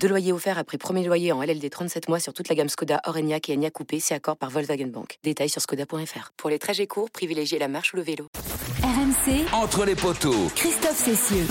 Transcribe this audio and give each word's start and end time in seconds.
Deux 0.00 0.08
loyers 0.08 0.32
offerts 0.32 0.58
après 0.58 0.78
premier 0.78 1.04
loyer 1.04 1.32
en 1.32 1.42
LLD 1.42 1.68
37 1.70 2.08
mois 2.08 2.20
sur 2.20 2.32
toute 2.32 2.48
la 2.48 2.54
gamme 2.54 2.68
Skoda, 2.68 3.00
Orenia 3.06 3.38
et 3.48 3.54
Enya 3.54 3.70
Coupé, 3.70 3.98
c'est 4.00 4.14
accord 4.14 4.36
par 4.36 4.50
Volkswagen 4.50 4.86
Bank. 4.86 5.18
Détails 5.24 5.48
sur 5.48 5.60
skoda.fr. 5.60 6.32
Pour 6.36 6.50
les 6.50 6.58
trajets 6.58 6.86
courts, 6.86 7.10
privilégiez 7.10 7.58
la 7.58 7.68
marche 7.68 7.92
ou 7.92 7.96
le 7.96 8.02
vélo. 8.02 8.28
RMC, 8.82 9.46
Entre 9.52 9.84
les 9.84 9.96
poteaux. 9.96 10.50
Christophe 10.54 10.96
Cessieux. 10.96 11.46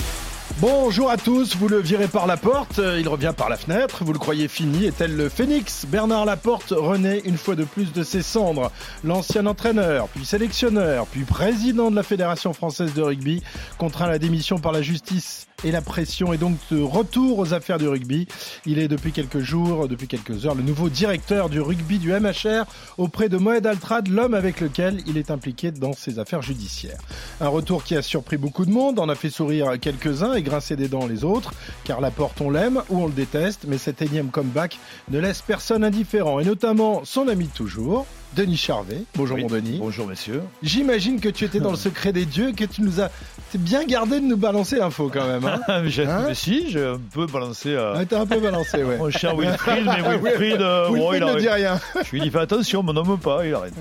Bonjour 0.58 1.10
à 1.10 1.18
tous, 1.18 1.54
vous 1.56 1.68
le 1.68 1.78
virez 1.78 2.08
par 2.08 2.26
la 2.26 2.38
porte, 2.38 2.78
euh, 2.78 2.98
il 2.98 3.08
revient 3.08 3.34
par 3.36 3.50
la 3.50 3.58
fenêtre, 3.58 4.04
vous 4.04 4.12
le 4.14 4.18
croyez 4.18 4.48
fini, 4.48 4.86
est-elle 4.86 5.14
le 5.14 5.28
phénix? 5.28 5.84
Bernard 5.86 6.24
Laporte 6.24 6.70
renaît 6.70 7.18
une 7.26 7.36
fois 7.36 7.56
de 7.56 7.64
plus 7.64 7.92
de 7.92 8.02
ses 8.02 8.22
cendres. 8.22 8.72
L'ancien 9.04 9.44
entraîneur, 9.44 10.08
puis 10.08 10.24
sélectionneur, 10.24 11.06
puis 11.08 11.24
président 11.24 11.90
de 11.90 11.96
la 11.96 12.02
Fédération 12.02 12.54
française 12.54 12.94
de 12.94 13.02
rugby, 13.02 13.42
contraint 13.76 14.06
à 14.06 14.10
la 14.10 14.18
démission 14.18 14.58
par 14.58 14.72
la 14.72 14.80
justice 14.80 15.46
et 15.64 15.70
la 15.70 15.80
pression 15.80 16.32
est 16.32 16.38
donc 16.38 16.56
de 16.70 16.80
retour 16.80 17.38
aux 17.38 17.54
affaires 17.54 17.78
du 17.78 17.88
rugby. 17.88 18.26
Il 18.66 18.78
est 18.78 18.88
depuis 18.88 19.12
quelques 19.12 19.40
jours, 19.40 19.88
depuis 19.88 20.06
quelques 20.06 20.46
heures, 20.46 20.54
le 20.54 20.62
nouveau 20.62 20.88
directeur 20.88 21.48
du 21.48 21.60
rugby 21.60 21.98
du 21.98 22.12
MHR 22.12 22.64
auprès 22.98 23.28
de 23.28 23.36
Moed 23.36 23.66
Altrad, 23.66 24.08
l'homme 24.08 24.34
avec 24.34 24.60
lequel 24.60 25.02
il 25.06 25.16
est 25.16 25.30
impliqué 25.30 25.70
dans 25.70 25.92
ses 25.92 26.18
affaires 26.18 26.42
judiciaires. 26.42 27.00
Un 27.40 27.48
retour 27.48 27.84
qui 27.84 27.96
a 27.96 28.02
surpris 28.02 28.36
beaucoup 28.36 28.66
de 28.66 28.70
monde, 28.70 28.98
en 28.98 29.08
a 29.08 29.14
fait 29.14 29.30
sourire 29.30 29.78
quelques-uns 29.80 30.34
et 30.34 30.42
grincer 30.42 30.76
des 30.76 30.88
dents 30.88 31.06
les 31.06 31.24
autres, 31.24 31.52
car 31.84 32.00
la 32.00 32.10
porte 32.10 32.40
on 32.40 32.50
l'aime 32.50 32.82
ou 32.90 33.02
on 33.02 33.06
le 33.06 33.12
déteste, 33.12 33.64
mais 33.66 33.78
cet 33.78 34.02
énième 34.02 34.28
comeback 34.28 34.78
ne 35.10 35.18
laisse 35.18 35.42
personne 35.42 35.84
indifférent, 35.84 36.40
et 36.40 36.44
notamment 36.44 37.04
son 37.04 37.28
ami 37.28 37.48
toujours, 37.48 38.06
Denis 38.36 38.56
Charvet. 38.58 39.02
Bonjour 39.14 39.36
Oui. 39.36 39.42
mon 39.44 39.48
Denis. 39.48 39.78
Bonjour 39.80 40.06
messieurs. 40.06 40.42
J'imagine 40.62 41.20
que 41.20 41.28
tu 41.30 41.44
étais 41.44 41.58
dans 41.58 41.70
le 41.70 41.76
secret 41.76 42.12
des 42.12 42.26
dieux, 42.26 42.52
que 42.52 42.64
tu 42.64 42.82
nous 42.82 43.00
as 43.00 43.08
t'es 43.50 43.56
bien 43.58 43.84
gardé 43.86 44.20
de 44.20 44.26
nous 44.26 44.36
balancer 44.36 44.76
l'info 44.76 45.10
quand 45.12 45.26
même. 45.26 45.44
Hein 45.46 45.60
Ah, 45.68 45.78
Hein 45.78 46.24
mais 46.28 46.34
si, 46.34 46.70
j'ai 46.70 46.84
un 46.84 47.00
peu 47.12 47.26
balancé 47.26 47.74
Ouais, 47.76 48.04
T'as 48.04 48.20
un 48.20 48.26
peu 48.26 48.38
balancé, 48.38 48.82
ouais. 48.84 48.98
mon 48.98 49.08
cher 49.10 49.34
Wilfried, 49.36 49.84
mais 49.86 50.02
Wilfried, 50.18 50.60
euh, 50.60 50.88
Wilfried 50.90 50.98
bon, 51.00 51.12
il 51.14 51.34
ne 51.34 51.40
dit 51.40 51.48
rien. 51.48 51.80
Je 52.04 52.10
lui 52.10 52.18
ai 52.18 52.22
dit 52.24 52.30
fais 52.30 52.40
attention, 52.40 52.82
me 52.82 52.92
nomme 52.92 53.18
pas, 53.18 53.46
il 53.46 53.54
arrête. 53.54 53.72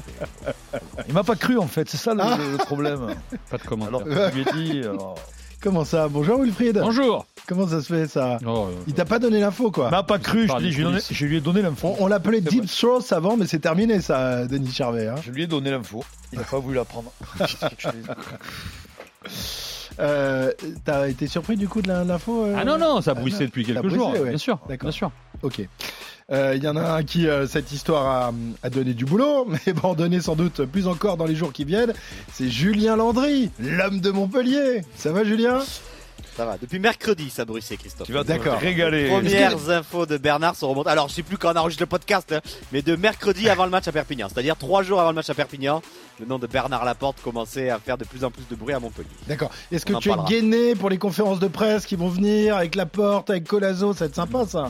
Il 1.08 1.14
m'a 1.14 1.24
pas 1.24 1.36
cru 1.36 1.58
en 1.58 1.68
fait, 1.68 1.90
c'est 1.90 1.98
ça 1.98 2.14
le, 2.14 2.22
Ah. 2.24 2.38
le 2.40 2.58
problème. 2.58 3.08
Pas 3.52 3.58
de 3.58 3.64
commentaire. 3.64 3.90
Alors 3.96 4.04
que 4.06 4.12
je 4.12 4.36
lui 4.36 4.42
ai 4.42 4.54
dit, 4.54 4.82
euh, 4.86 4.94
Comment 5.62 5.84
ça 5.86 6.08
Bonjour 6.08 6.40
Wilfried. 6.42 6.78
Bonjour 6.80 7.26
Comment 7.48 7.68
ça 7.68 7.82
se 7.82 7.94
fait 7.94 8.08
ça 8.08 8.40
Oh, 8.46 8.68
euh, 8.70 8.76
Il 8.88 8.94
t'a 8.94 9.06
pas 9.06 9.20
donné 9.20 9.40
l'info 9.40 9.70
quoi 9.72 9.88
il 9.88 9.92
m'a 9.92 10.04
pas 10.04 10.18
cru, 10.20 10.48
je, 10.48 10.54
lui 10.58 10.68
ai 10.68 10.72
je 10.72 10.78
lui 10.78 10.84
donné- 10.84 10.96
coulisses. 10.98 11.14
je 11.14 11.26
lui 11.26 11.38
ai 11.38 11.42
donné 11.42 11.62
l'info. 11.62 11.96
On, 12.00 12.06
on 12.06 12.08
l'appelait 12.08 12.42
Deep. 12.42 12.66
Throats 12.66 13.02
avant, 13.12 13.38
mais 13.38 13.46
c'est 13.46 13.60
terminé 13.60 14.02
ça, 14.02 14.46
Denis 14.48 14.72
Charvet. 14.72 15.08
hein. 15.08 15.16
Je 15.24 15.32
lui 15.32 15.44
ai 15.44 15.48
donné 15.48 15.70
l'info, 15.72 16.04
il 16.34 16.40
n'a 16.40 16.46
pas 16.46 16.60
voulu 16.60 16.76
la 16.76 16.86
prendre. 16.86 17.12
Euh, 19.98 20.52
T'as 20.84 21.08
été 21.08 21.26
surpris 21.26 21.56
du 21.56 21.70
coup 21.70 21.82
de 21.82 21.88
la- 21.88 22.04
l'info 22.04 22.44
euh 22.44 22.56
Ah 22.60 22.66
non, 22.66 22.78
non, 22.78 23.00
ça 23.00 23.12
Ah, 23.16 23.20
bruissait 23.20 23.46
depuis 23.46 23.64
quelques 23.64 23.88
jours, 23.88 24.12
ouais. 24.12 24.28
bien 24.30 24.38
sûr. 24.38 24.60
D'accord. 24.68 24.90
Bien 24.90 24.92
sûr. 24.92 25.12
Ok. 25.42 25.62
Euh, 26.32 26.54
Il 26.56 26.64
y 26.64 26.68
en 26.68 26.76
a 26.76 26.82
un 26.94 27.04
qui, 27.04 27.28
euh, 27.28 27.46
cette 27.46 27.72
histoire 27.72 28.06
a, 28.08 28.34
a 28.64 28.70
donné 28.70 28.94
du 28.94 29.06
boulot, 29.06 29.46
mais 29.66 29.74
va 29.74 29.90
en 29.90 29.94
donner 29.94 30.22
sans 30.22 30.36
doute 30.36 30.66
plus 30.66 30.88
encore 30.88 31.18
dans 31.18 31.26
les 31.26 31.36
jours 31.36 31.54
qui 31.54 31.66
viennent. 31.66 31.94
C'est 32.34 32.50
Julien 32.50 32.96
Landry, 32.96 33.52
l'homme 33.60 34.00
de 34.00 34.10
Montpellier. 34.12 34.84
Ça 34.96 35.12
va 35.12 35.24
Julien? 35.24 35.60
Ça 36.36 36.46
va. 36.46 36.58
Depuis 36.58 36.80
mercredi, 36.80 37.30
ça 37.30 37.46
bruissait, 37.46 37.78
Christophe. 37.78 38.08
Tu 38.08 38.12
vas 38.14 38.24
te 38.24 38.28
D'accord. 38.30 38.58
régaler. 38.58 39.08
Premières 39.08 39.70
infos 39.70 40.06
de 40.06 40.18
Bernard 40.18 40.56
se 40.56 40.66
remontent. 40.66 40.90
Alors, 40.90 41.08
je 41.08 41.14
sais 41.14 41.24
plus 41.24 41.38
quand 41.38 41.54
on 41.54 41.58
enregistre 41.58 41.84
le 41.84 41.88
podcast, 41.88 42.30
hein, 42.34 42.42
mais 42.74 42.82
de 42.82 42.96
mercredi 42.98 43.48
avant 43.50 43.64
le 43.64 43.72
match 43.72 43.88
à 43.88 43.94
Perpignan. 43.94 44.28
C'est-à-dire 44.28 44.58
trois 44.58 44.84
jours 44.84 45.00
avant 45.00 45.12
le 45.12 45.16
match 45.16 45.30
à 45.30 45.34
Perpignan, 45.34 45.82
le 46.20 46.26
nom 46.26 46.38
de 46.38 46.48
Bernard 46.48 46.84
Laporte 46.84 47.22
commençait 47.22 47.70
à 47.70 47.80
faire 47.80 47.98
de 47.98 48.04
plus 48.04 48.26
en 48.26 48.32
plus 48.32 48.44
de 48.50 48.56
bruit 48.56 48.74
à 48.74 48.80
Montpellier. 48.82 49.08
D'accord. 49.28 49.50
Est-ce 49.72 49.86
que 49.86 49.94
tu 50.00 50.10
es 50.10 50.16
gainé 50.28 50.76
pour 50.76 50.90
les 50.90 50.98
conférences 50.98 51.40
de 51.40 51.48
presse 51.48 51.86
qui 51.86 51.96
vont 51.96 52.10
venir 52.10 52.58
avec 52.58 52.76
Laporte, 52.76 53.30
avec 53.30 53.46
Colazo 53.48 53.94
Ça 53.94 54.00
va 54.00 54.06
être 54.08 54.16
sympa 54.16 54.46
ça. 54.46 54.68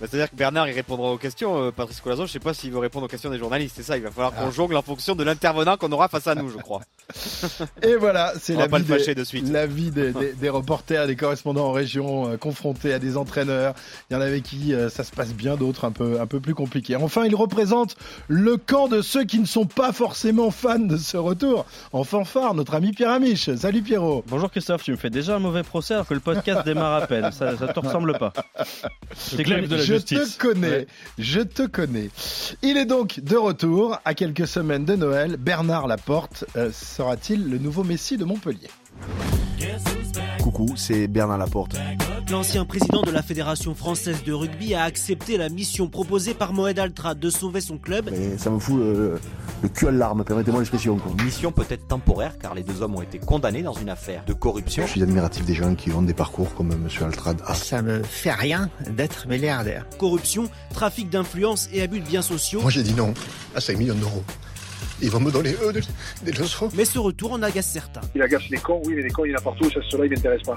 Bah, 0.00 0.06
C'est-à-dire 0.10 0.30
que 0.30 0.36
Bernard, 0.36 0.68
il 0.68 0.72
répondra 0.74 1.10
aux 1.12 1.18
questions. 1.18 1.62
Euh, 1.62 1.70
Patrice 1.70 2.00
Colazo, 2.00 2.26
je 2.26 2.32
sais 2.32 2.38
pas 2.38 2.54
s'il 2.54 2.70
veut 2.72 2.78
répondre 2.78 3.04
aux 3.04 3.08
questions 3.08 3.30
des 3.30 3.38
journalistes. 3.38 3.74
C'est 3.76 3.82
ça, 3.82 3.96
il 3.96 4.02
va 4.02 4.10
falloir 4.10 4.32
qu'on 4.32 4.46
Ah. 4.48 4.50
jongle 4.50 4.76
en 4.76 4.82
fonction 4.82 5.14
de 5.14 5.22
l'intervenant 5.24 5.76
qu'on 5.76 5.92
aura 5.92 6.08
face 6.08 6.26
à 6.26 6.34
nous, 6.34 6.48
je 6.50 6.56
crois. 6.58 6.80
Et 7.82 7.96
voilà, 7.96 8.32
c'est 8.40 8.54
la 8.54 8.66
vie, 8.66 8.82
des, 8.84 9.14
de 9.14 9.24
suite. 9.24 9.48
la 9.50 9.66
vie 9.66 9.90
des, 9.90 10.12
des- 10.12 10.32
des 10.32 10.48
reporters, 10.48 11.06
des 11.06 11.16
correspondants 11.16 11.66
en 11.66 11.72
région, 11.72 12.28
euh, 12.30 12.36
confrontés 12.36 12.92
à 12.94 12.98
des 12.98 13.16
entraîneurs. 13.16 13.74
Il 14.10 14.14
y 14.14 14.16
en 14.16 14.20
avait 14.20 14.40
qui 14.40 14.72
euh, 14.74 14.88
ça 14.88 15.04
se 15.04 15.10
passe 15.10 15.34
bien, 15.34 15.56
d'autres 15.56 15.84
un 15.84 15.90
peu, 15.92 16.20
un 16.20 16.26
peu 16.26 16.40
plus 16.40 16.54
compliqués. 16.54 16.96
Enfin, 16.96 17.24
il 17.26 17.34
représente 17.34 17.96
le 18.28 18.56
camp 18.56 18.88
de 18.88 19.02
ceux 19.02 19.24
qui 19.24 19.38
ne 19.38 19.46
sont 19.46 19.66
pas 19.66 19.92
forcément 19.92 20.50
fans 20.50 20.78
de 20.78 20.96
ce 20.96 21.16
retour. 21.16 21.66
En 21.92 22.04
fanfare, 22.04 22.54
notre 22.54 22.74
ami 22.74 22.92
Pierre 22.92 23.10
Amiche. 23.10 23.54
Salut 23.56 23.82
Pierrot. 23.82 24.24
Bonjour 24.28 24.50
Christophe, 24.50 24.82
tu 24.84 24.92
me 24.92 24.96
fais 24.96 25.10
déjà 25.10 25.36
un 25.36 25.40
mauvais 25.40 25.62
procès 25.64 25.94
alors 25.94 26.06
que 26.06 26.14
le 26.14 26.20
podcast 26.20 26.64
démarre 26.64 27.02
à 27.02 27.06
peine. 27.06 27.30
Ça, 27.32 27.56
ça 27.56 27.68
te 27.68 27.80
ressemble 27.80 28.16
pas. 28.18 28.32
De 29.36 29.76
la 29.76 29.84
je 29.90 29.94
justice. 29.98 30.36
te 30.36 30.42
connais, 30.42 30.68
Ouais. 30.70 30.86
je 31.18 31.40
te 31.40 31.66
connais. 31.66 32.10
Il 32.62 32.76
est 32.76 32.84
donc 32.86 33.20
de 33.20 33.36
retour 33.36 33.98
à 34.04 34.14
quelques 34.14 34.46
semaines 34.46 34.84
de 34.84 34.96
Noël. 34.96 35.36
Bernard 35.36 35.86
Laporte 35.86 36.44
euh, 36.56 36.70
sera-t-il 36.72 37.48
le 37.50 37.58
nouveau 37.58 37.84
Messi 37.84 38.16
de 38.16 38.24
Montpellier? 38.24 38.68
Coucou, 40.42 40.72
c'est 40.76 41.06
Bernard 41.06 41.38
Laporte. 41.38 41.76
L'ancien 42.30 42.64
président 42.64 43.02
de 43.02 43.10
la 43.10 43.22
Fédération 43.22 43.74
française 43.74 44.22
de 44.24 44.32
rugby 44.32 44.74
a 44.74 44.84
accepté 44.84 45.36
la 45.36 45.48
mission 45.48 45.88
proposée 45.88 46.32
par 46.32 46.52
Moed 46.52 46.78
Altrad 46.78 47.18
de 47.18 47.28
sauver 47.28 47.60
son 47.60 47.76
club. 47.76 48.08
Mais 48.12 48.38
ça 48.38 48.50
me 48.50 48.58
fout 48.58 48.78
le, 48.78 49.18
le 49.62 49.68
cul 49.68 49.88
à 49.88 49.90
larmes, 49.90 50.24
permettez-moi 50.24 50.60
l'expression. 50.60 50.98
Mission 51.24 51.50
peut-être 51.50 51.88
temporaire 51.88 52.38
car 52.38 52.54
les 52.54 52.62
deux 52.62 52.82
hommes 52.82 52.94
ont 52.94 53.02
été 53.02 53.18
condamnés 53.18 53.62
dans 53.62 53.72
une 53.74 53.88
affaire 53.90 54.24
de 54.26 54.32
corruption. 54.32 54.84
Je 54.86 54.92
suis 54.92 55.02
admiratif 55.02 55.44
des 55.44 55.54
gens 55.54 55.74
qui 55.74 55.90
ont 55.92 56.02
des 56.02 56.14
parcours 56.14 56.54
comme 56.54 56.74
Monsieur 56.76 57.04
Altrad. 57.04 57.42
Ah, 57.46 57.54
Ça 57.54 57.82
me 57.82 58.02
fait 58.02 58.32
rien 58.32 58.70
d'être 58.90 59.26
milliardaire. 59.26 59.86
Corruption, 59.98 60.48
trafic 60.72 61.10
d'influence 61.10 61.68
et 61.72 61.82
abus 61.82 62.00
de 62.00 62.06
biens 62.06 62.22
sociaux. 62.22 62.60
Moi 62.62 62.70
j'ai 62.70 62.84
dit 62.84 62.94
non 62.94 63.12
à 63.56 63.60
5 63.60 63.76
millions 63.76 63.94
d'euros. 63.96 64.22
Ils 65.02 65.10
vont 65.10 65.20
me 65.20 65.30
donner 65.30 65.54
eux 65.62 65.72
des, 65.72 65.80
des 66.22 66.32
leçons. 66.32 66.68
Mais 66.74 66.84
ce 66.84 66.98
retour 66.98 67.32
en 67.32 67.42
agace 67.42 67.66
certains. 67.66 68.00
Il 68.14 68.22
agace 68.22 68.48
les 68.50 68.58
cons, 68.58 68.82
oui, 68.84 68.94
mais 68.94 69.02
les 69.02 69.10
cons, 69.10 69.24
il 69.24 69.30
y 69.30 69.34
en 69.34 69.38
a 69.38 69.40
partout, 69.40 69.70
ça, 69.70 69.80
cela, 69.88 70.04
il 70.06 70.10
m'intéresse 70.10 70.42
pas. 70.42 70.56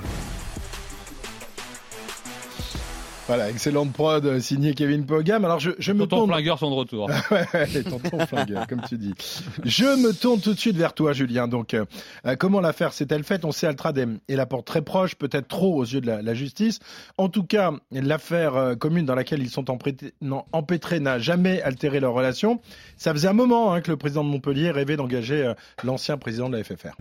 Voilà, 3.28 3.50
excellente 3.50 3.94
prod 3.94 4.26
euh, 4.26 4.40
signé 4.42 4.74
Kevin 4.74 5.06
Pogam. 5.06 5.46
Alors 5.46 5.60
je, 5.60 5.72
je 5.80 5.94
me 5.94 6.00
Tonton 6.00 6.18
tourne. 6.18 6.32
Flingueur 6.32 6.60
sont 6.60 6.70
de 6.70 6.76
retour. 6.76 7.10
Ouais, 7.32 7.84
tonton 7.84 8.26
flingueur, 8.26 8.68
comme 8.68 8.82
tu 8.82 8.98
dis. 8.98 9.14
Je 9.64 9.86
me 9.86 10.12
tourne 10.14 10.42
tout 10.42 10.54
de 10.54 10.60
suite 10.60 10.76
vers 10.76 10.94
toi, 10.94 11.14
Julien. 11.14 11.48
Donc, 11.48 11.74
euh, 11.74 11.86
euh, 12.26 12.36
comment 12.36 12.60
l'affaire 12.60 12.92
s'est-elle 12.92 13.24
faite? 13.24 13.46
On 13.46 13.54
sait 13.54 13.66
Altrad 13.66 13.98
est, 13.98 14.08
est 14.28 14.36
la 14.36 14.46
porte 14.46 14.68
très 14.68 14.82
proche, 14.82 15.16
peut-être 15.16 15.48
trop 15.48 15.76
aux 15.76 15.86
yeux 15.86 16.02
de 16.02 16.08
la, 16.08 16.22
la 16.22 16.34
justice. 16.34 16.80
En 17.18 17.30
tout 17.30 17.44
cas, 17.44 17.72
l'affaire 17.92 18.56
euh, 18.56 18.76
commune 18.76 19.06
dans 19.06 19.16
laquelle 19.16 19.42
ils 19.42 19.50
sont 19.50 19.72
empêtrés, 19.72 20.14
non, 20.22 20.44
empêtrés 20.52 21.00
n'a 21.00 21.18
jamais 21.18 21.62
altéré 21.62 22.02
leur 22.02 22.14
relation. 22.14 22.60
Ça 22.98 23.14
faisait 23.14 23.30
un 23.30 23.34
moment 23.34 23.74
hein, 23.74 23.82
que 23.82 23.92
le 23.92 23.98
président 23.98 24.24
de 24.26 24.30
Montpellier 24.30 24.72
rêvait 24.72 24.98
d'engager 24.98 25.46
euh, 25.46 25.54
l'ancien 25.84 26.18
président 26.18 26.50
de 26.50 26.58
la 26.58 26.64
FFR. 26.64 26.96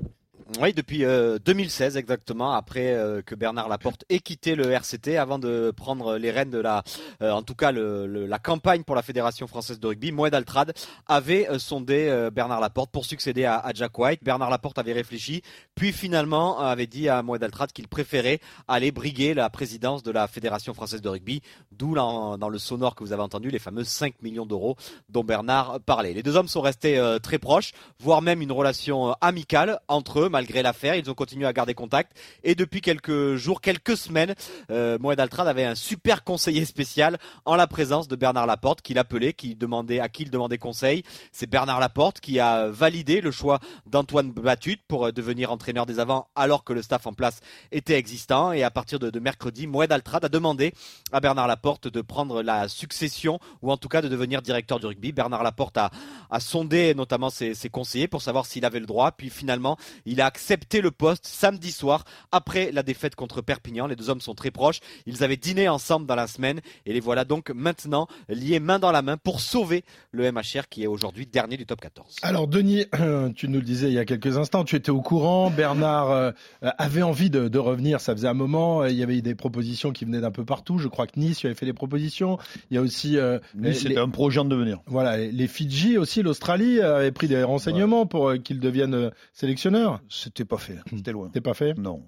Oui, 0.60 0.74
depuis 0.74 1.04
euh, 1.04 1.38
2016 1.44 1.96
exactement, 1.96 2.52
après 2.52 2.94
euh, 2.94 3.22
que 3.22 3.34
Bernard 3.34 3.68
Laporte 3.68 4.04
ait 4.10 4.18
quitté 4.18 4.54
le 4.54 4.70
RCT 4.70 5.16
avant 5.16 5.38
de 5.38 5.72
prendre 5.74 6.18
les 6.18 6.30
rênes 6.30 6.50
de 6.50 6.58
la, 6.58 6.84
euh, 7.22 7.30
en 7.30 7.42
tout 7.42 7.54
cas 7.54 7.72
la 7.72 8.38
campagne 8.38 8.82
pour 8.82 8.94
la 8.94 9.02
Fédération 9.02 9.46
française 9.46 9.80
de 9.80 9.86
rugby. 9.86 10.12
Moed 10.12 10.34
Altrad 10.34 10.74
avait 11.06 11.48
euh, 11.48 11.58
sondé 11.58 12.08
euh, 12.08 12.30
Bernard 12.30 12.60
Laporte 12.60 12.90
pour 12.90 13.06
succéder 13.06 13.44
à, 13.44 13.70
Jack 13.74 13.98
White. 13.98 14.22
Bernard 14.22 14.50
Laporte 14.50 14.78
avait 14.78 14.92
réfléchi, 14.92 15.42
puis 15.74 15.92
finalement 15.92 16.60
euh, 16.60 16.64
avait 16.64 16.86
dit 16.86 17.08
à 17.08 17.22
Moed 17.22 17.42
Altrad 17.42 17.72
qu'il 17.72 17.88
préférait 17.88 18.40
aller 18.68 18.92
briguer 18.92 19.34
la 19.34 19.48
présidence 19.48 20.02
de 20.02 20.10
la 20.10 20.28
Fédération 20.28 20.74
française 20.74 21.00
de 21.00 21.08
rugby, 21.08 21.40
d'où 21.70 21.94
dans, 21.94 22.48
le 22.48 22.58
sonore 22.58 22.94
que 22.94 23.04
vous 23.04 23.12
avez 23.12 23.22
entendu 23.22 23.50
les 23.50 23.58
fameux 23.58 23.84
5 23.84 24.22
millions 24.22 24.46
d'euros 24.46 24.76
dont 25.08 25.24
Bernard 25.24 25.80
parlait. 25.80 26.12
Les 26.12 26.22
deux 26.22 26.36
hommes 26.36 26.48
sont 26.48 26.60
restés 26.60 26.98
euh, 26.98 27.18
très 27.18 27.38
proches, 27.38 27.72
voire 27.98 28.22
même 28.22 28.42
une 28.42 28.52
relation 28.52 29.10
euh, 29.10 29.12
amicale 29.20 29.80
entre 29.88 30.20
eux, 30.20 30.28
malgré 30.42 30.62
l'affaire. 30.62 30.96
Ils 30.96 31.08
ont 31.08 31.14
continué 31.14 31.46
à 31.46 31.52
garder 31.52 31.72
contact. 31.72 32.16
Et 32.42 32.56
depuis 32.56 32.80
quelques 32.80 33.36
jours, 33.36 33.60
quelques 33.60 33.96
semaines, 33.96 34.34
euh, 34.72 34.98
Moed 34.98 35.20
Altrad 35.20 35.46
avait 35.46 35.64
un 35.64 35.76
super 35.76 36.24
conseiller 36.24 36.64
spécial 36.64 37.18
en 37.44 37.54
la 37.54 37.68
présence 37.68 38.08
de 38.08 38.16
Bernard 38.16 38.46
Laporte, 38.46 38.82
qui 38.82 38.92
l'appelait, 38.92 39.34
qui 39.34 39.54
demandait 39.54 40.00
à 40.00 40.08
qui 40.08 40.24
il 40.24 40.30
demandait 40.30 40.58
conseil. 40.58 41.04
C'est 41.30 41.48
Bernard 41.48 41.78
Laporte 41.78 42.18
qui 42.18 42.40
a 42.40 42.66
validé 42.66 43.20
le 43.20 43.30
choix 43.30 43.60
d'Antoine 43.86 44.32
Batut 44.32 44.78
pour 44.88 45.06
euh, 45.06 45.12
devenir 45.12 45.52
entraîneur 45.52 45.86
des 45.86 46.00
avants, 46.00 46.26
alors 46.34 46.64
que 46.64 46.72
le 46.72 46.82
staff 46.82 47.06
en 47.06 47.12
place 47.12 47.38
était 47.70 47.94
existant. 47.94 48.50
Et 48.50 48.64
à 48.64 48.70
partir 48.72 48.98
de, 48.98 49.16
mercredi, 49.20 49.68
Moed 49.68 49.92
Altrad 49.92 50.24
a 50.24 50.28
demandé 50.28 50.74
à 51.12 51.20
Bernard 51.20 51.46
Laporte 51.46 51.86
de 51.86 52.00
prendre 52.00 52.42
la 52.42 52.66
succession, 52.66 53.38
ou 53.62 53.70
en 53.70 53.76
tout 53.76 53.88
cas 53.88 54.02
de 54.02 54.08
devenir 54.08 54.42
directeur 54.42 54.80
du 54.80 54.86
rugby. 54.86 55.12
Bernard 55.12 55.44
Laporte 55.44 55.78
a, 55.78 55.92
a 56.30 56.40
sondé 56.40 56.96
notamment 56.96 57.30
ses, 57.30 57.54
ses 57.54 57.68
conseillers 57.68 58.08
pour 58.08 58.22
savoir 58.22 58.44
s'il 58.44 58.64
avait 58.64 58.80
le 58.80 58.86
droit. 58.86 59.12
Puis 59.12 59.30
finalement, 59.30 59.76
il 60.04 60.20
a 60.20 60.31
accepté 60.32 60.80
le 60.80 60.90
poste 60.90 61.26
samedi 61.26 61.70
soir 61.72 62.04
après 62.30 62.72
la 62.72 62.82
défaite 62.82 63.16
contre 63.16 63.42
Perpignan. 63.42 63.86
Les 63.86 63.96
deux 63.96 64.08
hommes 64.08 64.22
sont 64.22 64.34
très 64.34 64.50
proches. 64.50 64.80
Ils 65.04 65.22
avaient 65.22 65.36
dîné 65.36 65.68
ensemble 65.68 66.06
dans 66.06 66.14
la 66.14 66.26
semaine 66.26 66.62
et 66.86 66.94
les 66.94 67.00
voilà 67.00 67.26
donc 67.26 67.50
maintenant 67.50 68.06
liés 68.30 68.58
main 68.58 68.78
dans 68.78 68.92
la 68.92 69.02
main 69.02 69.18
pour 69.18 69.40
sauver 69.40 69.84
le 70.10 70.32
MHR 70.32 70.68
qui 70.70 70.84
est 70.84 70.86
aujourd'hui 70.86 71.26
dernier 71.26 71.58
du 71.58 71.66
top 71.66 71.82
14. 71.82 72.16
Alors 72.22 72.48
Denis, 72.48 72.86
tu 73.36 73.48
nous 73.48 73.58
le 73.58 73.64
disais 73.64 73.88
il 73.88 73.92
y 73.92 73.98
a 73.98 74.06
quelques 74.06 74.38
instants, 74.38 74.64
tu 74.64 74.74
étais 74.74 74.90
au 74.90 75.02
courant. 75.02 75.50
Bernard 75.50 76.10
euh, 76.10 76.30
avait 76.62 77.02
envie 77.02 77.28
de, 77.28 77.48
de, 77.48 77.58
revenir. 77.58 78.00
Ça 78.00 78.14
faisait 78.14 78.28
un 78.28 78.34
moment. 78.34 78.86
Il 78.86 78.96
y 78.96 79.02
avait 79.02 79.20
des 79.20 79.34
propositions 79.34 79.92
qui 79.92 80.06
venaient 80.06 80.22
d'un 80.22 80.30
peu 80.30 80.46
partout. 80.46 80.78
Je 80.78 80.88
crois 80.88 81.06
que 81.06 81.20
Nice 81.20 81.40
tu 81.40 81.46
avais 81.46 81.54
fait 81.54 81.66
des 81.66 81.74
propositions. 81.74 82.38
Il 82.70 82.76
y 82.76 82.78
a 82.78 82.80
aussi 82.80 83.18
euh, 83.18 83.38
nice, 83.54 83.80
c'était 83.80 83.98
un 83.98 84.08
projet 84.08 84.40
en 84.40 84.46
devenir. 84.46 84.78
Voilà, 84.86 85.18
les 85.18 85.46
Fidji 85.46 85.98
aussi, 85.98 86.22
l'Australie 86.22 86.80
avait 86.80 87.12
pris 87.12 87.28
des 87.28 87.42
renseignements 87.42 88.02
ouais. 88.02 88.08
pour 88.08 88.30
euh, 88.30 88.38
qu'il 88.38 88.60
devienne 88.60 89.10
sélectionneur. 89.34 90.00
C'était 90.22 90.44
pas 90.44 90.58
fait. 90.58 90.78
C'était 90.94 91.12
loin. 91.12 91.26
C'était 91.26 91.40
pas 91.40 91.54
fait. 91.54 91.76
Non. 91.76 92.02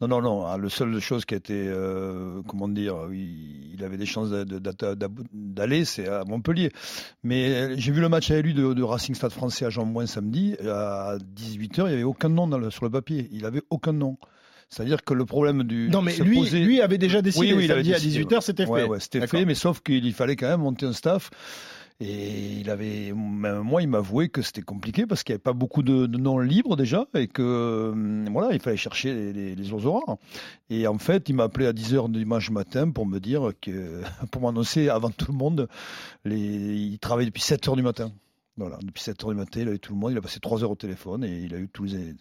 Non, 0.00 0.08
non, 0.08 0.20
non. 0.20 0.56
Le 0.56 0.68
seule 0.68 0.98
chose 1.00 1.24
qui 1.24 1.34
a 1.34 1.36
été, 1.36 1.54
euh, 1.54 2.42
comment 2.46 2.68
dire, 2.68 2.96
oui, 3.08 3.70
il 3.74 3.84
avait 3.84 3.96
des 3.96 4.06
chances 4.06 4.30
d'aller, 4.30 5.84
c'est 5.84 6.08
à 6.08 6.24
Montpellier. 6.24 6.72
Mais 7.22 7.78
j'ai 7.78 7.92
vu 7.92 8.00
le 8.00 8.08
match 8.08 8.30
avec 8.30 8.44
lui 8.44 8.54
de, 8.54 8.74
de 8.74 8.82
Racing 8.82 9.14
Stade 9.14 9.32
Français 9.32 9.64
à 9.64 9.70
Jean-Mouin 9.70 10.06
samedi. 10.06 10.56
À 10.60 11.16
18h, 11.36 11.82
il 11.82 11.84
n'y 11.84 11.92
avait 11.94 12.02
aucun 12.02 12.28
nom 12.28 12.48
dans 12.48 12.58
le, 12.58 12.70
sur 12.70 12.84
le 12.84 12.90
papier. 12.90 13.28
Il 13.32 13.44
avait 13.44 13.62
aucun 13.70 13.92
nom. 13.92 14.18
C'est-à-dire 14.68 15.02
que 15.02 15.14
le 15.14 15.24
problème 15.24 15.64
du. 15.64 15.88
Non, 15.88 16.02
mais 16.02 16.16
lui, 16.16 16.42
lui 16.50 16.82
avait 16.82 16.98
déjà 16.98 17.22
décidé. 17.22 17.46
Oui, 17.46 17.52
oui, 17.54 17.64
il 17.64 17.72
avait 17.72 17.82
décidé, 17.82 18.18
à 18.18 18.22
18h, 18.22 18.40
c'était 18.42 18.66
ouais, 18.66 18.82
fait. 18.82 18.86
Ouais, 18.86 19.00
c'était 19.00 19.26
fait, 19.26 19.44
mais 19.46 19.54
sauf 19.54 19.80
qu'il 19.80 20.12
fallait 20.12 20.36
quand 20.36 20.48
même 20.48 20.60
monter 20.60 20.86
un 20.86 20.92
staff. 20.92 21.30
Et 22.00 22.60
il 22.60 22.70
avait, 22.70 23.12
moi, 23.12 23.82
il 23.82 23.88
m'avouait 23.88 24.28
que 24.28 24.40
c'était 24.40 24.62
compliqué 24.62 25.04
parce 25.04 25.24
qu'il 25.24 25.32
n'y 25.32 25.36
avait 25.36 25.42
pas 25.42 25.52
beaucoup 25.52 25.82
de, 25.82 26.06
noms 26.06 26.38
libres 26.38 26.76
déjà 26.76 27.06
et 27.14 27.26
que 27.26 27.92
voilà, 28.30 28.54
il 28.54 28.60
fallait 28.60 28.76
chercher 28.76 29.12
les, 29.12 29.32
les, 29.32 29.54
les 29.56 29.72
oiseaux. 29.72 30.04
Et 30.70 30.86
en 30.86 30.98
fait, 30.98 31.28
il 31.28 31.34
m'a 31.34 31.44
appelé 31.44 31.66
à 31.66 31.72
10h 31.72 32.12
dimanche 32.12 32.50
matin 32.50 32.90
pour 32.92 33.04
me 33.04 33.18
dire 33.18 33.50
que, 33.60 34.02
pour 34.30 34.42
m'annoncer 34.42 34.88
avant 34.88 35.10
tout 35.10 35.32
le 35.32 35.36
monde, 35.36 35.68
il 36.24 36.98
travaille 37.00 37.26
depuis 37.26 37.42
7h 37.42 37.74
du 37.74 37.82
matin. 37.82 38.12
Voilà, 38.56 38.78
depuis 38.82 39.02
7h 39.02 39.30
du 39.30 39.34
matin, 39.36 39.60
il 39.62 39.68
a 39.68 39.78
tout 39.78 39.92
le 39.92 39.98
monde, 39.98 40.12
il 40.12 40.18
a 40.18 40.20
passé 40.20 40.38
3 40.38 40.62
heures 40.62 40.70
au 40.70 40.76
téléphone 40.76 41.24
et 41.24 41.38
il 41.38 41.54
a 41.54 41.58
eu 41.58 41.68
tous 41.68 41.84
les 41.84 42.14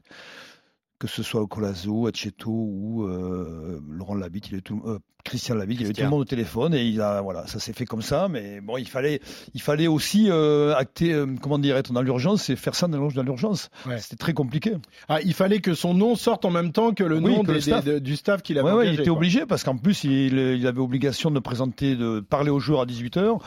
que 1.00 1.08
ce 1.08 1.24
soit 1.24 1.46
Colazo, 1.48 2.08
Acheto 2.08 2.50
ou 2.50 3.04
euh, 3.04 3.80
Laurent 3.90 4.16
Labitte, 4.16 4.50
il 4.50 4.58
eu 4.58 4.62
tout, 4.64 4.82
euh, 4.86 5.00
Christian 5.28 5.56
Labitte, 5.56 5.82
il 5.82 5.90
eu 5.90 5.94
tout 5.94 6.02
le 6.02 6.10
monde 6.10 6.22
au 6.22 6.26
téléphone 6.26 6.74
et 6.74 6.86
il 6.86 7.02
a 7.02 7.22
voilà, 7.22 7.46
ça 7.48 7.60
s'est 7.60 7.74
fait 7.74 7.86
comme 7.86 8.02
ça. 8.02 8.28
Mais 8.30 8.62
bon, 8.62 8.78
il 8.78 8.88
fallait, 8.88 9.20
il 9.54 9.62
fallait 9.62 9.88
aussi 9.88 10.28
euh, 10.30 10.74
acter, 10.76 11.14
euh, 11.14 11.28
comment 11.42 11.60
dire, 11.60 11.76
être 11.76 11.92
dans 11.92 12.02
l'urgence 12.02 12.50
et 12.50 12.56
faire 12.56 12.76
ça 12.76 12.88
dans 12.88 13.10
l'urgence. 13.24 13.70
Ouais. 13.86 14.00
C'était 14.00 14.16
très 14.16 14.34
compliqué. 14.34 14.76
Ah, 15.10 15.22
il 15.22 15.34
fallait 15.34 15.60
que 15.60 15.74
son 15.74 15.94
nom 15.94 16.16
sorte 16.16 16.46
en 16.46 16.50
même 16.50 16.72
temps 16.72 16.94
que 16.94 17.04
le 17.04 17.18
oui, 17.18 17.36
nom 17.36 17.42
que 17.42 17.48
des, 17.48 17.54
le 17.54 17.62
staff. 17.62 17.84
Des, 17.84 18.00
du 18.00 18.16
staff 18.16 18.42
qu'il 18.42 18.58
avait. 18.58 18.68
Ouais, 18.68 18.74
engagé, 18.74 18.90
ouais, 18.90 18.94
il 18.96 19.00
était 19.00 19.10
quoi. 19.10 19.18
obligé 19.18 19.46
parce 19.46 19.64
qu'en 19.64 19.78
plus 19.78 20.04
il, 20.06 20.38
il, 20.38 20.66
avait 20.66 20.80
obligation 20.80 21.30
de 21.30 21.40
présenter, 21.40 21.96
de 21.96 22.22
parler 22.22 22.50
aux 22.50 22.60
joueurs 22.60 22.82
à 22.82 22.86
18 22.86 23.18
h 23.18 23.40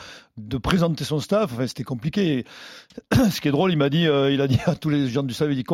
de 0.47 0.57
présenter 0.57 1.03
son 1.03 1.19
staff. 1.19 1.51
Enfin, 1.53 1.67
c'était 1.67 1.83
compliqué. 1.83 2.45
Ce 3.31 3.41
qui 3.41 3.47
est 3.47 3.51
drôle, 3.51 3.71
il 3.71 3.77
m'a 3.77 3.89
dit, 3.89 4.07
euh, 4.07 4.31
il 4.31 4.41
a 4.41 4.47
dit 4.47 4.59
à 4.65 4.75
tous 4.75 4.89
les 4.89 5.07
gens 5.09 5.23
du 5.23 5.33
staff, 5.33 5.47
il 5.49 5.55
dit 5.55 5.65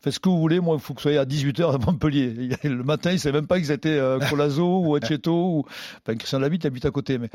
faites 0.00 0.14
ce 0.14 0.20
que 0.20 0.28
vous 0.28 0.38
voulez, 0.38 0.60
moi 0.60 0.76
il 0.76 0.80
faut 0.80 0.94
que 0.94 0.98
vous 0.98 1.02
soyez 1.02 1.18
à 1.18 1.24
18 1.24 1.60
h 1.60 1.74
à 1.74 1.78
Montpellier. 1.78 2.56
Le 2.64 2.82
matin, 2.82 3.12
il 3.12 3.20
savait 3.20 3.38
même 3.38 3.46
pas 3.46 3.58
qu'ils 3.58 3.70
étaient 3.70 3.88
euh, 3.90 4.18
Colazo 4.30 4.80
ou 4.80 4.94
Acheto 4.96 5.32
ou 5.32 5.64
enfin, 6.02 6.16
Christian 6.16 6.38
Labitte 6.38 6.66
habite 6.66 6.86
à 6.86 6.90
côté. 6.90 7.18
Mais, 7.18 7.30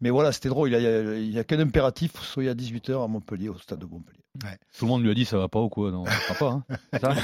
mais 0.00 0.10
voilà, 0.10 0.32
c'était 0.32 0.48
drôle. 0.48 0.70
Il 0.70 0.72
y 0.72 0.86
a, 0.86 1.14
il 1.16 1.32
y 1.32 1.38
a 1.38 1.44
qu'un 1.44 1.60
impératif, 1.60 2.12
soyez 2.22 2.50
à 2.50 2.54
18 2.54 2.90
h 2.90 3.04
à 3.04 3.08
Montpellier, 3.08 3.48
au 3.48 3.58
stade 3.58 3.78
de 3.78 3.86
Montpellier. 3.86 4.24
Ouais. 4.42 4.58
Tout 4.76 4.86
le 4.86 4.90
monde 4.90 5.04
lui 5.04 5.10
a 5.12 5.14
dit 5.14 5.24
ça 5.24 5.38
va 5.38 5.46
pas 5.46 5.60
ou 5.60 5.68
quoi? 5.68 5.92
Non, 5.92 6.04
ça 6.06 6.12
va 6.30 6.34
pas. 6.34 6.50
Hein 6.50 6.64
ça 7.00 7.14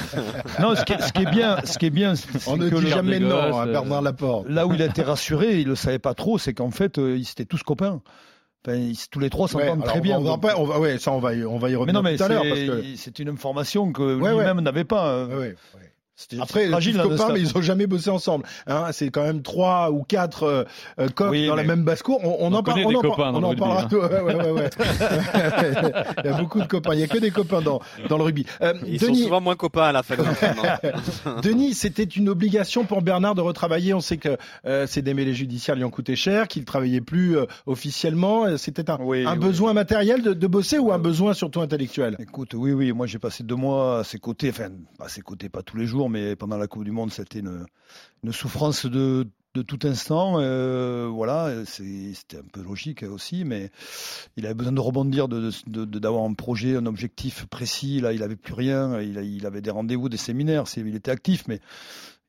non, 0.61 0.75
ce 0.75 0.85
qui, 0.85 0.93
est, 0.93 1.01
ce 1.01 1.11
qui, 1.11 1.23
est, 1.23 1.29
bien, 1.29 1.57
ce 1.65 1.77
qui 1.77 1.87
est 1.87 1.89
bien, 1.89 2.13
on 2.47 2.55
ne 2.55 2.69
dit 2.69 2.87
jamais 2.87 3.19
non 3.19 3.35
à 3.35 3.63
hein, 3.63 3.67
Bernard 3.67 4.01
Laporte. 4.01 4.47
Là 4.47 4.65
où 4.65 4.73
il 4.73 4.81
a 4.81 4.85
été 4.85 5.01
rassuré, 5.01 5.59
il 5.59 5.67
le 5.67 5.75
savait 5.75 5.99
pas 5.99 6.13
trop, 6.13 6.37
c'est 6.37 6.53
qu'en 6.53 6.71
fait, 6.71 6.99
euh, 6.99 7.17
ils 7.17 7.29
étaient 7.29 7.45
tous 7.45 7.63
copains. 7.63 8.01
Enfin, 8.65 8.77
ils, 8.77 8.95
tous 9.09 9.19
les 9.19 9.29
trois 9.31 9.47
s'entendent 9.47 9.79
ouais, 9.79 9.85
très 9.85 10.01
bien. 10.01 10.19
On 10.19 10.23
va, 10.23 10.37
pas, 10.37 10.55
on 10.57 10.65
va, 10.65 10.79
ouais, 10.79 10.99
ça 10.99 11.11
on 11.11 11.19
va, 11.19 11.33
y, 11.33 11.43
on 11.43 11.57
va 11.57 11.69
y 11.71 11.75
revenir 11.75 11.85
mais 11.87 11.93
non, 11.93 12.03
mais 12.03 12.15
tout 12.15 12.23
à 12.23 12.27
l'heure. 12.27 12.43
C'est 12.95 13.11
que... 13.11 13.21
une 13.23 13.29
information 13.29 13.91
que 13.91 14.19
ouais, 14.19 14.31
lui-même 14.31 14.61
n'avait 14.61 14.83
pas. 14.83 15.09
Euh... 15.13 15.53
Après, 16.39 16.67
fragile, 16.67 16.97
les 16.97 17.03
copains, 17.03 17.33
mais 17.33 17.39
ils 17.39 17.57
ont 17.57 17.61
jamais 17.61 17.87
bossé 17.87 18.09
ensemble. 18.09 18.45
Hein, 18.67 18.87
c'est 18.91 19.09
quand 19.09 19.23
même 19.23 19.41
trois 19.41 19.91
ou 19.91 20.03
quatre 20.03 20.43
euh, 20.43 20.63
euh, 20.99 21.09
coqs 21.09 21.31
oui, 21.31 21.47
dans 21.47 21.55
la 21.55 21.63
même 21.63 21.83
basse-cour. 21.83 22.19
On, 22.23 22.45
on, 22.45 22.51
on, 22.51 22.53
en, 22.53 22.63
par, 22.63 22.77
on, 22.77 22.93
en, 22.93 23.01
copains 23.01 23.31
on 23.33 23.43
en 23.43 23.55
parlera. 23.55 23.83
Hein. 23.83 23.87
Ouais, 23.91 24.35
ouais, 24.35 24.51
ouais, 24.51 24.69
il 26.23 26.29
y 26.29 26.33
a 26.33 26.37
beaucoup 26.37 26.61
de 26.61 26.67
copains. 26.67 26.93
Il 26.93 26.99
y 26.99 27.03
a 27.03 27.07
que 27.07 27.17
des 27.17 27.31
copains 27.31 27.61
dans, 27.61 27.81
dans 28.07 28.17
le 28.17 28.23
rugby. 28.23 28.45
Euh, 28.61 28.73
Ils 28.85 28.99
Denis... 28.99 29.17
sont 29.17 29.23
souvent 29.25 29.41
moins 29.41 29.55
copains 29.55 29.83
à 29.83 29.91
la 29.91 30.03
fin. 30.03 30.15
Denis, 31.43 31.73
c'était 31.73 32.03
une 32.03 32.29
obligation 32.29 32.85
pour 32.85 33.01
Bernard 33.01 33.35
de 33.35 33.41
retravailler. 33.41 33.93
On 33.93 34.01
sait 34.01 34.17
que 34.17 34.37
euh, 34.65 34.87
ses 34.87 35.01
démêlés 35.01 35.33
judiciaires 35.33 35.75
lui 35.75 35.83
ont 35.83 35.89
coûté 35.89 36.15
cher, 36.15 36.47
qu'il 36.47 36.65
travaillait 36.65 37.01
plus 37.01 37.37
euh, 37.37 37.45
officiellement. 37.65 38.57
C'était 38.57 38.89
un, 38.89 38.97
oui, 39.01 39.25
un 39.25 39.33
oui. 39.33 39.39
besoin 39.39 39.73
matériel 39.73 40.21
de, 40.21 40.33
de 40.33 40.47
bosser 40.47 40.77
ou 40.77 40.91
un 40.91 40.99
besoin 40.99 41.33
surtout 41.33 41.61
intellectuel? 41.61 42.15
Écoute, 42.19 42.53
oui, 42.53 42.73
oui. 42.73 42.91
Moi, 42.91 43.07
j'ai 43.07 43.19
passé 43.19 43.43
deux 43.43 43.55
mois 43.55 43.99
à 43.99 44.03
ses 44.03 44.19
côtés. 44.19 44.49
Enfin, 44.49 44.69
à 44.99 45.09
ses 45.09 45.21
côtés, 45.21 45.49
pas 45.49 45.63
tous 45.63 45.77
les 45.77 45.85
jours, 45.85 46.00
mais 46.09 46.35
pendant 46.35 46.57
la 46.57 46.67
Coupe 46.67 46.83
du 46.83 46.91
Monde, 46.91 47.11
c'était 47.11 47.39
une, 47.39 47.65
une, 48.23 48.31
souffrance 48.31 48.85
de, 48.85 49.27
tout 49.53 49.79
instant. 49.83 50.35
Euh, 50.39 51.09
voilà, 51.11 51.65
c'était 51.65 52.37
un 52.37 52.47
peu 52.51 52.61
logique 52.61 53.03
aussi, 53.03 53.43
mais 53.43 53.69
il 54.37 54.45
avait 54.45 54.55
besoin 54.55 54.73
de 54.73 54.79
rebondir, 54.79 55.27
d'avoir 55.27 56.23
un 56.23 56.33
projet, 56.33 56.75
un 56.75 56.85
objectif 56.85 57.45
précis. 57.45 57.99
Là, 57.99 58.13
il 58.13 58.23
avait 58.23 58.35
plus 58.35 58.53
rien. 58.53 59.01
Il, 59.01 59.45
avait 59.45 59.61
des 59.61 59.71
rendez-vous, 59.71 60.09
des 60.09 60.17
séminaires. 60.17 60.65
Il 60.77 60.95
était 60.95 61.11
actif, 61.11 61.43
mais 61.47 61.59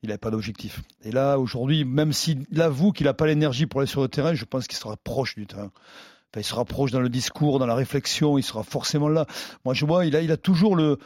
il 0.01 0.07
n'avait 0.09 0.17
pas 0.17 0.31
d'objectif. 0.31 0.81
Et 1.03 1.11
là, 1.11 1.37
aujourd'hui, 1.39 1.85
même 1.85 2.13
s'il 2.13 2.45
avoue 2.59 2.91
qu'il 2.91 3.05
n'a 3.05 3.13
pas 3.13 3.27
l'énergie 3.27 3.65
pour 3.65 3.79
aller 3.79 3.89
sur 3.89 4.01
le 4.01 4.09
terrain, 4.09 4.33
je 4.33 4.45
pense 4.45 4.67
qu'il 4.67 4.77
sera 4.77 4.97
proche 4.97 5.35
du 5.35 5.47
terrain. 5.47 5.71
Il 6.35 6.43
sera 6.43 6.65
proche 6.65 6.91
dans 6.91 6.99
le 6.99 7.09
discours, 7.09 7.59
dans 7.59 7.67
la 7.67 7.75
réflexion. 7.75 8.37
Il 8.37 8.43
sera 8.43 8.63
forcément 8.63 9.07
là. 9.07 9.27
Moi, 9.65 9.73
je 9.73 9.85
vois, 9.85 10.05
il 10.05 10.31
a 10.31 10.37
toujours 10.37 10.75
le 10.75 10.97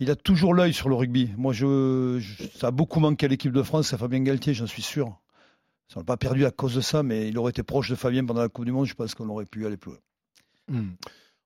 il 0.00 0.10
a 0.10 0.16
toujours 0.16 0.54
l'œil 0.54 0.72
sur 0.72 0.88
le 0.88 0.94
rugby. 0.94 1.30
Moi, 1.36 1.52
je, 1.52 2.20
ça 2.56 2.68
a 2.68 2.70
beaucoup 2.70 3.00
manqué 3.00 3.26
à 3.26 3.28
l'équipe 3.28 3.52
de 3.52 3.62
France, 3.62 3.92
à 3.92 3.98
Fabien 3.98 4.20
Galtier, 4.20 4.54
j'en 4.54 4.66
suis 4.66 4.82
sûr. 4.82 5.20
Ça 5.88 6.00
n'a 6.00 6.04
pas 6.04 6.16
perdu 6.16 6.46
à 6.46 6.50
cause 6.50 6.74
de 6.74 6.80
ça, 6.80 7.02
mais 7.02 7.28
il 7.28 7.38
aurait 7.38 7.50
été 7.50 7.62
proche 7.62 7.90
de 7.90 7.94
Fabien 7.94 8.24
pendant 8.24 8.40
la 8.40 8.48
Coupe 8.48 8.64
du 8.64 8.72
Monde, 8.72 8.86
je 8.86 8.94
pense 8.94 9.14
qu'on 9.14 9.28
aurait 9.28 9.44
pu 9.44 9.66
aller 9.66 9.76
plus 9.76 9.92
loin. 9.92 10.00
Mmh. 10.68 10.90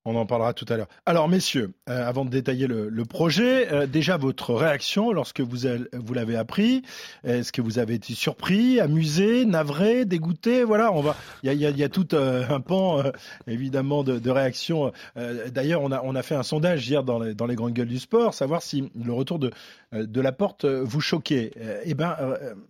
On 0.07 0.17
en 0.17 0.27
parlera 0.27 0.53
tout 0.53 0.67
à 0.69 0.77
l'heure. 0.77 0.89
Alors, 1.07 1.31
messieurs, 1.31 1.73
euh, 1.89 2.07
avant 2.07 2.27
de 2.27 2.31
détailler 2.31 2.67
le, 2.67 3.05
projet, 3.07 3.73
euh, 3.73 3.87
déjà 3.87 4.19
votre 4.19 4.53
réaction 4.53 5.13
lorsque 5.13 5.41
vous, 5.41 5.67
vous 5.95 6.15
l'avez 6.15 6.37
appris. 6.37 6.83
Est-ce 7.25 7.53
que 7.53 7.63
vous 7.63 7.79
avez 7.79 7.95
été 7.95 8.13
surpris, 8.13 8.81
amusé, 8.81 9.47
navré, 9.47 10.05
dégoûté? 10.05 10.63
Voilà, 10.63 10.93
on 10.93 11.01
va. 11.01 11.17
Il 11.43 11.55
y 11.55 11.85
a, 11.85 11.89
tout 11.89 12.15
euh, 12.15 12.45
un 12.51 12.61
pan 12.61 13.03
évidemment 13.47 14.05
de, 14.05 14.19
de 14.19 14.31
réactions. 14.31 14.93
D'ailleurs, 15.17 15.81
on 15.81 15.91
a, 15.91 16.03
on 16.05 16.15
a 16.15 16.23
fait 16.23 16.35
un 16.35 16.43
sondage 16.43 16.87
hier 16.87 17.03
dans 17.03 17.19
les, 17.19 17.35
dans 17.35 17.47
les 17.47 17.55
grandes 17.55 17.73
gueules 17.73 17.89
du 17.89 17.99
sport, 17.99 18.35
savoir 18.35 18.61
si 18.61 18.91
le 19.03 19.13
retour 19.13 19.39
de, 19.39 19.53
de 19.93 20.21
la 20.21 20.33
porte 20.33 20.67
vous 20.67 21.01
choquait. 21.01 21.51
Eh 21.85 21.95
ben, 21.95 22.15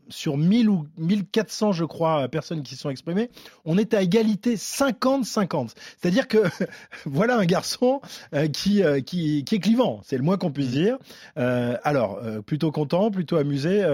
sur 0.08 0.36
1000 0.36 0.68
ou 0.68 0.86
1400, 0.98 1.72
je 1.72 1.84
crois, 1.84 2.28
personnes 2.28 2.62
qui 2.62 2.76
sont 2.76 2.90
exprimées, 2.90 3.28
on 3.64 3.76
est 3.76 3.92
à 3.92 4.02
égalité 4.02 4.54
50-50. 4.54 5.70
C'est-à-dire 6.00 6.28
que 6.28 6.38
voilà 7.06 7.23
un 7.32 7.46
garçon 7.46 8.00
euh, 8.34 8.48
qui, 8.48 8.82
euh, 8.82 9.00
qui, 9.00 9.44
qui, 9.44 9.54
est 9.54 9.60
clivant, 9.60 10.00
c'est 10.04 10.16
le 10.16 10.22
moins 10.22 10.36
qu'on 10.36 10.52
puisse 10.52 10.70
dire. 10.70 10.98
Euh, 11.38 11.76
alors, 11.82 12.20
plutôt 12.46 12.70
content, 12.70 13.10
plutôt 13.10 13.36
amusé 13.36 13.84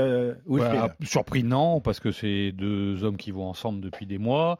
voilà, 0.46 0.94
Surpris, 1.02 1.44
non, 1.44 1.80
parce 1.80 2.00
que 2.00 2.10
c'est 2.12 2.52
deux 2.52 3.04
hommes 3.04 3.16
qui 3.16 3.30
vont 3.30 3.46
ensemble 3.46 3.80
depuis 3.80 4.06
des 4.06 4.18
mois. 4.18 4.58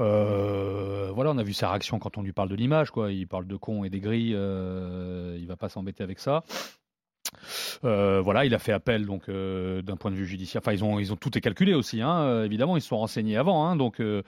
Euh, 0.00 1.10
voilà, 1.14 1.30
on 1.30 1.38
a 1.38 1.42
vu 1.42 1.52
sa 1.52 1.68
réaction 1.70 1.98
quand 1.98 2.16
on 2.16 2.22
lui 2.22 2.32
parle 2.32 2.48
de 2.48 2.54
l'image, 2.54 2.90
quoi. 2.90 3.12
Il 3.12 3.26
parle 3.26 3.46
de 3.46 3.56
con 3.56 3.84
et 3.84 3.90
des 3.90 4.00
grilles, 4.00 4.34
euh, 4.34 5.36
il 5.38 5.46
va 5.46 5.56
pas 5.56 5.68
s'embêter 5.68 6.02
avec 6.02 6.18
ça. 6.18 6.44
Euh, 7.84 8.20
voilà, 8.22 8.44
il 8.44 8.54
a 8.54 8.58
fait 8.58 8.72
appel 8.72 9.06
donc 9.06 9.28
euh, 9.28 9.82
d'un 9.82 9.96
point 9.96 10.10
de 10.10 10.16
vue 10.16 10.26
judiciaire. 10.26 10.62
Enfin, 10.62 10.72
ils 10.72 10.84
ont 10.84 10.98
ils 10.98 11.12
ont 11.12 11.16
tout 11.16 11.36
est 11.36 11.40
calculé 11.40 11.74
aussi, 11.74 12.00
hein, 12.02 12.44
évidemment, 12.44 12.76
ils 12.76 12.82
se 12.82 12.88
sont 12.88 12.98
renseignés 12.98 13.36
avant, 13.36 13.66
hein, 13.66 13.76
donc 13.76 14.00
euh, 14.00 14.22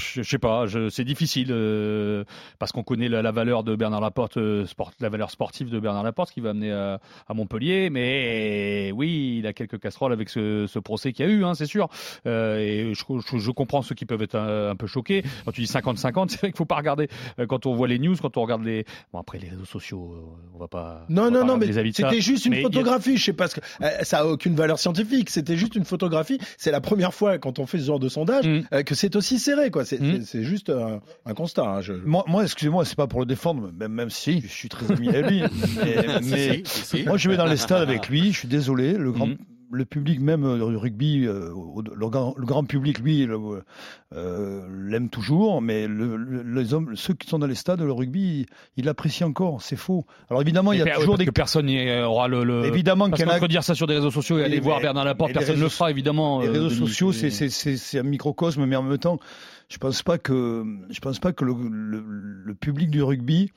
je, 0.00 0.22
je 0.22 0.28
sais 0.28 0.38
pas, 0.38 0.66
c'est 0.90 1.04
difficile 1.04 1.48
euh, 1.50 2.24
parce 2.58 2.72
qu'on 2.72 2.82
connaît 2.82 3.08
la, 3.08 3.30
valeur 3.30 3.64
de 3.64 3.76
Bernard 3.76 4.00
Laporte, 4.00 4.36
euh, 4.36 4.66
la 5.00 5.08
valeur 5.08 5.30
sportive 5.30 5.70
de 5.70 5.78
Bernard 5.78 6.02
Laporte 6.02 6.30
qui 6.32 6.40
va 6.40 6.50
amener 6.50 6.72
à, 6.72 6.98
Montpellier. 7.34 7.90
Mais 7.90 8.92
oui, 8.94 9.36
il 9.38 9.46
a 9.46 9.52
quelques 9.52 9.78
casseroles 9.78 10.12
avec 10.12 10.28
ce, 10.28 10.78
procès 10.78 11.12
qu'il 11.12 11.26
y 11.26 11.28
a 11.28 11.32
eu, 11.32 11.44
hein, 11.44 11.54
c'est 11.54 11.66
sûr. 11.66 11.88
Euh, 12.26 12.58
et 12.58 12.94
je, 12.94 13.50
comprends 13.50 13.82
ceux 13.82 13.94
qui 13.94 14.06
peuvent 14.06 14.22
être 14.22 14.36
un, 14.36 14.76
peu 14.76 14.86
choqués. 14.86 15.22
Quand 15.44 15.52
tu 15.52 15.60
dis 15.60 15.66
50-50, 15.66 16.28
c'est 16.28 16.38
vrai 16.40 16.48
qu'il 16.48 16.56
faut 16.56 16.64
pas 16.64 16.76
regarder. 16.76 17.08
euh, 17.38 17.46
Quand 17.46 17.66
on 17.66 17.74
voit 17.74 17.88
les 17.88 17.98
news, 17.98 18.16
quand 18.20 18.36
on 18.36 18.42
regarde 18.42 18.64
les, 18.64 18.84
bon 19.12 19.18
après 19.20 19.38
les 19.38 19.48
réseaux 19.48 19.64
sociaux, 19.64 20.12
euh, 20.12 20.49
on 20.54 20.58
va 20.58 20.68
pas. 20.68 21.06
on 21.08 21.12
Non, 21.12 21.22
va 21.24 21.30
non, 21.30 21.40
pas 21.40 21.46
non, 21.46 21.56
mais 21.58 21.72
c'était 21.92 22.20
juste 22.20 22.44
une 22.46 22.50
Mais 22.52 22.58
y 22.58 22.60
a- 22.60 22.62
photographie. 22.64 23.16
Je 23.16 23.24
sais 23.24 23.32
pas 23.32 23.48
ce 23.48 23.56
que 23.56 23.60
euh, 23.82 23.88
ça 24.02 24.20
a 24.20 24.24
aucune 24.26 24.54
valeur 24.54 24.78
scientifique. 24.78 25.30
C'était 25.30 25.56
juste 25.56 25.74
une 25.74 25.84
photographie. 25.84 26.38
C'est 26.58 26.70
la 26.70 26.80
première 26.80 27.14
fois 27.14 27.38
quand 27.38 27.58
on 27.58 27.66
fait 27.66 27.78
ce 27.78 27.84
genre 27.84 27.98
de 28.00 28.08
sondage 28.08 28.46
Mm. 28.46 28.60
euh, 28.72 28.82
que 28.82 28.94
c'est 28.94 29.16
aussi 29.16 29.38
serré, 29.38 29.70
quoi. 29.70 29.84
C'est 29.84 29.98
c'est- 29.98 30.24
c'est 30.24 30.42
juste 30.44 30.70
un, 30.70 31.00
un 31.26 31.34
constat. 31.34 31.62
hein, 31.66 31.80
je- 31.80 31.92
Moi, 31.92 32.24
moi 32.26 32.42
excusez-moi, 32.44 32.84
c'est 32.84 32.96
pas 32.96 33.06
pour 33.06 33.20
le 33.20 33.26
défendre, 33.26 33.70
même, 33.72 33.92
même 33.92 34.10
si 34.10 34.40
je 34.40 34.46
suis 34.48 34.68
très 34.68 34.90
ami 34.90 35.08
avec 35.08 35.30
lui. 35.30 35.42
mais 35.42 35.50
Si, 36.22 36.30
mais 36.30 36.62
si, 36.64 36.80
si, 36.84 36.96
si. 36.98 37.02
moi, 37.04 37.16
je 37.16 37.28
vais 37.30 37.36
dans 37.36 37.46
les 37.46 37.56
stades 37.56 37.82
avec 37.82 38.08
lui. 38.08 38.32
Je 38.32 38.38
suis 38.38 38.48
désolé. 38.48 38.92
Le 38.94 39.12
grand, 39.12 39.26
Mhm. 39.26 39.36
Le 39.72 39.84
public 39.84 40.20
même 40.20 40.44
euh, 40.44 40.68
du 40.70 40.76
rugby, 40.76 41.26
euh, 41.26 41.50
le, 41.94 42.08
grand, 42.08 42.34
le 42.36 42.44
grand 42.46 42.64
public, 42.64 42.98
lui, 42.98 43.24
le- 43.26 43.62
euh, 44.14 44.66
l'aime 44.88 45.08
toujours. 45.08 45.62
Mais 45.62 45.86
le- 45.86 46.16
le- 46.16 46.42
les 46.42 46.74
hommes, 46.74 46.96
ceux 46.96 47.14
qui 47.14 47.28
sont 47.28 47.38
dans 47.38 47.46
les 47.46 47.54
stades, 47.54 47.80
le 47.80 47.92
rugby, 47.92 48.46
il 48.76 48.84
l'apprécie 48.84 49.24
encore. 49.24 49.62
C'est 49.62 49.76
faux. 49.76 50.04
Alors 50.28 50.42
évidemment, 50.42 50.72
il 50.72 50.80
y 50.80 50.82
a 50.82 50.96
toujours 50.96 51.18
des 51.18 51.26
que 51.26 51.30
personne 51.30 51.70
aura 52.04 52.26
le. 52.28 52.42
le... 52.44 52.64
Évidemment 52.64 53.08
parce 53.08 53.22
a- 53.22 53.48
dire 53.48 53.62
ça 53.64 53.74
sur 53.74 53.86
des 53.86 53.94
réseaux 53.94 54.10
sociaux 54.10 54.36
et 54.38 54.40
Oui, 54.40 54.46
aller 54.46 54.56
mais- 54.56 54.62
voir 54.62 54.80
Bernard 54.80 55.04
Laporte, 55.04 55.32
personne 55.32 55.56
ne 55.56 55.62
le 55.62 55.68
fera 55.68 55.90
évidemment. 55.90 56.40
Les 56.40 56.48
réseaux 56.48 56.70
sociaux, 56.70 57.12
c'est 57.12 57.30
c'est- 57.30 57.98
un 57.98 58.02
microcosme, 58.02 58.64
mais 58.66 58.76
en 58.76 58.82
même 58.82 58.98
temps, 58.98 59.18
je 59.68 59.78
pense 59.78 60.02
pas 60.02 60.18
que 60.18 60.64
je 60.90 61.00
pense 61.00 61.18
pas 61.20 61.32
que 61.32 61.44
le, 61.44 61.54
le- 61.70 62.04
le 62.44 62.54
public 62.54 62.90
du 62.90 63.02
rugby 63.02 63.50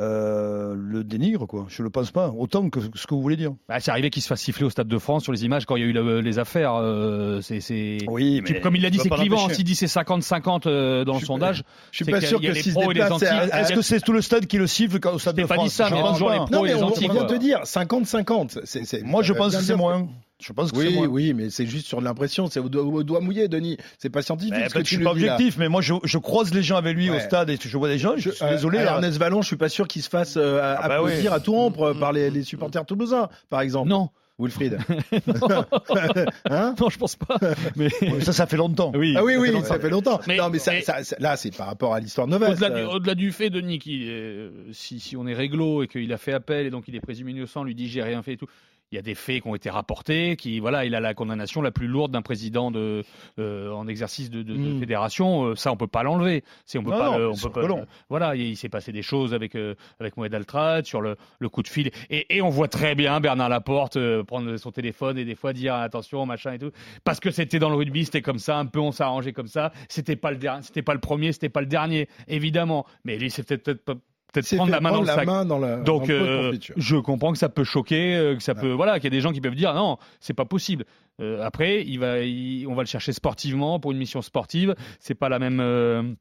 euh, 0.00 0.74
le 0.76 1.02
dénigre, 1.04 1.46
quoi. 1.46 1.66
Je 1.68 1.82
le 1.82 1.90
pense 1.90 2.10
pas. 2.10 2.32
Autant 2.36 2.70
que 2.70 2.80
ce 2.94 3.06
que 3.06 3.14
vous 3.14 3.20
voulez 3.22 3.36
dire. 3.36 3.52
Bah, 3.68 3.80
c'est 3.80 3.90
arrivé 3.90 4.10
qu'il 4.10 4.22
se 4.22 4.28
fasse 4.28 4.40
siffler 4.40 4.64
au 4.64 4.70
Stade 4.70 4.86
de 4.88 4.98
France 4.98 5.24
sur 5.24 5.32
les 5.32 5.44
images 5.44 5.66
quand 5.66 5.76
il 5.76 5.80
y 5.82 5.84
a 5.84 5.88
eu 5.88 5.92
le- 5.92 6.20
les 6.20 6.38
affaires. 6.38 6.74
euh, 6.76 7.40
c'est, 7.40 7.60
c'est... 7.60 7.98
Oui, 8.06 8.40
Tu- 8.44 8.52
mais 8.52 8.60
comme 8.60 8.76
il 8.76 8.82
l'a 8.82 8.90
dit, 8.90 8.98
c'est 8.98 9.08
pas 9.08 9.16
clivant. 9.16 9.48
S'il 9.48 9.64
dit 9.64 9.74
c'est 9.74 9.86
50-50 9.86 10.66
euh, 10.66 11.04
dans 11.04 11.14
le 11.18 11.20
sondage, 11.24 11.64
je 11.90 11.96
suis 12.04 12.04
pas 12.12 12.20
sûr 12.20 12.40
que 12.40 12.46
les 12.46 12.54
s'il 12.62 12.72
se 12.72 12.78
pros 12.78 12.90
et 12.90 12.94
les 12.94 13.00
déplace, 13.00 13.12
anti. 13.12 13.24
c'est- 13.26 13.58
Est-ce 13.60 13.72
que 13.72 13.82
c'est 13.82 14.00
tout 14.00 14.12
le 14.12 14.22
stade 14.22 14.46
qui 14.46 14.58
le 14.58 14.66
siffle 14.66 15.00
quand 15.00 15.14
au 15.14 15.18
stade 15.18 15.36
de 15.36 15.44
pas 15.44 15.54
France? 15.54 15.68
Dit 15.70 15.74
ça, 15.74 15.88
mais 15.90 16.00
pas. 16.00 16.12
Non, 16.50 16.62
mais 16.62 16.68
les 16.68 16.74
on, 16.82 16.86
on 16.88 16.90
vient 16.92 17.24
de 17.24 17.28
te 17.28 17.34
dire 17.38 17.60
50-50. 17.64 18.60
C'est- 18.64 18.84
c'est- 18.84 19.02
Moi, 19.02 19.22
je 19.22 19.32
pense 19.32 19.56
que 19.56 19.62
c'est 19.62 19.76
moins. 19.76 20.08
Je 20.40 20.52
pense 20.52 20.70
que 20.70 20.76
Oui, 20.78 20.96
oui, 21.08 21.34
mais 21.34 21.50
c'est 21.50 21.66
juste 21.66 21.86
sur 21.86 21.98
de 21.98 22.04
l'impression. 22.04 22.46
C'est 22.46 22.60
au, 22.60 22.68
doigt- 22.68 22.84
au 22.84 23.02
doigt 23.02 23.20
mouillé, 23.20 23.48
Denis. 23.48 23.76
C'est 23.98 24.08
pas 24.10 24.22
scientifique. 24.22 24.54
Eh, 24.56 24.68
ce 24.68 24.74
que 24.74 24.78
je 24.80 24.84
tu 24.84 24.94
suis 24.94 24.98
pas 25.04 25.10
là. 25.10 25.10
objectif, 25.12 25.56
mais 25.58 25.68
moi 25.68 25.80
je, 25.82 25.94
je 26.04 26.18
croise 26.18 26.54
les 26.54 26.62
gens 26.62 26.76
avec 26.76 26.94
lui 26.96 27.10
au 27.10 27.18
stade 27.18 27.50
et 27.50 27.58
je 27.60 27.76
vois 27.76 27.88
des 27.88 27.98
gens. 27.98 28.14
Je, 28.16 28.30
suis 28.30 28.44
Euh, 28.44 28.50
désolé. 28.52 28.78
à 28.78 28.84
là. 28.84 28.92
Ernest 28.94 29.18
Vallon, 29.18 29.42
je 29.42 29.48
suis 29.48 29.56
pas 29.56 29.68
sûr 29.68 29.88
qu'il 29.88 30.02
se 30.02 30.08
fasse 30.08 30.36
euh, 30.36 30.60
Ah 30.62 30.86
bah 30.88 30.94
applaudir 30.96 31.32
oui. 31.32 31.36
à 31.36 31.40
tout 31.40 31.52
rompre 31.52 31.82
euh, 31.82 31.94
par 31.94 32.12
les, 32.12 32.30
les 32.30 32.42
supporters 32.44 32.86
toulousains, 32.86 33.28
par 33.50 33.62
exemple. 33.62 33.88
Non, 33.88 34.10
Wilfried. 34.38 34.78
hein 36.50 36.74
non, 36.80 36.88
je 36.88 36.98
pense 36.98 37.16
pas. 37.16 37.36
Mais 37.76 37.88
Ça, 38.20 38.32
ça 38.32 38.46
fait 38.46 38.56
longtemps. 38.56 38.92
oui. 38.94 39.14
ah 39.16 39.24
oui, 39.24 39.36
oui, 39.36 39.50
longtemps. 39.50 39.66
ça 39.66 39.78
fait 39.80 39.90
longtemps. 39.90 40.20
Mais- 40.26 40.36
non, 40.36 40.50
mais, 40.50 40.58
ça- 40.58 40.72
mais- 40.72 40.82
ça- 40.82 41.02
ça- 41.04 41.16
là, 41.18 41.36
c'est 41.36 41.54
par 41.56 41.66
rapport 41.66 41.94
à 41.94 42.00
l'histoire 42.00 42.26
Novès. 42.26 42.50
Au-delà 42.50 42.70
du, 42.70 43.10
euh. 43.10 43.14
du 43.14 43.32
fait, 43.32 43.50
Denis, 43.50 43.78
qu'il 43.78 44.08
est- 44.08 44.50
si, 44.72 45.00
si 45.00 45.16
on 45.16 45.26
est 45.26 45.34
réglo 45.34 45.82
et 45.82 45.88
qu'il 45.88 46.12
a 46.12 46.16
fait 46.18 46.32
appel 46.32 46.66
et 46.66 46.70
donc 46.70 46.84
il 46.88 46.94
est 46.94 47.00
présumé 47.00 47.32
innocent, 47.32 47.64
lui 47.64 47.74
dit 47.74 47.88
j'ai 47.88 48.02
rien 48.02 48.22
fait 48.22 48.34
et 48.34 48.36
tout. 48.36 48.46
Il 48.90 48.96
y 48.96 48.98
a 48.98 49.02
des 49.02 49.14
faits 49.14 49.42
qui 49.42 49.48
ont 49.48 49.54
été 49.54 49.68
rapportés, 49.68 50.36
qui 50.36 50.60
voilà, 50.60 50.84
il 50.86 50.94
a 50.94 51.00
la 51.00 51.12
condamnation 51.12 51.60
la 51.60 51.70
plus 51.70 51.86
lourde 51.88 52.10
d'un 52.12 52.22
président 52.22 52.70
de 52.70 53.04
euh, 53.38 53.70
en 53.72 53.86
exercice 53.86 54.30
de, 54.30 54.42
de- 54.42 54.54
de 54.56 54.58
Mm. 54.74 54.80
fédération. 54.80 55.44
Euh, 55.48 55.54
ça, 55.56 55.70
on 55.72 55.76
peut 55.76 55.86
pas 55.86 56.02
l'enlever. 56.02 56.42
C'est 56.64 56.78
on 56.78 56.82
peut 56.84 56.90
Non, 56.92 56.98
pas. 56.98 57.18
non, 57.18 57.32
on 57.32 57.36
peut 57.36 57.50
pas 57.50 57.66
le- 57.66 57.86
voilà, 58.08 58.34
il, 58.34 58.42
il 58.48 58.56
s'est 58.56 58.68
passé 58.70 58.90
des 58.92 59.02
choses 59.02 59.34
avec 59.34 59.54
euh, 59.56 59.74
avec 60.00 60.16
Moed 60.16 60.32
Altrad 60.34 60.86
sur 60.86 61.00
le, 61.02 61.16
le 61.38 61.48
coup 61.50 61.62
de 61.62 61.68
fil 61.68 61.90
et, 62.08 62.36
et 62.36 62.40
on 62.42 62.48
voit 62.48 62.68
très 62.68 62.94
bien 62.94 63.20
Bernard 63.20 63.50
Laporte 63.50 63.96
euh, 63.96 64.24
prendre 64.24 64.56
son 64.56 64.72
téléphone 64.72 65.18
et 65.18 65.24
des 65.26 65.34
fois 65.34 65.52
dire 65.52 65.74
attention 65.74 66.24
machin 66.24 66.52
et 66.54 66.58
tout 66.58 66.70
parce 67.04 67.20
que 67.20 67.30
c'était 67.30 67.58
dans 67.58 67.68
le 67.70 67.76
rugby, 67.76 68.04
c'était 68.06 68.22
comme 68.22 68.38
ça, 68.38 68.58
un 68.58 68.66
peu 68.66 68.78
on 68.80 68.92
s'est 68.92 69.02
arrangé 69.02 69.32
comme 69.34 69.48
ça. 69.48 69.72
C'était 69.88 70.16
pas 70.16 70.30
le 70.30 70.38
dernier, 70.38 70.62
c'était 70.62 70.82
pas 70.82 70.94
le 70.94 71.00
premier, 71.00 71.32
c'était 71.32 71.48
pas 71.50 71.60
le 71.60 71.66
dernier, 71.66 72.08
évidemment. 72.26 72.86
Mais 73.04 73.18
lui, 73.18 73.30
c'est 73.30 73.42
peut-être 73.42 73.64
peut-être 73.64 73.84
pas- 73.84 73.94
peut-être 74.32 74.46
prendre 74.56 74.70
la 74.72 74.80
main 74.80 74.90
dans 74.92 75.00
le 75.00 75.06
la 75.06 75.14
sac. 75.14 75.26
dans 75.44 75.58
Donc, 75.82 76.08
dans 76.08 76.12
euh, 76.14 76.52
je 76.76 76.96
comprends 76.96 77.32
que 77.32 77.38
ça 77.38 77.48
peut 77.48 77.64
choquer, 77.64 78.14
euh, 78.16 78.36
que 78.36 78.42
ça 78.42 78.54
peut, 78.54 78.72
voilà, 78.72 78.94
qu'il 79.00 79.04
y 79.04 79.06
a 79.08 79.16
des 79.16 79.20
gens 79.20 79.32
qui 79.32 79.40
peuvent 79.40 79.54
dire 79.54 79.74
non, 79.74 79.98
c'est 80.20 80.34
pas 80.34 80.44
possible. 80.44 80.84
Euh, 81.20 81.42
après, 81.42 81.84
il 81.84 81.98
va, 81.98 82.20
il- 82.20 82.66
on 82.68 82.74
va 82.74 82.82
le 82.82 82.88
chercher 82.88 83.12
sportivement 83.12 83.80
pour 83.80 83.92
une 83.92 83.98
mission 83.98 84.22
sportive. 84.22 84.74
C'est 85.00 85.14
pas 85.14 85.28
la 85.28 85.38
même. 85.38 86.16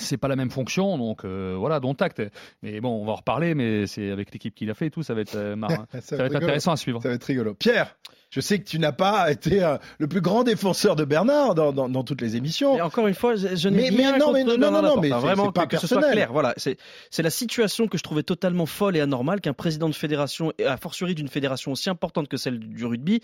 C'est 0.00 0.16
pas 0.16 0.28
la 0.28 0.36
même 0.36 0.50
fonction, 0.50 0.96
donc 0.96 1.24
euh, 1.24 1.54
voilà, 1.58 1.78
dont 1.78 1.92
acte. 1.94 2.22
Mais 2.62 2.80
bon, 2.80 3.02
on 3.02 3.04
va 3.04 3.12
en 3.12 3.16
reparler, 3.16 3.54
mais 3.54 3.86
c'est 3.86 4.10
avec 4.10 4.32
l'équipe 4.32 4.54
qu'il 4.54 4.70
a 4.70 4.74
fait 4.74 4.86
et 4.86 4.90
tout, 4.90 5.02
ça 5.02 5.12
va 5.14 5.20
être, 5.20 5.36
euh, 5.36 5.54
marrant. 5.54 5.84
Ça 5.92 6.00
ça 6.00 6.16
va 6.16 6.24
être 6.26 6.36
intéressant 6.36 6.72
à 6.72 6.76
suivre. 6.76 7.02
Ça 7.02 7.10
va 7.10 7.14
être 7.14 7.24
rigolo. 7.24 7.52
Pierre, 7.54 7.94
je 8.30 8.40
sais 8.40 8.58
que 8.58 8.64
tu 8.64 8.78
n'as 8.78 8.92
pas 8.92 9.30
été 9.30 9.62
euh, 9.62 9.76
le 9.98 10.08
plus 10.08 10.22
grand 10.22 10.44
défenseur 10.44 10.96
de 10.96 11.04
Bernard 11.04 11.54
dans, 11.54 11.72
dans- 11.74 11.90
dans 11.90 12.04
toutes 12.04 12.22
les 12.22 12.36
émissions. 12.36 12.74
Et 12.78 12.80
encore 12.80 13.06
une 13.06 13.14
fois, 13.14 13.36
je, 13.36 13.54
je 13.54 13.68
Mais- 13.68 13.82
n'ai 13.82 13.90
mais 13.90 13.96
rien 14.06 14.12
non, 14.18 14.26
contre 14.26 14.32
mais 14.38 14.44
non, 14.44 14.58
Bernard 14.58 14.70
non, 14.70 14.76
non, 14.76 14.82
Laporte, 14.82 15.02
mais 15.02 15.10
vraiment 15.10 15.44
c'est 15.46 15.52
pas 15.52 15.66
que, 15.66 15.76
que 15.76 15.80
ce 15.82 15.86
soit 15.86 15.98
personnel. 15.98 16.16
clair. 16.16 16.32
Voilà, 16.32 16.54
c'est 16.56 16.78
c'est 17.10 17.22
la 17.22 17.30
situation 17.30 17.86
que 17.86 17.98
je 17.98 18.02
trouvais 18.02 18.22
totalement 18.22 18.64
folle 18.64 18.96
et 18.96 19.00
anormale 19.00 19.42
qu'un 19.42 19.52
président 19.52 19.90
de 19.90 19.94
fédération, 19.94 20.54
et 20.58 20.64
a 20.64 20.78
fortiori 20.78 21.14
d'une 21.14 21.28
fédération 21.28 21.70
aussi 21.72 21.90
importante 21.90 22.28
que 22.28 22.38
celle 22.38 22.58
du 22.58 22.86
rugby, 22.86 23.20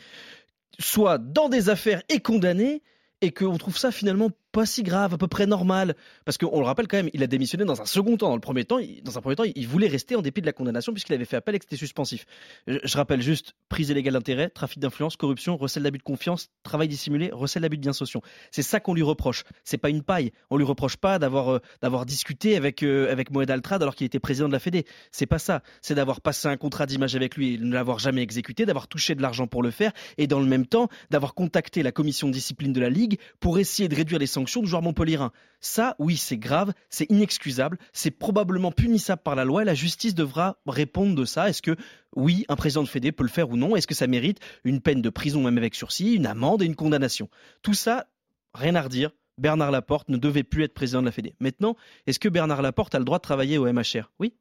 soit 0.78 1.16
dans 1.16 1.48
des 1.48 1.70
affaires 1.70 2.02
et 2.10 2.20
condamné 2.20 2.82
et 3.20 3.32
qu'on 3.32 3.56
trouve 3.58 3.76
ça 3.78 3.90
finalement 3.90 4.28
pas 4.58 4.66
si 4.66 4.82
grave, 4.82 5.14
à 5.14 5.18
peu 5.18 5.28
près 5.28 5.46
normal. 5.46 5.94
Parce 6.24 6.36
qu'on 6.36 6.58
le 6.58 6.66
rappelle 6.66 6.88
quand 6.88 6.96
même, 6.96 7.10
il 7.12 7.22
a 7.22 7.28
démissionné 7.28 7.64
dans 7.64 7.80
un 7.80 7.84
second 7.86 8.16
temps. 8.16 8.28
Dans 8.28 8.34
le 8.34 8.40
premier 8.40 8.64
temps, 8.64 8.78
il- 8.80 9.04
dans 9.04 9.16
un 9.16 9.20
premier 9.20 9.36
temps, 9.36 9.44
il 9.44 9.68
voulait 9.68 9.86
rester 9.86 10.16
en 10.16 10.20
dépit 10.20 10.40
de 10.40 10.46
la 10.46 10.52
condamnation 10.52 10.92
puisqu'il 10.92 11.12
avait 11.12 11.26
fait 11.26 11.36
appel 11.36 11.54
et 11.54 11.60
que 11.60 11.64
c'était 11.64 11.76
suspensif. 11.76 12.26
Je, 12.66 12.96
rappelle 12.96 13.22
juste 13.22 13.54
prise 13.68 13.90
illégale 13.90 14.14
d'intérêt, 14.14 14.50
trafic 14.50 14.80
d'influence, 14.80 15.16
corruption, 15.16 15.56
recel 15.56 15.84
d'abus 15.84 15.98
de 15.98 16.02
confiance, 16.02 16.48
travail 16.64 16.88
dissimulé, 16.88 17.30
recel 17.32 17.62
d'abus 17.62 17.76
de 17.76 17.82
biens 17.82 17.92
sociaux. 17.92 18.20
C'est 18.50 18.62
ça 18.62 18.80
qu'on 18.80 18.94
lui 18.94 19.02
reproche. 19.02 19.44
C'est 19.62 19.78
pas 19.78 19.90
une 19.90 20.02
paille. 20.02 20.32
On 20.50 20.56
lui 20.56 20.64
reproche 20.64 20.96
pas 20.96 21.20
d'avoir 21.20 21.52
euh, 21.52 21.60
d'avoir 21.80 22.04
discuté 22.04 22.56
avec 22.56 22.82
euh, 22.82 23.12
avec 23.12 23.30
Moed 23.30 23.48
Altrad 23.48 23.80
alors 23.80 23.94
qu'il 23.94 24.06
était 24.06 24.18
président 24.18 24.48
de 24.48 24.52
la 24.52 24.58
Fédé. 24.58 24.86
C'est 25.12 25.26
pas 25.26 25.38
ça. 25.38 25.62
C'est 25.82 25.94
d'avoir 25.94 26.20
passé 26.20 26.48
un 26.48 26.56
contrat 26.56 26.86
d'image 26.86 27.14
avec 27.14 27.36
lui 27.36 27.54
et 27.54 27.58
ne 27.58 27.72
l'avoir 27.72 28.00
jamais 28.00 28.22
exécuté, 28.22 28.66
d'avoir 28.66 28.88
touché 28.88 29.14
de 29.14 29.22
l'argent 29.22 29.46
pour 29.46 29.62
le 29.62 29.70
faire 29.70 29.92
et 30.16 30.26
dans 30.26 30.40
le 30.40 30.46
même 30.46 30.66
temps 30.66 30.88
d'avoir 31.10 31.34
contacté 31.34 31.84
la 31.84 31.92
commission 31.92 32.26
de 32.26 32.32
discipline 32.32 32.72
de 32.72 32.80
la 32.80 32.90
Ligue 32.90 33.20
pour 33.38 33.60
essayer 33.60 33.88
de 33.88 33.94
réduire 33.94 34.18
les 34.18 34.26
sanctions 34.26 34.47
du 34.56 34.66
joueur 34.66 34.82
montpellierin. 34.82 35.32
Ça, 35.60 35.94
oui, 35.98 36.16
c'est 36.16 36.36
grave, 36.36 36.72
c'est 36.90 37.10
inexcusable, 37.10 37.78
c'est 37.92 38.10
probablement 38.10 38.72
punissable 38.72 39.22
par 39.22 39.34
la 39.34 39.44
loi 39.44 39.62
et 39.62 39.64
la 39.64 39.74
justice 39.74 40.14
devra 40.14 40.58
répondre 40.66 41.14
de 41.14 41.24
ça. 41.24 41.48
Est-ce 41.48 41.62
que, 41.62 41.76
oui, 42.16 42.44
un 42.48 42.56
président 42.56 42.82
de 42.82 42.88
Fédé 42.88 43.12
peut 43.12 43.24
le 43.24 43.28
faire 43.28 43.50
ou 43.50 43.56
non? 43.56 43.76
Est-ce 43.76 43.86
que 43.86 43.94
ça 43.94 44.06
mérite 44.06 44.38
une 44.64 44.80
peine 44.80 45.02
de 45.02 45.10
prison, 45.10 45.42
même 45.42 45.58
avec 45.58 45.74
sursis, 45.74 46.14
une 46.14 46.26
amende 46.26 46.62
et 46.62 46.66
une 46.66 46.76
condamnation? 46.76 47.28
Tout 47.62 47.74
ça, 47.74 48.06
rien 48.54 48.74
à 48.74 48.82
redire. 48.82 49.10
Bernard 49.38 49.70
Laporte 49.70 50.08
ne 50.08 50.16
devait 50.16 50.42
plus 50.42 50.64
être 50.64 50.74
président 50.74 51.00
de 51.00 51.06
la 51.06 51.12
Fédé. 51.12 51.34
Maintenant, 51.38 51.76
est-ce 52.06 52.18
que 52.18 52.28
Bernard 52.28 52.60
Laporte 52.60 52.94
a 52.94 52.98
le 52.98 53.04
droit 53.04 53.18
de 53.18 53.22
travailler 53.22 53.56
au 53.56 53.72
MHR 53.72 54.10
Oui. 54.18 54.34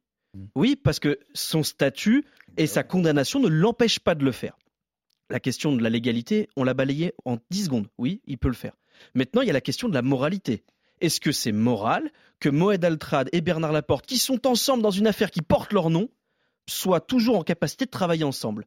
Oui, 0.54 0.76
parce 0.76 0.98
que 0.98 1.18
son 1.34 1.62
statut 1.62 2.24
et 2.56 2.66
sa 2.66 2.82
condamnation 2.82 3.40
ne 3.40 3.48
l'empêchent 3.48 4.00
pas 4.00 4.14
de 4.14 4.24
le 4.24 4.32
faire. 4.32 4.58
La 5.30 5.40
question 5.40 5.74
de 5.74 5.82
la 5.82 5.90
légalité, 5.90 6.48
on 6.56 6.64
l'a 6.64 6.74
balayée 6.74 7.12
en 7.24 7.38
10 7.50 7.64
secondes. 7.64 7.88
Oui, 7.98 8.20
il 8.26 8.38
peut 8.38 8.48
le 8.48 8.54
faire. 8.54 8.72
Maintenant, 9.14 9.42
il 9.42 9.46
y 9.46 9.50
a 9.50 9.54
la 9.54 9.60
question 9.60 9.88
de 9.88 9.94
la 9.94 10.02
moralité. 10.02 10.64
Est-ce 11.00 11.20
que 11.20 11.32
c'est 11.32 11.52
moral 11.52 12.10
que 12.40 12.48
Moed 12.48 12.84
Altrad 12.84 13.28
et 13.32 13.40
Bernard 13.40 13.72
Laporte, 13.72 14.06
qui 14.06 14.18
sont 14.18 14.46
ensemble 14.46 14.82
dans 14.82 14.90
une 14.90 15.06
affaire 15.06 15.30
qui 15.30 15.42
porte 15.42 15.72
leur 15.72 15.90
nom, 15.90 16.08
soient 16.66 17.00
toujours 17.00 17.38
en 17.38 17.42
capacité 17.42 17.84
de 17.84 17.90
travailler 17.90 18.24
ensemble? 18.24 18.66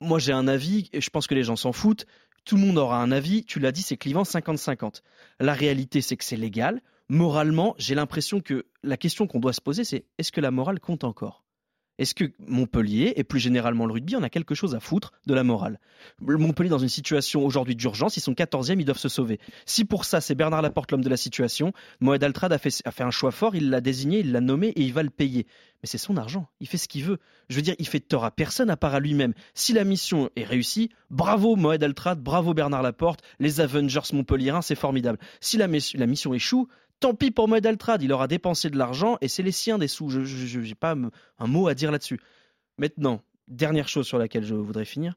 Moi, 0.00 0.18
j'ai 0.18 0.32
un 0.32 0.48
avis, 0.48 0.90
et 0.92 1.00
je 1.00 1.10
pense 1.10 1.26
que 1.26 1.34
les 1.34 1.44
gens 1.44 1.56
s'en 1.56 1.72
foutent. 1.72 2.06
Tout 2.44 2.56
le 2.56 2.62
monde 2.62 2.78
aura 2.78 3.00
un 3.00 3.10
avis. 3.10 3.44
Tu 3.44 3.58
l'as 3.58 3.72
dit, 3.72 3.82
c'est 3.82 3.96
clivant 3.96 4.22
50-50. 4.22 5.00
La 5.40 5.54
réalité, 5.54 6.00
c'est 6.02 6.16
que 6.16 6.24
c'est 6.24 6.36
légal. 6.36 6.82
Moralement, 7.08 7.74
j'ai 7.78 7.94
l'impression 7.94 8.40
que 8.40 8.66
la 8.82 8.96
question 8.96 9.26
qu'on 9.26 9.40
doit 9.40 9.52
se 9.52 9.60
poser, 9.60 9.84
c'est 9.84 10.04
est-ce 10.18 10.32
que 10.32 10.40
la 10.40 10.50
morale 10.50 10.80
compte 10.80 11.04
encore? 11.04 11.43
Est-ce 11.98 12.14
que 12.14 12.24
Montpellier 12.38 13.12
et 13.16 13.24
plus 13.24 13.38
généralement 13.38 13.86
le 13.86 13.92
rugby 13.92 14.16
en 14.16 14.22
a 14.22 14.28
quelque 14.28 14.54
chose 14.54 14.74
à 14.74 14.80
foutre 14.80 15.12
de 15.26 15.34
la 15.34 15.44
morale? 15.44 15.78
Le 16.26 16.36
Montpellier 16.38 16.70
dans 16.70 16.78
une 16.78 16.88
situation 16.88 17.44
aujourd'hui 17.44 17.76
d'urgence, 17.76 18.16
ils 18.16 18.20
sont 18.20 18.32
14e, 18.32 18.80
ils 18.80 18.84
doivent 18.84 18.98
se 18.98 19.08
sauver. 19.08 19.38
Si 19.64 19.84
pour 19.84 20.04
ça 20.04 20.20
c'est 20.20 20.34
Bernard 20.34 20.62
Laporte 20.62 20.90
l'homme 20.90 21.04
de 21.04 21.08
la 21.08 21.16
situation, 21.16 21.72
Moed 22.00 22.22
Altrad 22.22 22.52
a 22.52 22.58
fait 22.58 22.82
un 23.00 23.10
choix 23.10 23.30
fort, 23.30 23.54
il 23.54 23.70
l'a 23.70 23.80
désigné, 23.80 24.20
il 24.20 24.32
l'a 24.32 24.40
nommé 24.40 24.68
et 24.68 24.82
il 24.82 24.92
va 24.92 25.02
le 25.02 25.10
payer. 25.10 25.46
Mais 25.84 25.88
c'est 25.88 25.98
son 25.98 26.16
argent, 26.16 26.48
il 26.60 26.66
fait 26.66 26.78
ce 26.78 26.88
qu'il 26.88 27.04
veut. 27.04 27.18
Je 27.50 27.56
veux 27.56 27.60
dire, 27.60 27.74
il 27.78 27.86
fait 27.86 28.00
tort 28.00 28.24
à 28.24 28.30
personne 28.30 28.70
à 28.70 28.76
part 28.78 28.94
à 28.94 29.00
lui-même. 29.00 29.34
Si 29.52 29.74
la 29.74 29.84
mission 29.84 30.30
est 30.34 30.44
réussie, 30.44 30.88
bravo 31.10 31.56
Moed 31.56 31.84
Altrad, 31.84 32.22
bravo 32.22 32.54
Bernard 32.54 32.80
Laporte, 32.80 33.20
les 33.38 33.60
Avengers 33.60 34.00
montpelliérains, 34.14 34.62
c'est 34.62 34.76
formidable. 34.76 35.18
Si 35.42 35.58
la, 35.58 35.66
mission 35.68 36.32
échoue, 36.32 36.68
Tant 37.00 37.12
pis 37.12 37.30
pour 37.30 37.48
Moed 37.48 37.66
Altrad, 37.66 38.02
il 38.02 38.14
aura 38.14 38.28
dépensé 38.28 38.70
de 38.70 38.78
l'argent 38.78 39.18
et 39.20 39.28
c'est 39.28 39.42
les 39.42 39.52
siens 39.52 39.76
des 39.76 39.88
sous. 39.88 40.08
Je 40.08 40.58
n'ai 40.58 40.74
pas 40.74 40.96
un 41.38 41.46
mot 41.46 41.68
à 41.68 41.74
dire 41.74 41.92
là-dessus. 41.92 42.18
Maintenant, 42.78 43.20
dernière 43.46 43.86
chose 43.86 44.06
sur 44.06 44.16
laquelle 44.16 44.44
je 44.44 44.54
voudrais 44.54 44.86
finir. 44.86 45.12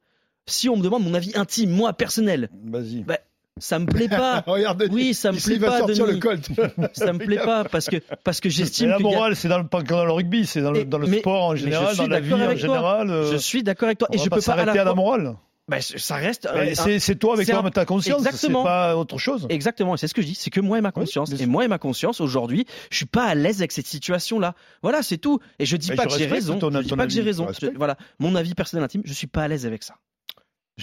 Si 0.48 0.68
on 0.68 0.76
me 0.76 0.84
demande 0.84 1.06
mon 1.06 1.14
avis 1.14 1.32
intime, 1.36 1.70
moi 1.70 1.94
personnel, 1.94 2.50
Vas-y. 2.66 3.04
bah, 3.04 3.20
Ça 3.60 3.80
me 3.80 3.86
plaît 3.86 4.08
pas. 4.08 4.44
Regarde, 4.48 4.80
Denis, 4.80 4.94
oui, 4.94 5.14
ça 5.14 5.32
me 5.32 5.38
plaît 5.38 5.60
pas, 5.60 5.80
sortir 5.80 6.06
Denis. 6.06 6.16
le 6.16 6.20
Colt. 6.20 6.50
Ça 6.94 7.14
me 7.14 7.20
plaît 7.20 7.38
pas 7.38 7.64
parce 7.64 7.88
que 7.88 7.98
parce 8.24 8.40
que 8.40 8.50
j'estime 8.50 8.88
Mais 8.88 8.92
la 8.92 8.96
a- 8.98 9.00
morale, 9.00 9.36
c'est 9.36 9.48
dans 9.48 9.64
dans 9.64 10.06
le 10.06 10.12
rugby, 10.12 10.46
c'est 10.46 10.62
dans 10.62 10.72
dans 10.72 10.98
le 11.00 11.08
mais- 11.08 11.20
sport 11.20 11.44
en 11.46 11.56
général, 11.56 11.96
dans 11.96 12.08
la 12.08 12.20
vie 12.20 12.30
d'accord 12.30 12.42
en 12.42 12.46
avec 12.50 12.60
toi. 12.60 12.68
général. 12.76 13.10
euh, 13.12 13.32
Je 13.32 13.38
suis 13.38 13.64
d'accord 13.64 13.88
avec 13.88 13.98
toi 14.00 14.08
et 14.12 14.18
je 14.18 14.30
peux 14.30 14.42
pas 14.42 14.56
la 14.66 14.72
à 14.72 14.84
la 14.84 14.94
morale. 14.94 15.36
Bah, 15.70 15.80
ça 15.82 16.16
reste. 16.16 16.48
C'est 16.76 17.00
c'est 17.00 17.16
toi 17.16 17.34
avec 17.34 17.46
c'est 17.46 17.52
un- 17.54 17.70
ta 17.72 17.84
conscience, 17.84 18.22
c'est 18.22 18.30
Exactement. 18.30 18.64
pas 18.64 18.96
autre 18.96 19.18
chose. 19.18 19.46
Exactement, 19.50 19.96
et 19.96 19.98
c'est 19.98 20.08
ce 20.08 20.14
que 20.14 20.22
je 20.22 20.28
dis, 20.28 20.36
c'est 20.36 20.50
que 20.50 20.62
moi 20.62 20.78
et 20.78 20.82
ma 20.82 20.92
conscience. 20.94 21.30
et 21.38 21.46
moi 21.46 21.66
et 21.66 21.68
ma 21.68 21.78
conscience, 21.78 22.22
aujourd'hui, 22.22 22.66
je 22.90 22.96
suis 22.96 23.06
pas 23.06 23.26
à 23.26 23.36
l'aise 23.36 23.60
avec 23.60 23.74
cette 23.74 23.88
situation-là. 23.88 24.56
Voilà, 24.82 25.04
c'est 25.04 25.18
tout. 25.18 25.40
Et 25.60 25.66
je 25.66 25.76
dis 25.76 25.90
Mais 25.90 25.98
pas 25.98 26.04
je 26.04 26.08
que 26.08 26.18
j'ai 26.18 26.26
raison. 26.26 26.58
ton- 26.58 26.72
je 26.72 26.80
dis 26.80 26.96
pas 26.96 27.06
que 27.06 27.12
j'ai 27.12 27.22
raison. 27.22 27.48
Je- 27.60 27.68
voilà, 27.76 27.98
mon 28.20 28.34
avis 28.36 28.54
personnel 28.56 28.86
intime, 28.86 29.02
je 29.04 29.12
suis 29.12 29.28
pas 29.28 29.44
à 29.44 29.48
l'aise 29.50 29.66
avec 29.66 29.84
ça. 29.84 29.96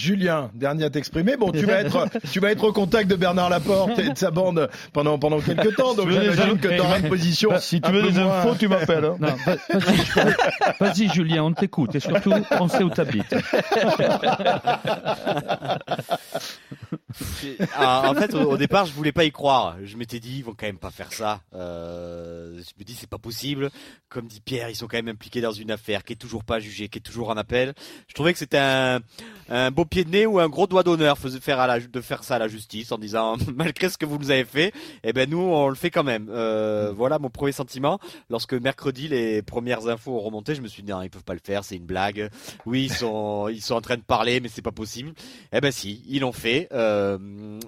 Julien, 0.05 0.51
dernier 0.55 0.85
à 0.87 0.91
t'exprimer. 0.91 1.37
Bon, 1.37 1.53
tu 1.53 1.67
vas 1.67 1.81
être, 1.81 2.09
tu 2.33 2.41
vas 2.41 2.51
être 2.51 2.65
au 2.65 2.73
contact 2.73 3.09
de 3.09 3.15
Bernard 3.15 3.49
Laporte 3.49 3.97
et 4.01 4.09
de 4.09 4.19
sa 4.19 4.33
bande 4.33 4.69
pendant 4.93 5.21
pendant 5.21 5.41
quelques 5.41 5.77
temps. 5.77 5.95
Donc 5.95 6.11
j'imagine 6.11 6.59
que 6.59 6.67
tu 6.67 6.81
auras 6.81 6.99
une 6.99 7.09
position. 7.09 7.51
Si 7.61 7.81
tu 7.81 7.89
un 7.89 7.93
veux 7.93 8.03
peu 8.03 8.11
des 8.11 8.21
moins- 8.21 8.41
infos, 8.41 8.57
tu 8.59 8.67
m'appelles. 8.67 9.05
hein. 9.05 9.37
Vas-y, 9.71 10.35
vas-y, 10.81 11.09
Julien, 11.15 11.45
on 11.45 11.53
t'écoute 11.53 11.95
et 11.95 12.01
surtout, 12.01 12.33
on 12.59 12.67
sait 12.67 12.83
où 12.83 12.91
t'habites. 12.91 13.35
Ah, 17.77 18.11
en 18.11 18.15
fait, 18.15 18.35
au, 18.35 18.51
au 18.51 18.57
départ, 18.57 18.87
je 18.87 18.93
voulais 18.93 19.13
pas 19.13 19.25
y 19.25 19.31
croire. 19.31 19.77
Je 19.85 19.97
m'étais 19.97 20.19
dit, 20.19 20.39
ils 20.39 20.45
vont 20.45 20.55
quand 20.59 20.67
même 20.67 20.79
pas 20.79 20.91
faire 20.91 21.13
ça. 21.13 21.41
Euh, 21.55 22.55
je 22.57 22.71
me 22.79 22.85
dis, 22.85 22.95
c'est 22.95 23.09
pas 23.09 23.19
possible. 23.19 23.71
Comme 24.09 24.27
dit 24.27 24.41
Pierre, 24.41 24.69
ils 24.71 24.75
sont 24.75 24.89
quand 24.89 24.97
même 24.97 25.09
impliqués 25.09 25.41
dans 25.41 25.53
une 25.53 25.71
affaire 25.71 26.03
qui 26.03 26.15
est 26.15 26.17
toujours 26.17 26.43
pas 26.43 26.59
jugée, 26.59 26.89
qui 26.89 26.99
est 26.99 27.03
toujours 27.03 27.31
en 27.31 27.37
appel. 27.37 27.75
Je 28.09 28.15
trouvais 28.15 28.33
que 28.33 28.39
c'était 28.41 28.59
un, 28.59 28.99
un 29.49 29.71
beau 29.71 29.84
pied 29.85 30.05
de 30.05 30.11
nez 30.11 30.27
ou 30.27 30.39
un 30.39 30.49
gros 30.49 30.67
doigt 30.67 30.83
d'honneur 30.83 31.19
faisait 31.19 31.41
faire 31.41 31.61
à 31.61 31.67
la, 31.67 31.81
de 31.81 32.01
faire 32.01 32.25
ça 32.25 32.37
à 32.37 32.39
la 32.39 32.49
justice 32.49 32.93
en 32.93 32.99
disant, 32.99 33.37
malgré 33.55 33.89
ce 33.89 33.99
que 33.99 34.07
vous 34.07 34.19
nous 34.19 34.31
avez 34.31 34.45
fait, 34.45 34.73
eh 35.03 35.13
ben 35.13 35.29
nous, 35.29 35.41
on 35.41 35.69
le 35.69 35.75
fait 35.75 35.91
quand 35.91 36.05
même. 36.05 36.29
Euh, 36.31 36.93
voilà 36.97 37.19
mon 37.19 37.31
premier 37.31 37.53
sentiment. 37.53 37.99
Lorsque 38.31 38.55
mercredi, 38.55 39.09
les 39.09 39.43
premières 39.43 39.89
infos 39.89 40.13
ont 40.13 40.21
remonté, 40.21 40.55
je 40.55 40.63
me 40.63 40.69
suis 40.69 40.83
dit, 40.83 40.93
non, 40.93 41.03
ils 41.03 41.11
peuvent 41.11 41.25
pas 41.25 41.35
le 41.35 41.41
faire, 41.43 41.65
c'est 41.65 41.77
une 41.77 41.87
blague. 41.87 42.31
Oui, 42.67 42.85
ils 42.85 42.93
sont, 42.93 43.49
ils 43.53 43.63
sont 43.63 43.75
en 43.75 43.81
train 43.81 43.97
de 43.97 44.03
parler, 44.03 44.41
mais 44.41 44.49
c'est 44.49 44.63
pas 44.63 44.73
possible. 44.73 45.13
Eh 45.53 45.61
ben 45.61 45.73
si, 45.73 46.03
ils 46.09 46.21
l'ont 46.21 46.33
fait. 46.33 46.69
Euh, 46.73 47.19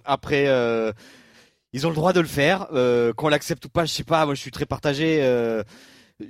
après, 0.04 0.46
euh, 0.48 0.92
ils 1.72 1.86
ont 1.86 1.90
le 1.90 1.96
droit 1.96 2.12
de 2.12 2.20
le 2.20 2.26
faire. 2.26 2.68
Qu'on 3.16 3.28
l'accepte 3.28 3.64
ou 3.64 3.68
pas, 3.68 3.84
je 3.84 3.92
sais 3.92 4.04
pas. 4.04 4.24
Moi, 4.24 4.34
je 4.34 4.40
suis 4.40 4.50
très 4.50 4.66
partagé. 4.66 5.20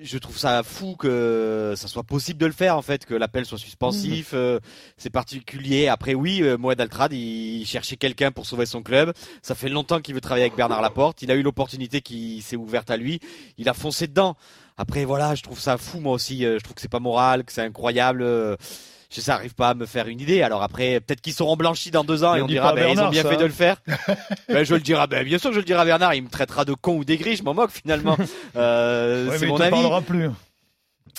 Je 0.03 0.19
trouve 0.19 0.37
ça 0.37 0.65
fou 0.65 0.97
que 0.97 1.75
ça 1.77 1.87
soit 1.87 2.03
possible 2.03 2.41
de 2.41 2.47
le 2.47 2.53
faire 2.53 2.77
en 2.77 2.83
fait, 2.83 3.07
que 3.07 3.15
l'appel 3.15 3.45
soit 3.47 3.57
suspensif. 3.59 4.33
euh, 4.35 4.59
c'est 4.97 5.11
particulier. 5.11 5.87
Après, 5.87 6.15
oui, 6.15 6.43
euh, 6.43 6.59
Moed 6.59 6.81
Altrad, 6.81 7.13
il 7.13 7.65
cherchait 7.67 7.97
quelqu'un 7.97 8.33
pour 8.33 8.47
sauver 8.47 8.67
son 8.67 8.83
club. 8.83 9.13
Ça 9.43 9.55
fait 9.55 9.69
longtemps 9.69 10.01
qu'il 10.01 10.15
veut 10.17 10.21
travailler 10.21 10.45
avec 10.47 10.57
Bernard 10.57 10.83
Laporte. 10.83 11.23
Il 11.23 11.31
a 11.31 11.37
eu 11.37 11.43
l'opportunité 11.43 12.01
qui 12.01 12.43
s'est 12.43 12.57
ouverte 12.57 12.91
à 12.91 12.97
lui. 12.97 13.21
Il 13.59 13.69
a 13.69 13.75
foncé 13.75 14.09
dedans. 14.09 14.37
Après, 14.77 15.05
voilà, 15.05 15.37
je 15.37 15.45
trouve 15.45 15.61
ça 15.61 15.79
fou 15.79 16.01
moi 16.01 16.15
aussi. 16.15 16.45
Euh, 16.45 16.59
Je 16.59 16.65
trouve 16.65 16.75
que 16.75 16.81
c'est 16.81 16.89
pas 16.91 16.99
moral, 16.99 17.45
que 17.45 17.53
c'est 17.53 17.63
incroyable. 17.63 18.25
Je 19.11 19.17
sais, 19.17 19.21
ça 19.21 19.35
arrive 19.35 19.55
pas 19.55 19.71
à 19.71 19.75
me 19.75 19.87
faire 19.87 20.09
une 20.09 20.21
idée. 20.21 20.43
Alors 20.43 20.63
après, 20.63 21.01
peut-être 21.01 21.21
qu'ils 21.21 21.33
seront 21.33 21.57
blanchis 21.57 21.91
dans 21.91 22.05
deux 22.05 22.25
ans 22.25 22.35
et 22.35 22.43
on 22.43 22.47
dira, 22.47 22.73
ben, 22.73 22.91
ils 22.93 23.01
ont 23.01 23.09
bien 23.09 23.23
ça, 23.23 23.29
fait 23.29 23.37
hein. 23.37 23.41
de 23.41 23.45
le 23.45 23.53
faire. 23.53 23.77
ben, 24.49 24.65
je 24.65 24.75
le 24.75 24.81
dirai, 24.81 25.07
ben, 25.07 25.25
bien 25.25 25.39
sûr 25.39 25.51
que 25.51 25.55
je 25.55 25.61
le 25.61 25.65
dirai 25.65 25.81
à 25.81 25.85
Bernard. 25.85 26.15
Il 26.15 26.25
me 26.25 26.29
traitera 26.29 26.65
de 26.65 26.75
con 26.75 26.97
ou 26.97 27.05
d'aigri, 27.05 27.37
je 27.37 27.43
m'en 27.43 27.55
moque 27.55 27.71
finalement. 27.71 28.17
Euh, 28.57 29.29
Ouais, 29.29 29.39
c'est 29.39 29.47
mon 29.47 29.61
avis. 29.61 29.71
parlera 29.71 30.01
plus. 30.01 30.31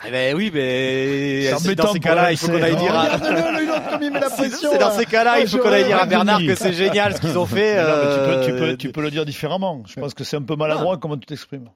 Eh 0.05 0.11
ben 0.11 0.35
oui, 0.35 0.51
mais 0.53 1.51
C'est 1.57 1.75
dans 1.75 1.91
ces 1.91 1.99
cas-là, 1.99 2.31
il 2.31 2.37
faut 2.37 2.47
qu'on 2.47 2.61
aille 2.61 2.75
dire 2.75 2.95
à... 2.95 3.17
C'est 3.17 4.29
pression. 4.29 4.71
c'est 4.71 4.77
dans 4.77 4.89
là. 4.89 4.95
ces 4.97 5.05
cas-là, 5.05 5.39
il 5.39 5.47
faut 5.47 5.57
je 5.57 5.61
qu'on 5.61 5.71
aille 5.71 5.85
dire 5.85 5.99
à 5.99 6.05
Bernard 6.05 6.39
que 6.39 6.55
c'est 6.55 6.73
génial 6.73 7.15
ce 7.15 7.21
qu'ils 7.21 7.37
ont 7.37 7.45
fait. 7.45 7.75
Mais 7.75 7.83
non, 7.83 7.97
mais 7.97 8.13
tu, 8.13 8.19
peux, 8.19 8.45
tu, 8.45 8.51
euh, 8.51 8.59
peux, 8.59 8.77
tu 8.77 8.91
peux 8.91 9.01
le 9.01 9.11
dire 9.11 9.25
différemment. 9.25 9.83
Je 9.87 9.99
pense 9.99 10.13
que 10.13 10.23
c'est 10.23 10.37
un 10.37 10.43
peu 10.43 10.55
maladroit 10.55 10.97
comment 10.97 11.17
tu 11.17 11.25
t'exprimes. 11.25 11.69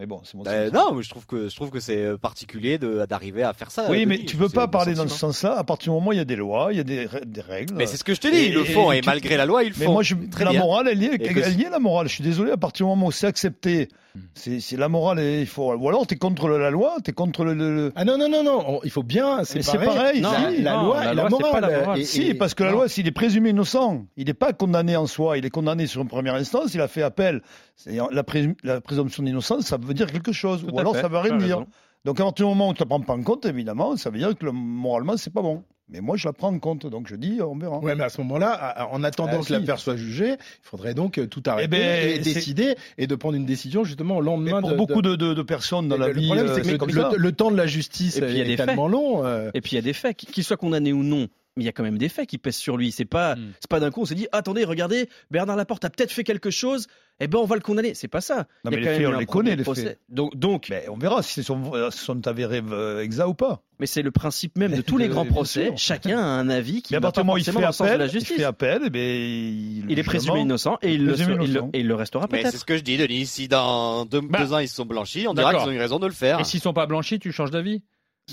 Mais 0.00 0.06
bon, 0.06 0.20
c'est 0.24 0.34
mon 0.34 0.42
Ben, 0.44 0.72
non, 0.72 0.94
mais 0.94 1.02
je 1.02 1.10
trouve 1.10 1.26
que 1.26 1.48
je 1.50 1.54
trouve 1.54 1.68
que 1.70 1.78
c'est 1.78 1.98
euh, 2.02 2.16
particulier 2.16 2.78
d'arriver 2.78 3.42
à 3.42 3.52
faire 3.52 3.70
ça. 3.70 3.84
Oui, 3.90 4.06
mais 4.06 4.18
tu 4.24 4.34
peux 4.36 4.48
pas 4.48 4.66
parler 4.66 4.94
dans 4.94 5.02
ce 5.02 5.08
sentiment. 5.10 5.32
sens-là. 5.32 5.58
À 5.58 5.62
partir 5.64 5.92
du 5.92 5.98
moment 5.98 6.08
où 6.08 6.12
il 6.12 6.16
y 6.16 6.20
a 6.20 6.24
des 6.24 6.36
lois, 6.36 6.68
il 6.70 6.78
y 6.78 6.80
a 6.80 6.84
des, 6.84 7.06
des 7.26 7.40
règles. 7.42 7.74
Mais 7.74 7.86
c'est 7.86 7.98
ce 7.98 8.04
que 8.04 8.14
je 8.14 8.20
te 8.20 8.28
dis, 8.28 8.46
ils 8.46 8.54
le 8.54 8.64
font 8.64 8.90
et 8.92 9.02
malgré 9.04 9.36
la 9.36 9.44
loi, 9.44 9.62
ils 9.62 9.68
le 9.70 9.74
Mais 9.78 9.84
font. 9.84 9.92
moi, 9.92 10.02
je, 10.02 10.14
Très 10.30 10.44
la 10.46 10.52
bien. 10.52 10.60
morale, 10.60 10.88
elle 10.90 11.02
y 11.02 11.06
est, 11.06 11.20
elle 11.22 11.60
y 11.60 11.64
est, 11.64 11.70
la 11.70 11.78
morale. 11.78 12.08
Je 12.08 12.14
suis 12.14 12.24
désolé, 12.24 12.50
à 12.50 12.56
partir 12.56 12.86
du 12.86 12.90
moment 12.90 13.08
où 13.08 13.12
c'est 13.12 13.26
accepté, 13.26 13.88
c'est 14.34 14.58
c'est 14.60 14.76
la 14.78 14.88
morale, 14.88 15.20
et 15.20 15.40
il 15.42 15.46
faut, 15.46 15.72
ou 15.74 15.88
alors 15.88 16.06
t'es 16.06 16.16
contre 16.16 16.48
la 16.48 16.70
loi, 16.70 16.96
t'es 17.04 17.12
contre 17.12 17.44
le, 17.44 17.52
le- 17.54 17.92
Ah 17.94 18.04
non, 18.06 18.16
non, 18.18 18.28
non, 18.30 18.42
non, 18.42 18.64
on- 18.66 18.80
il 18.82 18.90
faut 18.90 19.02
bien 19.04 19.44
c'est 19.44 19.60
pareil, 19.84 20.20
la, 20.22 20.50
si. 20.50 20.62
la 20.62 20.76
Non, 20.76 20.84
loi 20.86 21.04
la 21.04 21.12
loi, 21.14 21.24
pas 21.24 21.28
morale. 21.38 21.60
la 21.70 21.78
morale. 21.80 22.00
Et- 22.00 22.04
Si, 22.06 22.32
parce 22.34 22.54
que 22.54 22.64
la 22.64 22.70
non. 22.70 22.76
loi, 22.78 22.88
s'il 22.88 23.06
est 23.06 23.10
présumé 23.12 23.50
innocent, 23.50 24.06
il 24.16 24.24
n'est 24.26 24.34
pas 24.34 24.52
condamné 24.54 24.96
en 24.96 25.06
soi, 25.06 25.36
il 25.36 25.44
est 25.44 25.50
condamné 25.50 25.86
sur 25.86 26.00
une 26.00 26.08
première 26.08 26.34
instance, 26.34 26.72
il 26.74 26.80
a 26.80 26.88
fait 26.88 27.02
appel. 27.02 27.42
La, 27.86 28.24
la 28.62 28.80
présomption 28.80 29.22
d'innocence, 29.22 29.64
ça 29.66 29.78
veut 29.80 29.89
dire 29.94 30.10
quelque 30.10 30.32
chose, 30.32 30.64
Tout 30.66 30.74
ou 30.74 30.78
alors 30.78 30.94
fait, 30.94 31.02
ça 31.02 31.08
veut 31.08 31.18
rien 31.18 31.36
dire. 31.36 31.64
Donc 32.04 32.18
à 32.18 32.24
partir 32.24 32.46
du 32.46 32.50
moment 32.50 32.70
où 32.70 32.74
tu 32.74 32.82
ne 32.82 32.88
prends 32.88 33.00
pas 33.00 33.12
en 33.12 33.22
compte, 33.22 33.44
évidemment, 33.46 33.96
ça 33.96 34.08
veut 34.10 34.18
dire 34.18 34.34
que 34.36 34.44
le- 34.46 34.52
moralement, 34.52 35.16
c'est 35.16 35.32
pas 35.32 35.42
bon. 35.42 35.62
Mais 35.92 36.00
moi, 36.00 36.16
je 36.16 36.26
la 36.28 36.32
prends 36.32 36.48
en 36.54 36.58
compte, 36.60 36.86
donc 36.86 37.08
je 37.08 37.16
dis, 37.16 37.40
on 37.42 37.58
verra. 37.58 37.80
Ouais, 37.80 37.96
mais 37.96 38.04
à 38.04 38.08
ce 38.10 38.20
moment-là, 38.20 38.86
en 38.92 39.02
attendant 39.02 39.32
Ah, 39.34 39.38
que 39.38 39.44
si. 39.46 39.52
l'affaire 39.52 39.80
soit 39.80 39.96
jugée, 39.96 40.34
il 40.34 40.36
faudrait 40.62 40.94
donc 40.94 41.18
euh, 41.18 41.26
tout 41.26 41.42
arrêter 41.46 41.66
ben, 41.68 42.08
et 42.10 42.18
décider 42.20 42.76
et 42.96 43.08
de 43.08 43.14
prendre 43.16 43.34
une 43.34 43.44
décision 43.44 43.82
justement 43.82 44.16
au 44.18 44.20
Mais 44.20 44.26
lendemain 44.52 44.60
pour 44.60 44.70
de, 44.70 44.76
beaucoup 44.76 45.02
de- 45.02 45.16
de, 45.16 45.30
de- 45.30 45.34
de 45.34 45.42
personnes 45.42 45.88
dans 45.88 45.96
la 45.96 46.06
le 46.08 46.14
vie, 46.14 46.26
problème, 46.26 46.46
euh, 46.46 46.54
c'est 46.54 46.62
que 46.78 47.16
le, 47.16 47.32
temps 47.32 47.50
de 47.50 47.56
la 47.56 47.66
justice 47.66 48.18
Et 48.18 48.20
puis, 48.20 48.30
il 48.30 48.38
y 48.38 48.40
a 48.40 48.44
est 48.44 48.56
faits. 48.56 48.66
tellement 48.66 48.86
long. 48.86 49.24
euh, 49.26 49.50
Et 49.52 49.60
puis 49.60 49.72
il 49.72 49.74
y 49.74 49.78
a 49.78 49.82
des 49.82 49.92
faits, 49.92 50.16
qu'ils 50.16 50.44
soient 50.44 50.56
condamnés 50.56 50.92
ou 50.92 51.02
non. 51.02 51.26
Mais 51.60 51.64
il 51.64 51.66
y 51.66 51.68
a 51.68 51.72
quand 51.72 51.82
même 51.82 51.98
des 51.98 52.08
faits 52.08 52.26
qui 52.26 52.38
pèsent 52.38 52.56
sur 52.56 52.78
lui. 52.78 52.90
C'est 52.90 53.04
pas, 53.04 53.36
Mm. 53.36 53.52
c'est 53.60 53.68
pas 53.68 53.80
d'un 53.80 53.90
coup 53.90 54.00
on 54.00 54.06
s'est 54.06 54.14
dit 54.14 54.26
attendez 54.32 54.64
regardez 54.64 55.08
Bernard 55.30 55.56
Laporte 55.56 55.84
a 55.84 55.90
peut-être 55.90 56.10
fait 56.12 56.24
quelque 56.24 56.50
chose. 56.50 56.86
Eh 57.22 57.26
ben 57.28 57.38
on 57.38 57.44
va 57.44 57.54
le 57.56 57.60
condamner. 57.60 57.92
C'est 57.92 58.08
pas 58.08 58.22
ça. 58.22 58.46
Non, 58.64 58.70
Il 58.70 58.76
mais 58.76 58.76
les 58.78 58.96
faits, 58.96 59.06
on 59.06 59.18
les 59.18 59.26
connaît, 59.26 59.54
les 59.54 59.62
procès. 59.62 59.82
faits. 59.84 60.00
Donc, 60.08 60.34
donc 60.36 60.68
Mais 60.70 60.86
on 60.88 60.96
verra 60.96 61.22
si 61.22 61.42
sont, 61.44 61.60
euh, 61.74 61.90
sont 61.90 62.26
avérés 62.26 62.62
euh, 62.72 63.02
exacts 63.02 63.28
ou 63.28 63.34
pas. 63.34 63.62
mais 63.78 63.84
c'est 63.84 64.00
le 64.00 64.10
principe 64.10 64.56
même 64.56 64.74
de 64.74 64.80
tous 64.80 64.96
les 64.96 65.08
grands 65.14 65.26
procès. 65.26 65.70
Chacun 65.76 66.18
a 66.18 66.22
un 66.22 66.48
avis 66.48 66.80
qui 66.80 66.94
Mais 66.94 66.96
à 66.96 67.00
va 67.00 67.12
pas 67.12 67.20
il 67.20 67.26
forcément 67.26 67.58
fait 67.58 67.62
dans 67.62 67.66
le 67.68 67.72
sens 67.74 67.90
de 67.90 67.96
la 67.96 68.06
il 68.06 68.10
justice. 68.10 68.36
fait 68.38 68.44
appel, 68.44 68.84
et 68.86 68.90
ben, 68.90 69.00
il, 69.00 69.84
Il 69.90 69.98
est 69.98 70.02
présumé 70.02 70.40
innocent 70.40 70.78
et 70.80 70.94
il, 70.94 71.04
le, 71.04 71.14
se- 71.14 71.22
il 71.42 71.60
et 71.74 71.80
il 71.80 71.92
restera 71.92 72.26
Mais 72.32 72.38
c'est 72.38 72.42
peut-être. 72.44 72.58
ce 72.60 72.64
que 72.64 72.76
je 72.78 72.82
dis, 72.82 72.96
Denis. 72.96 73.26
Si 73.26 73.48
dans 73.48 74.06
deux, 74.06 74.22
Bah, 74.22 74.38
deux 74.38 74.54
ans 74.54 74.58
ils 74.58 74.68
se 74.68 74.76
sont 74.76 74.86
blanchis, 74.86 75.26
on 75.28 75.34
dira 75.34 75.52
qu'ils 75.54 75.68
ont 75.68 75.72
eu 75.72 75.78
raison 75.78 75.98
de 75.98 76.06
le 76.06 76.12
faire. 76.14 76.40
Et 76.40 76.44
s'ils 76.44 76.60
sont 76.60 76.72
pas 76.72 76.86
blanchis, 76.86 77.18
tu 77.18 77.32
changes 77.32 77.50
d'avis? 77.50 77.82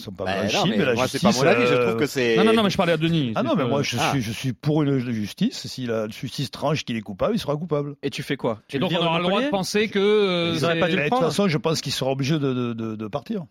Sont 0.01 0.11
pas 0.11 0.25
Ben 0.25 0.39
blanchis, 0.41 0.55
non, 0.55 0.65
mais 0.67 0.77
mais 0.77 0.85
la 0.85 0.93
moi 0.93 1.07
c'est 1.07 1.19
justice, 1.19 1.37
pas 1.39 1.45
mon 1.45 1.51
avis. 1.51 1.67
Je 1.67 1.73
euh, 1.73 1.87
trouve 1.87 1.99
que 1.99 2.05
c'est. 2.07 2.35
Non, 2.37 2.43
non, 2.43 2.53
non, 2.53 2.63
mais 2.63 2.69
je 2.69 2.77
parlais 2.77 2.93
à 2.93 2.97
Denis. 2.97 3.33
Ah 3.35 3.43
non, 3.43 3.55
mais 3.55 3.65
moi 3.65 3.81
je 3.83 3.97
Ah. 3.99 4.11
suis, 4.11 4.21
je 4.21 4.31
suis 4.31 4.53
pour 4.53 4.83
une 4.83 4.99
justice. 4.99 5.67
Si 5.67 5.85
la 5.85 6.07
justice 6.09 6.51
tranche 6.51 6.83
qu'il 6.85 6.95
est 6.97 7.01
coupable, 7.01 7.35
il 7.35 7.39
sera 7.39 7.55
coupable. 7.55 7.95
Et 8.03 8.09
tu 8.09 8.23
fais 8.23 8.37
quoi? 8.37 8.61
Tu 8.67 8.77
Et 8.77 8.79
donc 8.79 8.91
on 8.91 8.97
aura 9.05 9.17
le 9.19 9.23
droit 9.25 9.41
de 9.41 9.49
penser 9.49 9.87
que. 9.89 9.99
euh, 9.99 10.53
Ils 10.55 10.61
pas 10.79 10.87
dû 10.87 10.95
le 10.95 11.01
Mais 11.03 11.05
de 11.05 11.09
toute 11.09 11.19
façon, 11.19 11.47
je 11.47 11.57
pense 11.57 11.81
qu'il 11.81 11.91
sera 11.91 12.11
obligé 12.11 12.35
de, 12.39 12.53
de, 12.53 12.73
de, 12.73 12.95
de 12.95 13.07
partir. 13.07 13.45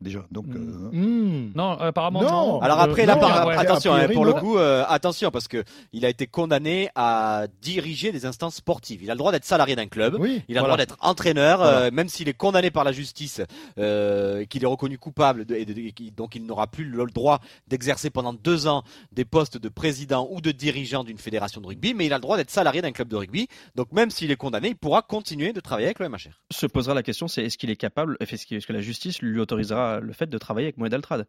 Déjà. 0.00 0.24
Donc, 0.30 0.46
Mm. 0.46 0.54
euh, 0.56 0.96
hmm. 0.96 1.52
Non, 1.54 1.72
apparemment 1.72 2.22
Non. 2.22 2.28
non. 2.30 2.60
Alors 2.60 2.80
Euh, 2.80 2.84
après, 2.84 3.04
là, 3.04 3.14
non, 3.16 3.20
par- 3.20 3.46
ouais, 3.46 3.56
attention, 3.56 3.92
hein, 3.94 4.08
pour 4.12 4.24
le 4.24 4.32
coup, 4.32 4.56
euh, 4.56 4.82
attention, 4.88 5.30
parce 5.30 5.46
que 5.46 5.62
il 5.92 6.06
a 6.06 6.08
été 6.08 6.26
condamné 6.26 6.88
à 6.94 7.46
diriger 7.60 8.10
des 8.10 8.24
instances 8.24 8.56
sportives. 8.56 9.02
Il 9.02 9.10
a 9.10 9.14
le 9.14 9.18
droit 9.18 9.30
d'être 9.30 9.44
salarié 9.44 9.76
d'un 9.76 9.88
club. 9.88 10.16
Oui. 10.18 10.42
Il 10.48 10.56
a 10.56 10.62
le 10.62 10.66
droit 10.66 10.76
d'être 10.78 10.96
entraîneur, 11.00 11.58
Voilà. 11.58 11.78
euh, 11.78 11.90
même 11.92 12.08
s'il 12.08 12.28
est 12.30 12.34
condamné 12.34 12.70
par 12.70 12.84
la 12.84 12.92
justice, 12.92 13.42
euh, 13.78 14.44
qu'il 14.46 14.62
est 14.62 14.66
reconnu 14.66 14.96
coupable, 14.98 15.44
de- 15.44 15.54
et 15.54 15.64
de- 15.66 15.78
et 15.78 15.94
donc 16.16 16.34
il 16.34 16.46
n'aura 16.46 16.66
plus 16.66 16.84
le 16.84 17.04
droit 17.06 17.40
d'exercer 17.68 18.08
pendant 18.10 18.32
deux 18.32 18.66
ans 18.66 18.82
des 19.12 19.24
postes 19.24 19.58
de 19.58 19.68
président 19.68 20.26
ou 20.30 20.40
de 20.40 20.50
dirigeant 20.52 21.04
d'une 21.04 21.18
fédération 21.18 21.60
de 21.60 21.66
rugby, 21.66 21.92
mais 21.94 22.06
il 22.06 22.12
a 22.12 22.16
le 22.16 22.22
droit 22.22 22.36
d'être 22.36 22.50
salarié 22.50 22.80
d'un 22.82 22.92
club 22.92 23.08
de 23.08 23.16
rugby. 23.16 23.48
Donc 23.74 23.92
même 23.92 24.10
s'il 24.10 24.30
est 24.30 24.36
condamné, 24.36 24.68
il 24.68 24.76
pourra 24.76 25.02
continuer 25.02 25.52
de 25.52 25.60
travailler 25.60 25.88
avec 25.88 25.98
le 25.98 26.06
MHR. 26.08 26.32
Se 26.50 26.66
posera 26.66 26.94
la 26.94 27.02
question, 27.02 27.28
c'est 27.28 27.44
est-ce 27.44 27.58
qu'il 27.58 27.70
est 27.70 27.76
capable, 27.76 28.16
est-ce 28.20 28.66
que 28.66 28.72
la 28.72 28.80
justice 28.80 29.20
lui 29.20 29.38
autorisera 29.40 29.89
le 29.98 30.12
fait 30.12 30.26
de 30.26 30.38
travailler 30.38 30.68
avec 30.68 30.76
Moed 30.76 30.94
Altrad 30.94 31.26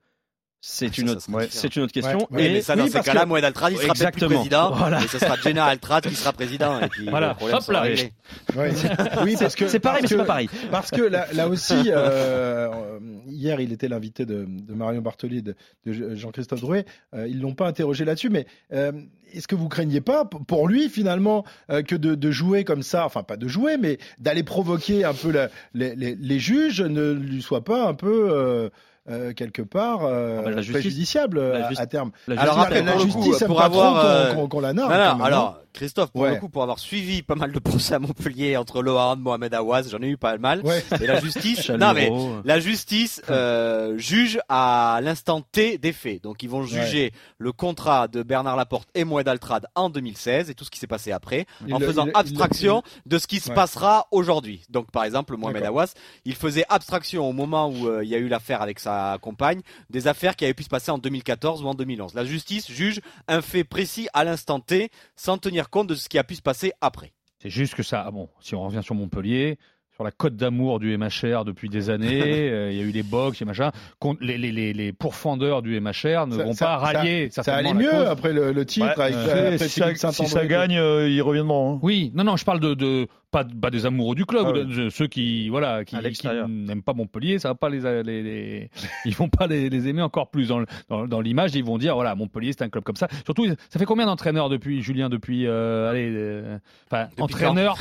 C'est 0.63 0.91
Ah, 0.95 1.01
une 1.01 1.09
autre, 1.09 1.21
c'est 1.49 1.75
une 1.75 1.81
autre 1.81 1.91
question. 1.91 2.19
Ouais, 2.19 2.25
Oui, 2.29 2.41
Et 2.43 2.53
mais 2.53 2.61
ça, 2.61 2.73
oui, 2.75 2.81
dans 2.81 2.85
ces 2.85 2.91
parce 2.93 3.05
cas-là, 3.07 3.23
que- 3.23 3.29
Moed 3.29 3.43
Altrad, 3.43 3.71
il 3.73 3.77
sera 3.79 3.87
peut-être 3.95 4.11
plus 4.11 4.23
Exactement. 4.25 4.35
président, 4.41 4.71
Voilà. 4.75 5.03
et 5.03 5.07
ce 5.07 5.17
sera 5.17 5.35
Jenna 5.37 5.65
Altrad 5.65 6.03
qui 6.07 6.13
sera 6.13 6.33
président. 6.33 6.79
Et 6.81 6.87
puis, 6.87 7.07
Voilà. 7.09 7.35
le 7.41 7.51
Hop 7.55 7.67
là. 7.69 7.81
réglé. 7.81 8.13
Oui, 9.25 9.35
parce 9.39 9.55
que 9.55 9.67
c'est 9.67 9.79
pareil, 9.79 10.03
mais 10.03 10.07
parce 10.07 10.09
c'est 10.09 10.15
que- 10.15 10.19
pas 10.21 10.25
pareil. 10.25 10.49
Parce 10.69 10.91
que 10.91 11.01
là, 11.01 11.25
là 11.33 11.47
aussi, 11.47 11.73
euh, 11.87 11.95
euh, 11.95 12.99
hier, 13.27 13.59
il 13.59 13.71
était 13.73 13.87
l'invité 13.87 14.27
de, 14.27 14.45
de 14.47 14.73
Marion 14.75 15.01
Bartoli 15.01 15.39
et 15.39 15.41
de, 15.41 15.55
de 15.87 16.15
Jean-Christophe 16.15 16.61
Drouet. 16.61 16.85
Euh, 17.15 17.27
ils 17.27 17.41
l'ont 17.41 17.55
pas 17.55 17.67
interrogé 17.67 18.05
là-dessus, 18.05 18.29
mais 18.29 18.45
euh, 18.71 18.91
est-ce 19.33 19.47
que 19.47 19.55
vous 19.55 19.67
craignez 19.67 20.01
pas, 20.01 20.25
pour 20.25 20.67
lui, 20.67 20.89
finalement, 20.89 21.43
euh, 21.71 21.81
que 21.81 21.95
de, 21.95 22.13
de 22.13 22.31
jouer 22.31 22.65
comme 22.65 22.83
ça, 22.83 23.03
enfin 23.05 23.23
pas 23.23 23.37
de 23.37 23.47
jouer, 23.47 23.77
mais 23.77 23.97
d'aller 24.19 24.43
provoquer 24.43 25.05
un 25.05 25.13
peu 25.15 25.31
la- 25.31 25.49
les, 25.73 25.95
les- 25.95 26.15
les 26.15 26.39
juges, 26.39 26.81
ne 26.81 27.13
lui 27.13 27.41
soit 27.41 27.63
pas 27.63 27.87
un 27.87 27.95
peu, 27.95 28.27
euh, 28.29 28.69
euh, 29.09 29.33
quelque 29.33 29.61
part 29.63 30.01
euh, 30.03 30.37
Ah 30.39 30.43
bah, 30.43 30.49
la 30.51 30.57
justice. 30.57 30.73
préjudiciable 30.73 31.37
euh, 31.39 31.55
à, 31.55 31.59
justice. 31.69 31.79
à 31.79 31.87
terme. 31.87 32.11
La 32.27 32.41
Alors, 32.41 32.67
que 32.69 32.73
la 32.73 32.97
justice 32.99 33.43
pour 33.45 33.61
avoir, 33.61 34.05
euh, 34.05 34.33
qu'on- 34.33 34.41
qu'on- 34.41 34.47
qu'on 34.47 34.59
la. 34.59 34.73
Non, 34.73 34.87
non, 34.89 35.23
alors, 35.23 35.59
Christophe, 35.73 36.11
pour 36.11 36.21
Ouais. 36.21 36.31
le 36.31 36.35
coup, 36.39 36.49
pour 36.49 36.63
avoir 36.63 36.79
suivi 36.79 37.21
pas 37.21 37.35
mal 37.35 37.51
de 37.51 37.59
procès 37.59 37.93
à 37.95 37.99
Montpellier 37.99 38.57
entre 38.57 38.81
Lohan, 38.81 39.15
Mohamed 39.17 39.53
Awaz, 39.53 39.89
j'en 39.89 39.99
ai 40.01 40.07
eu 40.07 40.17
pas 40.17 40.37
mal. 40.37 40.61
Ouais. 40.63 40.83
Et 41.01 41.07
la 41.07 41.19
justice, 41.19 41.61
Chaleureux. 41.63 41.79
non 41.85 41.93
mais, 41.93 42.41
la 42.45 42.59
justice 42.59 43.21
euh, 43.29 43.97
juge 43.97 44.39
à 44.49 44.99
l'instant 45.03 45.41
T 45.41 45.77
des 45.77 45.93
faits. 45.93 46.23
Donc 46.23 46.43
ils 46.43 46.49
vont 46.49 46.63
juger 46.63 47.11
le 47.37 47.51
contrat 47.51 48.07
de 48.07 48.23
Bernard 48.23 48.55
Laporte 48.55 48.89
et 48.95 49.03
Moed 49.03 49.27
Altrad 49.27 49.67
en 49.75 49.89
2016 49.89 50.49
et 50.49 50.55
tout 50.55 50.63
ce 50.65 50.69
qui 50.71 50.79
s'est 50.79 50.87
passé 50.87 51.11
après, 51.11 51.45
Il 51.67 51.73
en 51.73 51.79
le- 51.79 51.87
faisant 51.87 52.05
il- 52.05 52.09
il- 52.09 52.15
abstraction 52.17 52.83
de 53.05 53.17
ce 53.17 53.27
qui 53.27 53.39
se 53.39 53.49
Ouais. 53.49 53.55
passera 53.55 54.07
aujourd'hui. 54.11 54.63
Donc 54.69 54.91
par 54.91 55.03
exemple, 55.03 55.35
Mohamed. 55.37 55.63
Awas, 55.63 55.93
il 56.25 56.35
faisait 56.35 56.65
abstraction 56.69 57.27
au 57.29 57.33
moment 57.33 57.69
où 57.69 57.87
euh, 57.87 58.03
il 58.03 58.09
y 58.09 58.15
a 58.15 58.17
eu 58.17 58.27
l'affaire 58.27 58.61
avec 58.61 58.79
sa 58.79 59.17
compagne, 59.21 59.61
des 59.89 60.07
affaires 60.07 60.35
qui 60.35 60.45
avaient 60.45 60.53
pu 60.53 60.63
se 60.63 60.69
passer 60.69 60.91
en 60.91 60.97
2014 60.97 61.63
ou 61.63 61.67
en 61.67 61.73
2011. 61.73 62.13
La 62.13 62.25
justice 62.25 62.69
juge 62.71 62.99
un 63.27 63.41
fait 63.41 63.63
précis 63.63 64.07
à 64.13 64.23
l'instant 64.23 64.59
T 64.59 64.89
sans 65.15 65.37
tenir 65.37 65.60
compte 65.69 65.87
de 65.87 65.95
ce 65.95 66.09
qui 66.09 66.17
a 66.17 66.23
pu 66.23 66.35
se 66.35 66.41
passer 66.41 66.71
après. 66.81 67.13
C'est 67.39 67.49
juste 67.49 67.75
que 67.75 67.83
ça, 67.83 68.03
ah 68.05 68.11
bon, 68.11 68.29
si 68.39 68.53
on 68.55 68.63
revient 68.63 68.83
sur 68.83 68.95
Montpellier, 68.95 69.57
sur 70.01 70.05
la 70.05 70.11
côte 70.11 70.35
d'amour 70.35 70.79
du 70.79 70.97
MHR 70.97 71.45
depuis 71.45 71.69
des 71.69 71.91
années, 71.91 72.21
euh, 72.49 72.71
il 72.71 72.77
y 72.77 72.81
a 72.81 72.83
eu 72.83 72.89
les 72.91 73.03
box, 73.03 73.39
les 73.39 73.45
machins, 73.45 73.69
qu'on- 73.99 74.17
les, 74.19 74.35
les, 74.39 74.51
les, 74.51 74.73
les 74.73 74.91
pourfendeurs 74.93 75.61
du 75.61 75.79
MHR 75.79 76.25
ne 76.25 76.37
Ça- 76.37 76.43
vont 76.43 76.53
ça- 76.53 76.65
pas 76.65 76.77
rallier. 76.77 77.29
Ça, 77.29 77.43
ça 77.43 77.55
allait 77.57 77.69
la 77.69 77.73
mieux 77.75 77.89
cause. 77.91 78.07
après 78.07 78.33
le, 78.33 78.51
le 78.51 78.65
titre. 78.65 78.87
Ouais, 78.97 79.03
avec, 79.03 79.15
euh, 79.15 79.53
après 79.53 79.67
si, 79.67 79.79
ça, 79.95 80.11
si 80.11 80.47
gagne, 80.47 80.75
euh, 80.77 81.07
ils 81.07 81.21
reviendront. 81.21 81.75
hein. 81.75 81.79
Oui, 81.83 82.11
non, 82.15 82.23
non, 82.23 82.35
je 82.35 82.43
parle 82.45 82.59
de, 82.59 82.73
de 82.73 83.07
pas, 83.29 83.45
pas 83.45 83.69
des 83.69 83.85
amoureux 83.85 84.15
du 84.15 84.25
club, 84.25 84.47
Ah 84.49 84.51
de- 84.53 84.63
de 84.63 84.89
ceux 84.89 85.05
qui, 85.07 85.49
voilà, 85.49 85.85
qui, 85.85 85.95
n'aiment 85.95 86.81
pas 86.81 86.93
Montpellier, 86.93 87.37
ça 87.37 87.49
va 87.49 87.55
pas 87.55 87.69
les, 87.69 87.81
les, 88.03 88.23
les- 88.23 88.69
ils 89.05 89.13
vont 89.15 89.29
pas 89.29 89.45
les, 89.45 89.69
les 89.69 89.87
aimer 89.87 90.01
encore 90.01 90.31
plus 90.31 90.47
dans, 90.47 90.59
le- 90.59 90.65
dans, 90.89 91.05
dans 91.07 91.21
l'image. 91.21 91.53
Ils 91.53 91.63
vont 91.63 91.77
dire, 91.77 91.93
voilà, 91.93 92.15
Montpellier, 92.15 92.53
c'est 92.57 92.63
un 92.63 92.69
club 92.69 92.83
comme 92.83 92.95
ça. 92.95 93.07
Surtout, 93.23 93.45
ça 93.69 93.77
fait 93.79 93.85
combien 93.85 94.07
d'entraîneurs 94.07 94.49
depuis 94.49 94.81
Julien, 94.81 95.09
depuis, 95.09 95.45
euh, 95.45 95.91
allez, 95.91 96.09
euh, 96.11 96.57
enfin, 96.91 97.05
Depuis 97.11 97.21
entraîneur. 97.21 97.77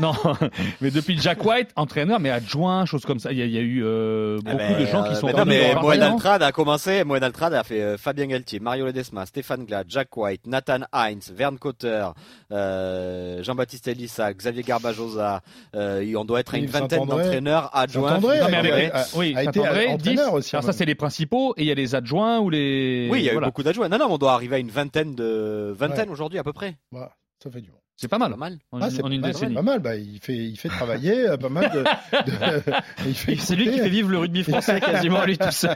Non, 0.00 0.12
mais 0.80 0.90
depuis 0.90 1.18
Jack 1.20 1.44
White, 1.44 1.70
entraîneur, 1.76 2.18
mais 2.20 2.30
adjoint, 2.30 2.86
choses 2.86 3.04
comme 3.04 3.18
ça. 3.20 3.32
Il 3.32 3.38
y 3.38 3.42
a, 3.42 3.44
il 3.44 3.52
y 3.52 3.58
a 3.58 3.60
eu 3.60 3.82
euh, 3.84 4.38
Eh 4.40 4.44
beaucoup 4.44 4.56
ben, 4.58 4.80
de 4.80 4.86
gens 4.86 5.02
qui 5.04 5.10
euh, 5.10 5.14
sont 5.14 5.26
mais 5.26 5.32
venus 5.32 5.44
non, 5.44 5.44
mais 5.46 5.74
Moed 5.80 6.02
Altrad 6.02 6.42
a 6.42 6.52
commencé. 6.52 7.04
Moed 7.04 7.22
Altrad 7.22 7.52
a 7.54 7.62
fait 7.64 7.82
euh, 7.82 7.96
Fabien 7.98 8.26
Galtier, 8.26 8.60
Mario 8.60 8.86
Ledesma, 8.86 9.26
Stéphane 9.26 9.64
Glad, 9.64 9.86
Jack 9.88 10.16
White, 10.16 10.46
Nathan 10.46 10.80
Heinz, 10.92 11.32
Vern 11.36 11.58
Cotter, 11.58 12.06
euh, 12.52 13.42
Jean-Baptiste 13.42 13.88
Elissa, 13.88 14.32
Xavier 14.32 14.62
Garbajosa. 14.62 15.40
Euh, 15.74 16.14
on 16.16 16.24
doit 16.24 16.40
être 16.40 16.54
à 16.54 16.58
une 16.58 16.66
vingtaine 16.66 17.06
d'entraîneurs 17.06 17.70
adjoints. 17.74 18.18
Non, 18.20 18.28
mais 18.50 18.56
avec, 18.56 18.94
a- 18.94 19.04
oui, 19.16 19.34
a 19.36 19.44
été 19.44 19.60
entraîneur 19.60 19.98
10. 19.98 20.20
aussi, 20.32 20.56
Alors 20.56 20.64
même. 20.64 20.72
ça, 20.72 20.78
c'est 20.78 20.84
les 20.84 20.94
principaux, 20.94 21.54
et 21.56 21.62
il 21.62 21.66
y 21.66 21.70
a 21.70 21.74
les 21.74 21.94
adjoints 21.94 22.38
ou 22.40 22.50
les. 22.50 23.08
Oui, 23.10 23.20
il 23.20 23.24
y 23.24 23.30
a 23.30 23.34
eu 23.34 23.40
beaucoup 23.40 23.62
d'adjoints. 23.62 23.88
Non, 23.88 23.98
non, 23.98 24.06
on 24.10 24.18
doit 24.18 24.32
arriver 24.32 24.56
à 24.56 24.58
une 24.58 24.70
vingtaine 24.70 25.14
de 25.14 25.74
vingtaine 25.78 26.06
Ouais. 26.08 26.12
aujourd'hui 26.12 26.38
à 26.38 26.44
peu 26.44 26.52
près. 26.52 26.76
Voilà, 26.90 27.10
ça 27.42 27.50
fait 27.50 27.60
du 27.60 27.70
bon. 27.70 27.76
C'est 28.00 28.08
pas 28.08 28.16
mal. 28.16 28.30
Pas 28.30 28.36
mal. 28.38 28.56
En, 28.72 28.80
Ah, 28.80 28.88
c'est 28.90 29.04
en 29.04 29.10
une 29.10 29.20
pas, 29.20 29.26
décennie. 29.28 29.54
pas 29.54 29.60
mal. 29.60 29.78
Bah, 29.80 29.94
il 29.94 30.18
fait, 30.22 30.32
il 30.34 30.56
fait 30.56 30.70
travailler 30.70 31.28
euh, 31.28 31.36
pas 31.36 31.50
mal 31.50 31.70
de. 31.70 31.80
de- 31.80 32.72
il 33.06 33.14
fait 33.14 33.36
C'est 33.36 33.54
lui 33.56 33.70
qui 33.70 33.78
fait 33.78 33.90
vivre 33.90 34.08
le 34.08 34.16
rugby 34.16 34.42
français 34.42 34.80
quasiment 34.84 35.22
lui 35.26 35.36
tout 35.36 35.50
seul. 35.50 35.74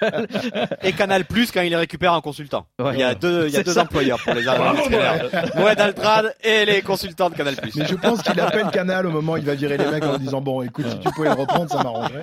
Et 0.82 0.92
Canal 0.94 1.26
Plus 1.26 1.50
quand 1.52 1.60
il 1.60 1.68
les 1.68 1.76
récupère 1.76 2.14
en 2.14 2.22
consultant. 2.22 2.64
Ouais. 2.78 2.94
il 2.94 3.00
y 3.00 3.02
a 3.02 3.14
deux, 3.14 3.48
il 3.48 3.52
y 3.52 3.58
a 3.58 3.62
deux 3.62 3.76
employeurs 3.78 4.18
pour 4.24 4.32
les 4.32 4.48
entraîneurs. 4.48 5.28
Moed 5.56 5.78
Altrad 5.78 6.34
et 6.42 6.64
les 6.64 6.80
consultants 6.80 7.28
de 7.28 7.34
Canal 7.34 7.56
Plus. 7.56 7.76
Mais 7.76 7.86
je 7.86 7.94
pense 7.94 8.22
qu'il 8.22 8.40
appelle 8.40 8.70
Canal 8.72 9.06
au 9.06 9.10
moment 9.10 9.32
où 9.32 9.36
il 9.36 9.44
va 9.44 9.54
virer 9.54 9.76
les 9.76 9.84
mecs 9.86 10.04
en 10.04 10.16
disant 10.16 10.40
bon, 10.40 10.62
écoute, 10.62 10.86
si 10.88 10.98
tu 11.00 11.10
pouvais 11.10 11.28
le 11.28 11.34
reprendre, 11.34 11.70
ça 11.70 11.82
m'arrangerait. 11.82 12.22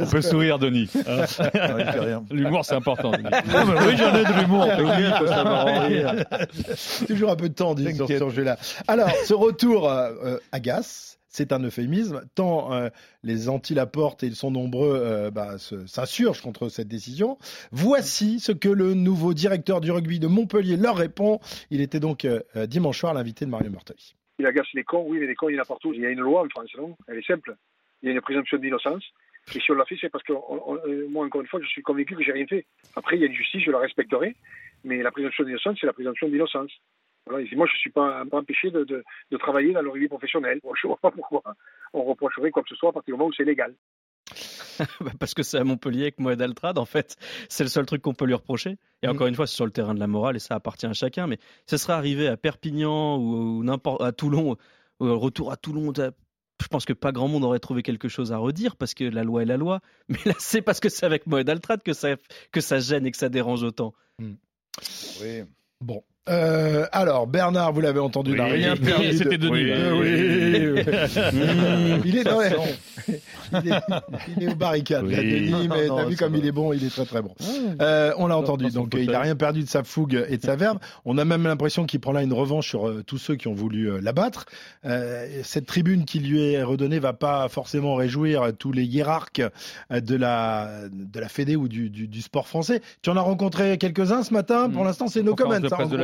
On 0.00 0.04
peut 0.04 0.20
sourire, 0.20 0.58
Denis. 0.58 0.90
L'humour, 2.30 2.62
c'est 2.66 2.74
important. 2.74 3.12
Denis. 3.12 3.24
oui, 3.24 3.96
j'en 3.96 4.14
ai 4.16 4.24
de 4.24 4.38
l'humour. 4.38 4.68
Toujours 7.06 7.30
un 7.30 7.36
peu 7.36 7.48
de 7.48 7.54
temps 7.54 7.74
dit 7.74 7.94
sur 7.96 8.06
ce 8.06 8.28
jeu-là. 8.30 8.58
Alors, 8.88 9.10
ce 9.10 9.34
retour 9.34 9.88
euh, 9.88 10.12
euh, 10.24 10.38
agace. 10.52 11.18
C'est 11.28 11.52
un 11.52 11.60
euphémisme, 11.60 12.20
tant 12.34 12.74
euh, 12.74 12.90
les 13.22 13.48
anti-Laporte, 13.48 14.22
et 14.22 14.26
ils 14.26 14.36
sont 14.36 14.50
nombreux, 14.50 15.00
euh, 15.02 15.30
bah, 15.30 15.56
s'insurgent 15.86 16.42
contre 16.42 16.68
cette 16.68 16.88
décision. 16.88 17.38
Voici 17.70 18.38
ce 18.38 18.52
que 18.52 18.68
le 18.68 18.92
nouveau 18.92 19.32
directeur 19.32 19.80
du 19.80 19.90
rugby 19.90 20.20
de 20.20 20.26
Montpellier 20.26 20.76
leur 20.76 20.94
répond. 20.94 21.40
Il 21.70 21.80
était 21.80 22.00
donc 22.00 22.26
dimanche 22.66 22.98
soir 22.98 23.14
l'invité 23.14 23.46
de 23.46 23.50
Mario 23.50 23.70
Martelly. 23.70 24.14
Il 24.38 24.44
agace 24.44 24.66
les 24.74 24.84
cons, 24.84 25.06
oui, 25.08 25.20
mais 25.20 25.26
les 25.26 25.34
cons, 25.34 25.48
il 25.48 25.54
y 25.54 25.58
en 25.58 25.62
a 25.62 25.64
partout. 25.64 25.94
Il 25.94 26.02
y 26.02 26.06
a 26.06 26.10
une 26.10 26.20
loi 26.20 26.42
en 26.42 26.48
France, 26.50 26.68
non 26.76 26.96
Elle 27.08 27.16
est 27.16 27.26
simple. 27.26 27.56
Il 28.02 28.08
y 28.08 28.08
a 28.10 28.14
une 28.14 28.20
présomption 28.20 28.58
d'innocence. 28.58 29.02
Et 29.54 29.60
si 29.60 29.70
on 29.70 29.74
l'a 29.74 29.86
fait, 29.86 29.96
c'est 29.98 30.10
parce 30.10 30.24
que 30.24 30.34
moi, 31.08 31.24
encore 31.24 31.40
une 31.40 31.46
fois, 31.46 31.60
je 31.62 31.68
suis 31.68 31.82
convaincu 31.82 32.14
que 32.14 32.22
j'ai 32.22 32.32
rien 32.32 32.46
fait. 32.46 32.66
Après, 32.94 33.16
il 33.16 33.20
y 33.20 33.24
a 33.24 33.26
une 33.26 33.34
justice, 33.34 33.62
je 33.64 33.70
la 33.70 33.78
respecterai. 33.78 34.36
Mais 34.84 35.02
la 35.02 35.10
présomption 35.10 35.44
d'innocence, 35.44 35.78
c'est 35.80 35.86
la 35.86 35.94
présomption 35.94 36.28
d'innocence. 36.28 36.70
Voilà, 37.26 37.44
moi, 37.54 37.66
je 37.66 37.72
ne 37.74 37.78
suis 37.78 37.90
pas, 37.90 38.24
pas 38.30 38.38
empêché 38.38 38.70
de, 38.70 38.84
de, 38.84 39.04
de 39.30 39.36
travailler 39.36 39.72
dans 39.72 39.82
le 39.82 39.90
rugby 39.90 40.08
professionnel. 40.08 40.60
Je 40.62 40.86
ne 40.86 40.88
vois 40.88 40.98
pas 41.00 41.10
pourquoi 41.10 41.42
on 41.92 42.04
reprocherait 42.04 42.50
quoi 42.50 42.62
que 42.62 42.68
ce 42.68 42.74
soit 42.74 42.90
à 42.90 42.92
partir 42.92 43.14
du 43.14 43.18
moment 43.18 43.28
où 43.28 43.32
c'est 43.32 43.44
légal. 43.44 43.74
Bah, 45.00 45.12
Parce 45.18 45.34
que 45.34 45.42
c'est 45.42 45.58
à 45.58 45.64
Montpellier 45.64 46.02
avec 46.02 46.18
Moed 46.18 46.40
Altrad, 46.40 46.78
en 46.78 46.84
fait. 46.84 47.16
C'est 47.48 47.62
le 47.62 47.68
seul 47.68 47.86
truc 47.86 48.02
qu'on 48.02 48.14
peut 48.14 48.24
lui 48.24 48.34
reprocher. 48.34 48.78
Et 49.02 49.08
encore 49.08 49.26
une 49.26 49.34
fois, 49.34 49.46
c'est 49.46 49.54
sur 49.54 49.66
le 49.66 49.70
terrain 49.70 49.94
de 49.94 50.00
la 50.00 50.06
morale 50.06 50.36
et 50.36 50.40
ça 50.40 50.54
appartient 50.54 50.86
à 50.86 50.92
chacun. 50.92 51.26
Mais 51.26 51.38
ce 51.66 51.76
serait 51.76 51.92
arrivé 51.92 52.26
à 52.26 52.36
Perpignan 52.36 53.18
ou, 53.18 53.58
ou 53.58 53.64
n'importe 53.64 54.02
à 54.02 54.12
Toulon, 54.12 54.56
ou 55.00 55.06
au 55.06 55.18
retour 55.18 55.52
à 55.52 55.56
Toulon. 55.56 55.92
Je 55.94 56.68
pense 56.68 56.84
que 56.84 56.92
pas 56.92 57.12
grand 57.12 57.28
monde 57.28 57.44
aurait 57.44 57.58
trouvé 57.58 57.82
quelque 57.82 58.08
chose 58.08 58.32
à 58.32 58.38
redire 58.38 58.76
parce 58.76 58.94
que 58.94 59.04
la 59.04 59.24
loi 59.24 59.42
est 59.42 59.46
la 59.46 59.56
loi. 59.56 59.80
Mais 60.08 60.18
là, 60.24 60.34
c'est 60.38 60.62
parce 60.62 60.80
que 60.80 60.88
c'est 60.88 61.06
avec 61.06 61.26
Moed 61.26 61.48
Altrad 61.48 61.82
que 61.82 61.92
ça, 61.92 62.16
que 62.50 62.60
ça 62.60 62.78
gêne 62.78 63.06
et 63.06 63.10
que 63.10 63.18
ça 63.18 63.28
dérange 63.28 63.62
autant. 63.62 63.94
Oui. 64.18 65.42
Bon. 65.80 66.02
Euh, 66.28 66.86
alors, 66.92 67.26
Bernard, 67.26 67.72
vous 67.72 67.80
l'avez 67.80 67.98
entendu, 67.98 68.30
il 68.30 68.36
n'a 68.36 68.44
Oui. 68.44 68.52
rien 68.52 68.76
perdu. 68.76 69.08
de- 69.08 69.12
C'était 69.16 69.38
Denis. 69.38 69.50
Oui, 69.50 69.70
là. 69.70 69.76
oui, 69.92 70.70
oui. 70.70 70.82
il, 72.04 72.16
est 72.18 72.22
dans 72.24 72.40
les- 72.40 72.50
il, 73.08 73.68
est, 73.68 73.80
il 74.36 74.42
est 74.44 74.52
aux 74.52 74.54
barricades, 74.54 75.04
là. 75.10 75.16
Denis, 75.16 75.68
mais 75.68 75.88
Non, 75.88 75.96
t'as 75.96 76.04
vu 76.04 76.16
comme 76.16 76.36
il 76.36 76.46
est 76.46 76.52
bon, 76.52 76.72
il 76.72 76.84
est 76.84 76.90
très 76.90 77.06
très 77.06 77.22
bon. 77.22 77.34
Euh, 77.80 78.12
on 78.18 78.28
l'a 78.28 78.36
entendu, 78.38 78.70
donc 78.70 78.94
euh, 78.94 79.00
il 79.02 79.10
n'a 79.10 79.18
rien 79.20 79.34
perdu 79.34 79.64
de 79.64 79.68
sa 79.68 79.82
fougue 79.82 80.24
et 80.28 80.36
de 80.36 80.42
sa 80.42 80.54
verve. 80.54 80.78
On 81.04 81.18
a 81.18 81.24
même 81.24 81.42
l'impression 81.42 81.86
qu'il 81.86 81.98
prend 81.98 82.12
là 82.12 82.22
une 82.22 82.32
revanche 82.32 82.68
sur 82.68 82.88
euh, 82.88 83.02
tous 83.04 83.18
ceux 83.18 83.34
qui 83.34 83.48
ont 83.48 83.54
voulu 83.54 83.90
euh, 83.90 84.00
l'abattre. 84.00 84.46
Euh, 84.84 85.26
cette 85.42 85.66
tribune 85.66 86.04
qui 86.04 86.20
lui 86.20 86.52
est 86.52 86.62
redonnée 86.62 87.00
va 87.00 87.14
pas 87.14 87.48
forcément 87.48 87.96
réjouir 87.96 88.42
euh, 88.42 88.52
tous 88.52 88.70
les 88.70 88.84
hiérarques 88.84 89.42
euh, 89.90 90.00
de 90.00 90.14
la 90.14 90.68
de 90.92 91.18
la 91.18 91.28
Fédé 91.28 91.56
ou 91.56 91.66
du, 91.66 91.90
du, 91.90 92.06
du 92.06 92.22
sport 92.22 92.46
français. 92.46 92.80
Tu 93.02 93.10
en 93.10 93.16
as 93.16 93.20
rencontré 93.22 93.76
quelques-uns 93.76 94.22
ce 94.22 94.32
matin? 94.32 94.70
Pour 94.70 94.82
Mm. 94.82 94.86
l'instant, 94.86 95.08
c'est 95.08 95.22
no 95.24 95.34
Conférence 95.34 95.54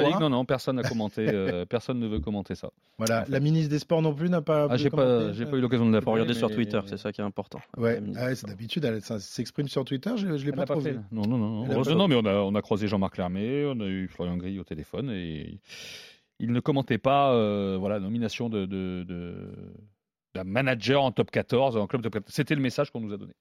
Ligue, 0.08 0.16
hein. 0.16 0.20
non, 0.20 0.30
non, 0.30 0.44
personne 0.44 0.76
n'a 0.76 0.82
commenté, 0.82 1.26
euh, 1.28 1.64
personne 1.64 1.98
ne 1.98 2.06
veut 2.06 2.20
commenter 2.20 2.54
ça. 2.54 2.70
Voilà, 2.98 3.24
la 3.28 3.40
ministre 3.40 3.70
des 3.70 3.78
Sports 3.78 4.02
non 4.02 4.12
plus 4.14 4.28
n'a 4.28 4.42
pas. 4.42 4.66
Ah, 4.70 4.76
j'ai 4.76 4.90
pas, 4.90 5.32
j'ai 5.32 5.46
pas 5.46 5.56
eu 5.56 5.60
l'occasion 5.60 5.86
de 5.88 5.92
la 5.92 6.00
regarder 6.00 6.34
sur 6.34 6.48
mais- 6.48 6.54
Twitter, 6.54 6.80
c'est 6.86 6.96
ça 6.98 7.12
qui 7.12 7.20
est 7.20 7.24
important. 7.24 7.60
Ouais, 7.76 8.00
ah 8.16 8.34
c'est 8.34 8.46
d'habitude, 8.46 8.84
elle 8.84 9.00
ça 9.02 9.20
s'exprime 9.20 9.68
sur 9.68 9.84
Twitter, 9.84 10.10
je, 10.16 10.36
je 10.36 10.44
l'ai 10.46 10.52
pas 10.52 10.66
pas 10.66 10.80
fait. 10.80 10.92
là. 10.94 11.00
Non, 11.12 11.22
non, 11.26 11.38
non. 11.38 11.66
Heureusement, 11.70 11.94
non, 11.96 12.08
mais 12.08 12.16
on 12.16 12.24
a, 12.26 12.34
on 12.34 12.54
a 12.54 12.62
croisé 12.62 12.88
Jean-Marc 12.88 13.16
Lermé, 13.18 13.64
on 13.66 13.80
a 13.80 13.86
eu 13.86 14.08
Florian 14.08 14.36
Gris 14.36 14.58
au 14.58 14.64
téléphone 14.64 15.10
et 15.10 15.60
il 16.40 16.52
ne 16.52 16.60
commentait 16.60 16.98
pas 16.98 17.32
euh, 17.32 17.76
voilà, 17.78 17.96
la 17.96 18.04
nomination 18.04 18.48
de, 18.48 18.64
de, 18.66 19.04
de- 19.06 19.52
manager 20.44 21.02
en 21.02 21.12
top 21.12 21.30
14, 21.30 21.76
en 21.76 21.86
club 21.86 22.02
top 22.02 22.12
14. 22.14 22.32
C'était 22.34 22.54
le 22.54 22.60
message 22.60 22.90
qu'on 22.90 23.00
nous 23.00 23.12
a 23.12 23.16
donné. 23.16 23.32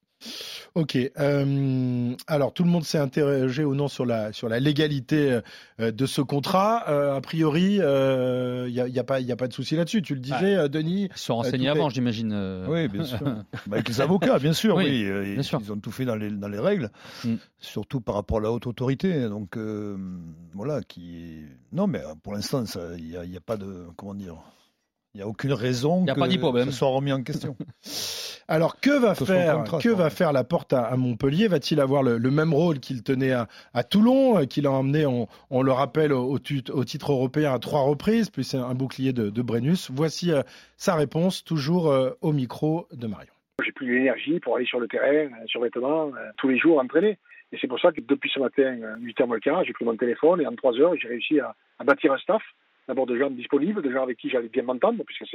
Ok. 0.74 0.98
euh, 1.20 2.16
alors, 2.26 2.52
tout 2.54 2.64
le 2.64 2.70
monde 2.70 2.84
s'est 2.84 2.98
interrogé 2.98 3.64
ou 3.64 3.76
non 3.76 3.88
sur 3.88 4.06
la, 4.06 4.34
sur 4.34 4.50
la 4.50 4.60
légalité 4.60 5.40
euh, 5.80 5.92
de 5.92 6.06
ce 6.08 6.22
contrat. 6.22 6.86
Euh, 6.90 7.16
a 7.16 7.22
priori, 7.22 7.76
il 7.76 8.74
n'y 8.74 8.80
a, 8.82 8.88
y 8.88 9.00
a, 9.00 9.04
pas- 9.04 9.20
y 9.20 9.32
a 9.32 9.36
pas 9.36 9.48
de 9.48 9.54
souci 9.54 9.76
là-dessus. 9.76 10.02
Tu 10.02 10.16
le 10.16 10.20
disais, 10.20 10.56
euh, 10.56 10.68
Denis. 10.68 11.10
Ils 11.12 11.18
se 11.18 11.26
sont 11.26 11.36
renseignés 11.36 11.68
est- 11.68 11.70
avant, 11.70 11.90
j'imagine. 11.90 12.32
euh. 12.34 12.66
Oui, 12.68 12.88
bien 12.88 13.04
sûr. 13.06 13.20
Bah, 13.68 13.76
avec 13.78 13.88
les 13.90 14.02
avocats, 14.02 14.40
bien 14.40 14.54
sûr. 14.54 14.76
Oui, 14.76 14.86
Oui, 14.86 15.04
bien 15.04 15.34
ils, 15.38 15.44
sûr. 15.44 15.60
ils 15.64 15.72
ont 15.72 15.78
tout 15.80 15.92
fait 15.92 16.06
dans 16.06 16.16
les, 16.16 16.32
dans 16.32 16.48
les 16.50 16.60
règles, 16.60 16.90
Mm. 17.24 17.36
surtout 17.60 18.02
par 18.02 18.16
rapport 18.16 18.40
à 18.40 18.42
la 18.42 18.52
haute 18.52 18.66
autorité. 18.68 19.28
Donc, 19.30 19.56
euh, 19.58 19.98
voilà, 20.54 20.82
qui. 20.82 21.44
Non, 21.72 21.86
mais 21.88 22.02
pour 22.24 22.34
l'instant, 22.34 22.64
il 22.98 23.06
n'y 23.06 23.18
a, 23.18 23.24
il 23.24 23.32
y 23.32 23.38
a 23.38 23.42
pas 23.42 23.58
de. 23.58 23.86
Comment 23.96 24.16
dire 24.16 24.36
Il 25.18 25.22
n'y 25.22 25.24
a 25.24 25.28
aucune 25.28 25.54
raison 25.54 26.06
y 26.06 26.12
a 26.12 26.14
que 26.14 26.20
pas 26.20 26.28
d'hypothèse. 26.28 26.66
ça 26.66 26.72
soit 26.72 26.90
remis 26.90 27.12
en 27.12 27.24
question. 27.24 27.56
Alors, 28.48 28.80
que 28.80 28.92
va 28.92 29.16
faire, 29.16 29.56
contrat, 29.58 29.80
que 29.80 29.90
va 29.90 30.12
faire 30.12 30.32
la 30.32 30.44
porte 30.44 30.74
à, 30.74 30.84
à 30.84 30.96
Montpellier? 30.96 31.48
Va-t-il 31.48 31.82
avoir 31.82 32.04
le, 32.04 32.20
le 32.20 32.30
même 32.30 32.54
rôle 32.54 32.80
qu'il 32.80 33.02
tenait 33.02 33.32
à, 33.32 33.48
à 33.74 33.84
Toulon, 33.84 34.38
euh, 34.38 34.46
qu'il 34.46 34.68
a 34.68 34.72
emmené, 34.72 35.08
on, 35.08 35.28
on 35.50 35.64
le 35.64 35.72
rappelle, 35.72 36.14
au, 36.14 36.30
au 36.30 36.38
tut- 36.38 36.70
au 36.72 36.84
titre 36.86 37.12
européen 37.14 37.52
à 37.52 37.58
trois 37.58 37.82
reprises, 37.82 38.30
plus 38.30 38.54
un, 38.54 38.64
un 38.64 38.76
bouclier 38.76 39.12
de, 39.12 39.32
de 39.32 39.42
Brennus? 39.42 39.90
Voici 39.92 40.32
euh, 40.32 40.44
sa 40.78 40.94
réponse, 40.94 41.44
toujours 41.44 41.90
euh, 41.92 42.12
au 42.22 42.32
micro 42.32 42.88
de 42.94 43.08
Marion. 43.08 43.32
J'ai 43.66 43.72
plus 43.72 43.92
l'énergie 43.92 44.40
pour 44.40 44.56
aller 44.56 44.68
sur 44.68 44.80
le 44.80 44.88
terrain, 44.88 45.30
sur 45.48 45.62
vêtements, 45.62 46.10
euh, 46.16 46.30
tous 46.38 46.48
les 46.48 46.60
jours 46.60 46.80
entraîner. 46.80 47.18
Et 47.52 47.58
c'est 47.60 47.68
pour 47.68 47.80
ça 47.80 47.92
que 47.92 48.02
depuis 48.02 48.30
ce 48.32 48.40
matin, 48.40 48.78
euh, 48.84 48.96
8h 48.98 49.26
moins 49.26 49.64
j'ai 49.66 49.74
pris 49.74 49.84
mon 49.84 49.98
téléphone 49.98 50.42
et 50.42 50.46
en 50.46 50.54
3 50.54 50.80
heures, 50.80 50.94
j'ai 51.02 51.08
réussi 51.08 51.40
à, 51.40 51.56
à 51.80 51.84
bâtir 51.84 52.14
un 52.14 52.18
staff 52.20 52.44
d'abord 52.88 53.06
de 53.06 53.18
gens 53.18 53.30
disponibles, 53.30 53.82
de 53.82 53.92
gens 53.92 54.04
avec 54.04 54.18
qui 54.18 54.30
j'allais 54.30 54.50
bien 54.50 54.64
m'entendre, 54.64 55.04
puisque 55.06 55.26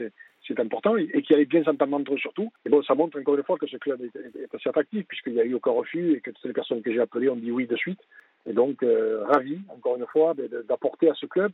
c'est 0.46 0.60
important, 0.60 0.96
et, 0.96 1.22
qui 1.22 1.34
allaient 1.34 1.44
bien 1.44 1.64
s'entendre 1.64 1.96
entre 1.96 2.14
eux 2.14 2.18
surtout. 2.18 2.52
Et 2.64 2.70
bon, 2.70 2.82
ça 2.82 2.94
montre 2.94 3.18
encore 3.18 3.36
une 3.36 3.44
fois 3.44 3.58
que 3.58 3.66
ce 3.66 3.76
club 3.76 4.00
est, 4.02 4.54
assez 4.54 4.68
attractif, 4.68 5.06
puisqu'il 5.06 5.34
n'y 5.34 5.40
a 5.40 5.44
eu 5.44 5.54
aucun 5.54 5.72
refus 5.72 6.14
et 6.14 6.20
que 6.20 6.30
toutes 6.30 6.44
les 6.44 6.52
personnes 6.52 6.82
que 6.82 6.92
j'ai 6.92 7.00
appelées 7.00 7.28
ont 7.28 7.36
dit 7.36 7.50
oui 7.50 7.66
de 7.66 7.76
suite. 7.76 8.00
Et 8.46 8.52
donc, 8.52 8.82
euh, 8.82 9.24
ravi, 9.24 9.58
encore 9.68 9.96
une 9.96 10.06
fois, 10.06 10.34
d'apporter 10.68 11.08
à 11.10 11.14
ce 11.14 11.26
club 11.26 11.52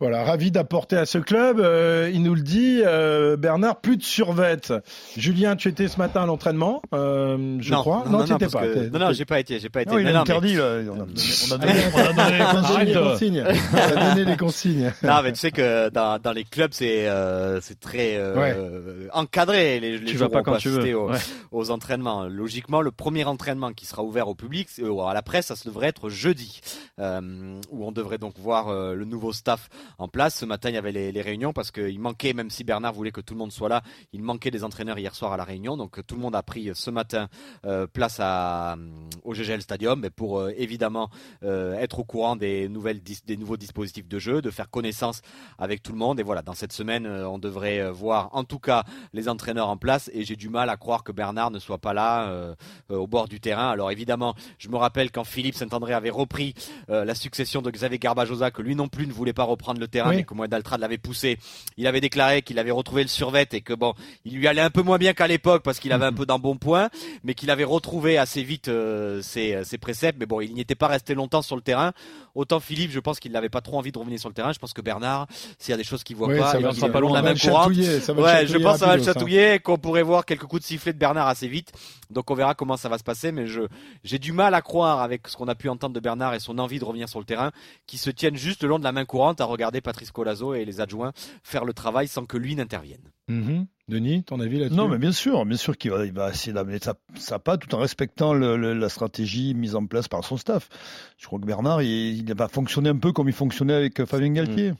Voilà, 0.00 0.24
ravi 0.24 0.50
d'apporter 0.50 0.96
à 0.96 1.06
ce 1.06 1.18
club. 1.18 1.60
Euh, 1.60 2.10
il 2.12 2.22
nous 2.22 2.34
le 2.34 2.40
dit, 2.40 2.80
euh, 2.84 3.36
Bernard, 3.36 3.80
plus 3.80 3.96
de 3.96 4.02
survette. 4.02 4.72
Julien, 5.16 5.56
tu 5.56 5.68
étais 5.68 5.88
ce 5.88 5.98
matin 5.98 6.22
à 6.22 6.26
l'entraînement, 6.26 6.82
euh, 6.94 7.58
je 7.60 7.72
non, 7.72 7.80
crois. 7.80 8.04
non, 8.08 8.24
non, 8.26 8.38
parce 8.38 8.52
pas. 8.52 8.62
que- 8.66 8.88
non, 8.88 8.98
non, 8.98 9.12
j'ai 9.12 9.24
pas 9.24 9.38
été, 9.40 9.58
j'ai 9.60 9.68
pas 9.68 9.82
été. 9.82 9.90
Non, 9.90 9.98
il 9.98 10.04
Non, 10.04 10.10
est 10.10 10.14
non, 10.14 10.20
interdit, 10.20 10.54
mais-. 10.56 10.60
On 10.90 11.00
a, 11.00 11.04
on 11.04 11.54
a 11.54 11.58
donné, 11.58 11.72
On 11.94 11.98
a 11.98 12.68
donné 12.68 12.84
les 12.86 12.94
consignes. 12.94 13.44
On 13.72 13.96
a 13.96 14.14
donné 14.14 14.24
les 14.30 14.36
consignes. 14.36 14.92
Non, 15.02 15.20
mais 15.22 15.32
tu 15.32 15.38
sais 15.38 15.50
que 15.52 15.88
dans, 15.90 16.18
dans 16.18 16.32
les 16.32 16.44
clubs, 16.44 16.72
c'est 16.72 17.08
euh, 17.08 17.60
c'est 17.60 17.78
très 17.78 18.16
euh, 18.16 18.34
Ouais. 18.34 18.54
euh, 18.56 19.08
encadré. 19.12 19.78
Les, 19.80 19.98
les 19.98 20.04
Tu 20.04 20.16
vas 20.16 20.28
pas 20.28 20.42
quand 20.42 20.56
tu 20.56 20.68
veux. 20.68 20.96
Aux, 20.96 21.10
Ouais. 21.10 21.18
aux 21.52 21.70
entraînements. 21.70 22.24
Logiquement, 22.26 22.80
le 22.80 22.90
premier 22.90 23.24
entraînement 23.24 23.72
qui 23.72 23.86
sera 23.86 24.02
ouvert 24.02 24.28
au 24.28 24.34
public, 24.34 24.68
ou 24.82 25.02
à 25.02 25.14
la 25.14 25.22
presse, 25.22 25.46
ça 25.46 25.56
se 25.56 25.68
devrait 25.68 25.88
être 25.88 26.08
jeudi, 26.08 26.60
euh, 26.98 27.20
où 27.70 27.86
on 27.86 27.92
devrait 27.92 28.18
donc 28.18 28.34
voir 28.38 28.68
euh, 28.68 28.94
le 28.94 29.04
nouveau 29.04 29.32
staff 29.32 29.68
en 29.98 30.08
place. 30.08 30.36
Ce 30.36 30.44
matin, 30.44 30.70
il 30.70 30.74
y 30.74 30.78
avait 30.78 30.92
les, 30.92 31.22
réunions 31.22 31.52
parce 31.52 31.70
qu'il 31.70 32.00
manquait, 32.00 32.32
même 32.32 32.50
si 32.50 32.64
Bernard 32.64 32.92
voulait 32.92 33.12
que 33.12 33.20
tout 33.20 33.34
le 33.34 33.38
monde 33.38 33.52
soit 33.52 33.68
là, 33.68 33.82
il 34.12 34.22
manquait 34.22 34.50
des 34.50 34.64
entraîneurs 34.64 34.98
hier 34.98 35.14
soir 35.14 35.32
à 35.32 35.36
la 35.36 35.44
réunion. 35.44 35.76
Donc 35.76 36.04
tout 36.06 36.16
le 36.16 36.20
monde 36.20 36.34
a 36.34 36.42
pris 36.42 36.70
ce 36.74 36.90
matin 36.90 37.28
euh, 37.64 37.86
place 37.86 38.18
à, 38.20 38.76
au 39.24 39.34
GGL 39.34 39.62
Stadium 39.62 40.08
pour 40.10 40.40
euh, 40.40 40.52
évidemment 40.56 41.10
euh, 41.44 41.74
être 41.74 42.00
au 42.00 42.04
courant 42.04 42.36
des 42.36 42.68
nouvelles 42.68 43.00
des 43.26 43.36
nouveaux 43.36 43.56
dispositifs 43.56 44.08
de 44.08 44.18
jeu, 44.18 44.42
de 44.42 44.50
faire 44.50 44.70
connaissance 44.70 45.22
avec 45.58 45.82
tout 45.82 45.92
le 45.92 45.98
monde. 45.98 46.18
Et 46.20 46.22
voilà, 46.22 46.42
dans 46.42 46.54
cette 46.54 46.72
semaine, 46.72 47.06
euh, 47.06 47.28
on 47.28 47.38
devrait 47.38 47.80
euh, 47.80 47.92
voir 47.92 48.30
en 48.32 48.44
tout 48.44 48.58
cas 48.58 48.84
les 49.12 49.28
entraîneurs 49.28 49.68
en 49.68 49.76
place. 49.76 50.10
Et 50.12 50.24
j'ai 50.24 50.36
du 50.36 50.48
mal 50.48 50.70
à 50.70 50.76
croire 50.76 51.04
que 51.04 51.12
Bernard 51.12 51.50
ne 51.50 51.58
soit 51.58 51.78
pas 51.78 51.92
là 51.92 52.28
euh, 52.28 52.54
euh, 52.90 52.96
au 52.96 53.06
bord 53.06 53.28
du 53.28 53.40
terrain. 53.40 53.70
Alors 53.70 53.90
évidemment, 53.90 54.34
je 54.58 54.68
me 54.68 54.76
rappelle 54.76 55.10
quand 55.10 55.24
Philippe 55.24 55.54
Saint-André 55.54 55.94
avait 55.94 56.10
repris 56.10 56.54
euh, 56.90 57.04
la 57.04 57.14
succession 57.14 57.62
de 57.62 57.70
Xavier 57.70 57.98
Garbajosa, 57.98 58.50
que 58.50 58.62
lui 58.62 58.74
non 58.74 58.88
plus 58.88 59.06
ne 59.06 59.12
voulait 59.12 59.32
pas 59.32 59.44
reprendre 59.44 59.71
le 59.80 59.88
terrain, 59.88 60.10
Oui. 60.10 60.16
mais 60.16 60.24
que 60.24 60.34
Moed 60.34 60.52
Altrad 60.52 60.80
l'avait 60.80 60.98
poussé. 60.98 61.38
Il 61.76 61.86
avait 61.86 62.00
déclaré 62.00 62.42
qu'il 62.42 62.58
avait 62.58 62.70
retrouvé 62.70 63.02
le 63.02 63.08
survêt 63.08 63.46
et 63.52 63.60
que 63.60 63.72
bon, 63.74 63.94
il 64.24 64.34
lui 64.36 64.46
allait 64.48 64.60
un 64.62 64.70
peu 64.70 64.82
moins 64.82 64.98
bien 64.98 65.12
qu'à 65.14 65.26
l'époque 65.26 65.62
parce 65.62 65.78
qu'il 65.78 65.92
avait 65.92 66.06
un 66.06 66.12
peu 66.12 66.26
d'embonpoint, 66.26 66.90
mais 67.24 67.34
qu'il 67.34 67.50
avait 67.50 67.64
retrouvé 67.64 68.18
assez 68.18 68.42
vite 68.42 68.68
euh, 68.68 69.22
ses, 69.22 69.64
ses 69.64 69.78
préceptes. 69.78 70.18
Mais 70.18 70.26
bon, 70.26 70.40
il 70.40 70.54
n'y 70.54 70.60
était 70.60 70.74
pas 70.74 70.88
resté 70.88 71.14
longtemps 71.14 71.42
sur 71.42 71.56
le 71.56 71.62
terrain. 71.62 71.92
Autant 72.34 72.60
Philippe, 72.60 72.90
je 72.90 73.00
pense 73.00 73.20
qu'il 73.20 73.32
n'avait 73.32 73.50
pas 73.50 73.60
trop 73.60 73.78
envie 73.78 73.92
de 73.92 73.98
revenir 73.98 74.18
sur 74.18 74.28
le 74.28 74.34
terrain. 74.34 74.52
Je 74.52 74.58
pense 74.58 74.72
que 74.72 74.80
Bernard, 74.80 75.26
s'il 75.58 75.72
y 75.72 75.74
a 75.74 75.76
des 75.76 75.84
choses 75.84 76.02
qu'il 76.02 76.16
voit 76.16 76.28
pas, 76.28 76.52
ça 76.52 76.58
est 76.58 76.62
va 76.62 76.70
le 76.70 77.00
long 77.00 77.10
de 77.10 77.14
la 77.14 77.22
main 77.22 77.34
courante, 77.34 77.68
ouais, 77.76 78.46
je 78.46 78.58
pense 78.58 78.74
que 78.74 78.78
ça 78.78 78.86
va 78.86 78.96
le 78.96 79.02
chatouiller 79.02 79.58
qu'on 79.60 79.76
pourrait 79.76 80.02
voir 80.02 80.24
quelques 80.24 80.44
coups 80.44 80.62
de 80.62 80.66
sifflet 80.66 80.92
de 80.92 80.98
Bernard 80.98 81.28
assez 81.28 81.48
vite. 81.48 81.72
Donc 82.10 82.30
on 82.30 82.34
verra 82.34 82.54
comment 82.54 82.76
ça 82.76 82.88
va 82.88 82.98
se 82.98 83.04
passer, 83.04 83.32
mais 83.32 83.46
je 83.46 83.62
j'ai 84.04 84.18
du 84.18 84.32
mal 84.32 84.54
à 84.54 84.62
croire 84.62 85.00
avec 85.00 85.28
ce 85.28 85.36
qu'on 85.36 85.48
a 85.48 85.54
pu 85.54 85.68
entendre 85.68 85.94
de 85.94 86.00
Bernard 86.00 86.34
et 86.34 86.40
son 86.40 86.58
envie 86.58 86.78
de 86.78 86.84
revenir 86.84 87.08
sur 87.08 87.18
le 87.18 87.24
terrain, 87.24 87.52
qui 87.86 87.98
se 87.98 88.10
tiennent 88.10 88.36
juste 88.36 88.62
le 88.62 88.68
long 88.68 88.78
de 88.78 88.84
la 88.84 88.92
main 88.92 89.04
courante 89.04 89.40
à 89.40 89.44
regarder 89.44 89.80
Patrice 89.80 90.10
Colazo 90.10 90.54
et 90.54 90.64
les 90.64 90.80
adjoints 90.80 91.12
faire 91.42 91.64
le 91.64 91.72
travail 91.72 92.08
sans 92.08 92.24
que 92.24 92.36
lui 92.36 92.54
n'intervienne. 92.54 93.02
Mhm. 93.40 93.66
Denis, 93.88 94.22
ton 94.22 94.38
avis 94.40 94.58
là-dessus? 94.58 94.76
Non, 94.76 94.88
mais 94.88 94.96
bien 94.98 95.12
sûr, 95.12 95.44
bien 95.44 95.56
sûr 95.56 95.76
qu'il 95.76 95.90
va, 95.90 96.06
il 96.06 96.12
va 96.12 96.30
essayer 96.30 96.52
d'amener 96.52 96.78
sa, 96.80 96.94
sa 97.16 97.38
patte 97.38 97.60
tout 97.66 97.74
en 97.74 97.78
respectant 97.78 98.32
le- 98.32 98.56
le- 98.56 98.74
la 98.74 98.88
stratégie 98.88 99.54
mise 99.54 99.74
en 99.74 99.86
place 99.86 100.06
par 100.08 100.24
son 100.24 100.36
staff. 100.36 100.68
Je 101.18 101.26
crois 101.26 101.38
que 101.40 101.44
Bernard, 101.44 101.82
il, 101.82 102.18
il 102.28 102.34
va 102.34 102.48
fonctionner 102.48 102.90
un 102.90 102.96
peu 102.96 103.12
comme 103.12 103.28
il 103.28 103.34
fonctionnait 103.34 103.74
avec 103.74 104.04
Fabien 104.04 104.32
Galtier. 104.32 104.72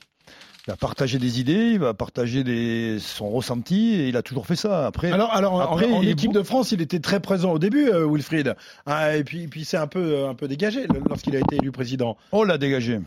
Il 0.65 0.71
va 0.71 0.77
partager 0.77 1.19
des 1.19 1.41
idées, 1.41 1.71
il 1.73 1.79
va 1.79 1.93
partager 1.93 2.45
des, 2.45 2.97
son 2.99 3.29
ressenti, 3.29 3.95
et 3.95 4.07
il 4.07 4.15
a 4.15 4.21
toujours 4.21 4.47
fait 4.47 4.55
ça. 4.55 4.87
Après, 4.87 5.11
Alors, 5.11 5.31
alors 5.33 5.53
en- 5.55 5.59
Après, 5.59 5.89
équipe 6.07 6.31
beau- 6.31 6.39
de 6.39 6.43
France, 6.43 6.71
il 6.71 6.81
était 6.81 7.01
très 7.01 7.19
présent 7.19 7.51
au 7.51 7.59
début, 7.59 7.89
euh, 7.89 8.07
Wilfried. 8.09 8.55
Ah, 8.85 9.17
et 9.17 9.25
puis, 9.25 9.47
puis 9.49 9.65
c'est 9.65 9.75
un 9.75 9.87
peu, 9.87 10.25
un 10.25 10.33
peu 10.35 10.47
dégagé 10.47 10.87
lorsqu'il 11.09 11.35
a 11.35 11.39
été 11.39 11.57
élu 11.57 11.73
président. 11.73 12.15
on 12.31 12.43
l'a 12.43 12.57
dégagé. 12.57 12.99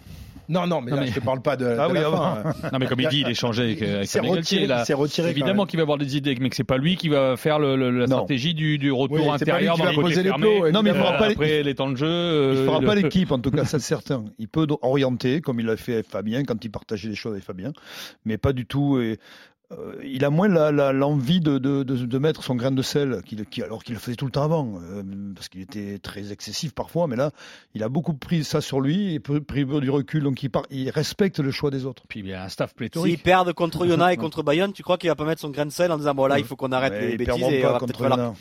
Non, 0.48 0.66
non, 0.66 0.80
mais 0.80 0.90
Non, 0.90 0.96
là, 0.98 1.02
mais- 1.02 1.08
je 1.08 1.14
te 1.14 1.24
parle 1.24 1.40
pas 1.42 1.56
de, 1.56 1.64
Ah 1.78 1.88
de 1.88 1.92
oui, 1.92 1.98
la 1.98 2.06
avant. 2.06 2.36
fin. 2.52 2.70
Non, 2.72 2.78
mais 2.78 2.86
comme 2.86 3.00
il 3.00 3.08
dit, 3.08 3.20
il 3.20 3.26
avec, 3.26 3.40
Il 3.80 3.84
avec 3.86 4.10
Galtier, 4.10 4.20
retiré, 4.30 4.66
là. 4.66 4.80
il 4.82 4.86
s'est 4.86 4.94
retiré. 4.94 5.30
Évidemment 5.30 5.66
qu'il 5.66 5.78
va 5.78 5.82
avoir 5.82 5.98
des 5.98 6.16
idées, 6.16 6.36
mais 6.40 6.50
que 6.50 6.56
c'est 6.56 6.64
pas 6.64 6.78
lui 6.78 6.96
qui 6.96 7.08
va 7.08 7.36
faire 7.36 7.58
le, 7.58 7.76
le- 7.76 7.90
la 7.90 8.06
Non. 8.06 8.16
stratégie 8.16 8.54
du, 8.54 8.78
du 8.78 8.90
retour 8.92 9.16
Oui, 9.16 9.22
c'est 9.38 9.44
pas 9.44 9.58
lui 9.58 9.68
intérieur 9.68 9.74
qui 9.74 9.80
dans 9.80 9.84
va 9.86 9.90
le 9.90 9.96
côté 9.96 10.08
poser 10.08 10.22
les 10.22 10.28
fermé. 10.30 10.58
plots, 10.60 10.70
Non, 10.70 10.82
mais 10.82 10.90
il 10.90 10.96
fera 10.96 11.14
Euh, 11.14 11.18
pas 11.18 11.26
après 11.30 11.62
les 11.62 11.74
temps 11.74 11.90
de 11.90 11.96
jeu. 11.96 12.06
Il 12.06 12.10
euh, 12.10 12.60
ne 12.60 12.66
fera 12.66 12.80
pas 12.80 12.94
l'équipe, 12.94 13.32
en 13.32 13.38
tout 13.38 13.50
cas, 13.50 13.64
c'est 13.64 13.78
certain. 13.80 14.24
Il 14.38 14.48
peut 14.48 14.66
orienter, 14.82 15.40
comme 15.40 15.60
il 15.60 15.66
l'a 15.66 15.76
fait 15.76 15.94
avec 15.94 16.06
Fabien, 16.08 16.44
quand 16.44 16.64
il 16.64 16.70
partageait 16.70 17.08
les 17.08 17.14
choses 17.14 17.32
avec 17.32 17.44
Fabien, 17.44 17.72
mais 18.24 18.38
pas 18.38 18.52
du 18.52 18.66
tout. 18.66 19.00
Et, 19.00 19.18
euh, 19.72 20.00
il 20.04 20.24
a 20.24 20.30
moins 20.30 20.46
l'envie 20.92 21.40
de, 21.40 21.58
de, 21.58 21.82
de, 21.82 21.96
de 21.96 22.18
mettre 22.18 22.44
son 22.44 22.54
grain 22.54 22.70
de 22.70 22.82
sel, 22.82 23.20
qui, 23.24 23.62
alors 23.62 23.82
qu'il 23.82 23.94
le 23.94 24.00
faisait 24.00 24.14
tout 24.16 24.24
le 24.24 24.30
temps 24.30 24.44
avant, 24.44 24.78
euh, 24.80 25.02
parce 25.34 25.48
qu'il 25.48 25.60
était 25.60 25.98
très 25.98 26.30
excessif 26.30 26.72
parfois, 26.72 27.08
mais 27.08 27.16
là, 27.16 27.32
il 27.74 27.82
a 27.82 27.88
beaucoup 27.88 28.14
pris 28.14 28.44
ça 28.44 28.60
sur 28.60 28.80
lui, 28.80 29.14
et 29.14 29.18
pris 29.18 29.40
pris 29.40 29.64
du 29.64 29.90
recul, 29.90 30.22
donc 30.22 30.40
il, 30.42 30.50
part, 30.50 30.66
il 30.70 30.88
respecte 30.90 31.40
le 31.40 31.50
choix 31.50 31.70
des 31.70 31.84
autres. 31.84 32.04
Puis 32.08 32.20
il 32.20 32.28
y 32.28 32.32
a 32.32 32.44
un 32.44 32.48
staff 32.48 32.70
S'ils 32.70 32.76
pléthorique. 32.76 33.22
perdent 33.24 33.52
contre 33.52 33.86
Yona 33.86 34.12
et 34.12 34.16
contre 34.18 34.44
Bayonne, 34.44 34.72
tu 34.72 34.84
crois 34.84 34.98
qu'il 34.98 35.10
va 35.10 35.16
pas 35.16 35.24
mettre 35.24 35.40
son 35.40 35.50
grain 35.50 35.66
de 35.66 35.72
sel 35.72 35.90
en 35.90 35.98
disant 35.98 36.14
bon 36.14 36.26
là 36.26 36.38
il 36.38 36.44
faut 36.44 36.54
qu'on 36.56 36.70
arrête 36.70 36.92
Mais 36.92 37.08
les 37.08 37.16
bêtises 37.16 37.42
et 37.42 37.64
on 37.66 37.72
va 37.72 37.78
contre 37.78 37.98
peut-être 37.98 38.08
falloir. 38.10 38.34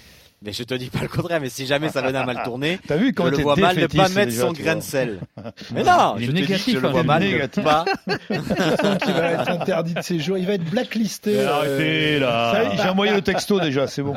Mais 0.45 0.53
je 0.53 0.63
te 0.63 0.75
dis 0.75 0.89
pas 0.91 1.01
le 1.01 1.07
contraire, 1.07 1.41
mais 1.41 1.49
si 1.49 1.65
jamais 1.65 1.89
ça 1.89 2.01
venait 2.01 2.19
à 2.19 2.25
mal 2.25 2.43
tourner, 2.43 2.79
T'as 2.87 2.97
vu 2.97 3.07
je 3.07 3.11
quand 3.13 3.25
le 3.29 3.37
vois 3.37 3.55
mal 3.55 3.75
ne 3.77 3.87
pas 3.87 4.09
mettre 4.09 4.31
son 4.31 4.51
grain 4.51 4.75
de 4.75 4.81
sel. 4.81 5.19
Mais 5.73 5.83
non, 5.83 6.15
je 6.19 6.27
te 6.27 6.31
dis 6.31 6.43
que 6.45 6.55
je 6.57 6.77
le 6.77 6.85
hein, 6.87 6.91
vois 6.91 7.03
mal 7.03 7.23
ne 7.23 7.47
pas. 7.63 7.85
Il 8.29 9.13
va 9.13 9.31
être 9.31 9.49
interdit 9.49 9.93
de 9.95 10.01
séjour, 10.01 10.37
il 10.37 10.45
va 10.45 10.53
être 10.53 10.69
blacklisté. 10.69 11.39
euh, 11.39 11.49
Arrêtez 11.51 12.19
là. 12.19 12.75
J'ai 12.75 12.89
envoyé 12.89 13.13
le 13.13 13.21
texto 13.21 13.59
déjà, 13.59 13.87
c'est 13.87 14.01
bon. 14.03 14.13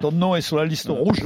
Ton 0.00 0.12
nom 0.12 0.34
est 0.34 0.40
sur 0.40 0.56
la 0.56 0.64
liste 0.64 0.88
rouge. 0.88 1.18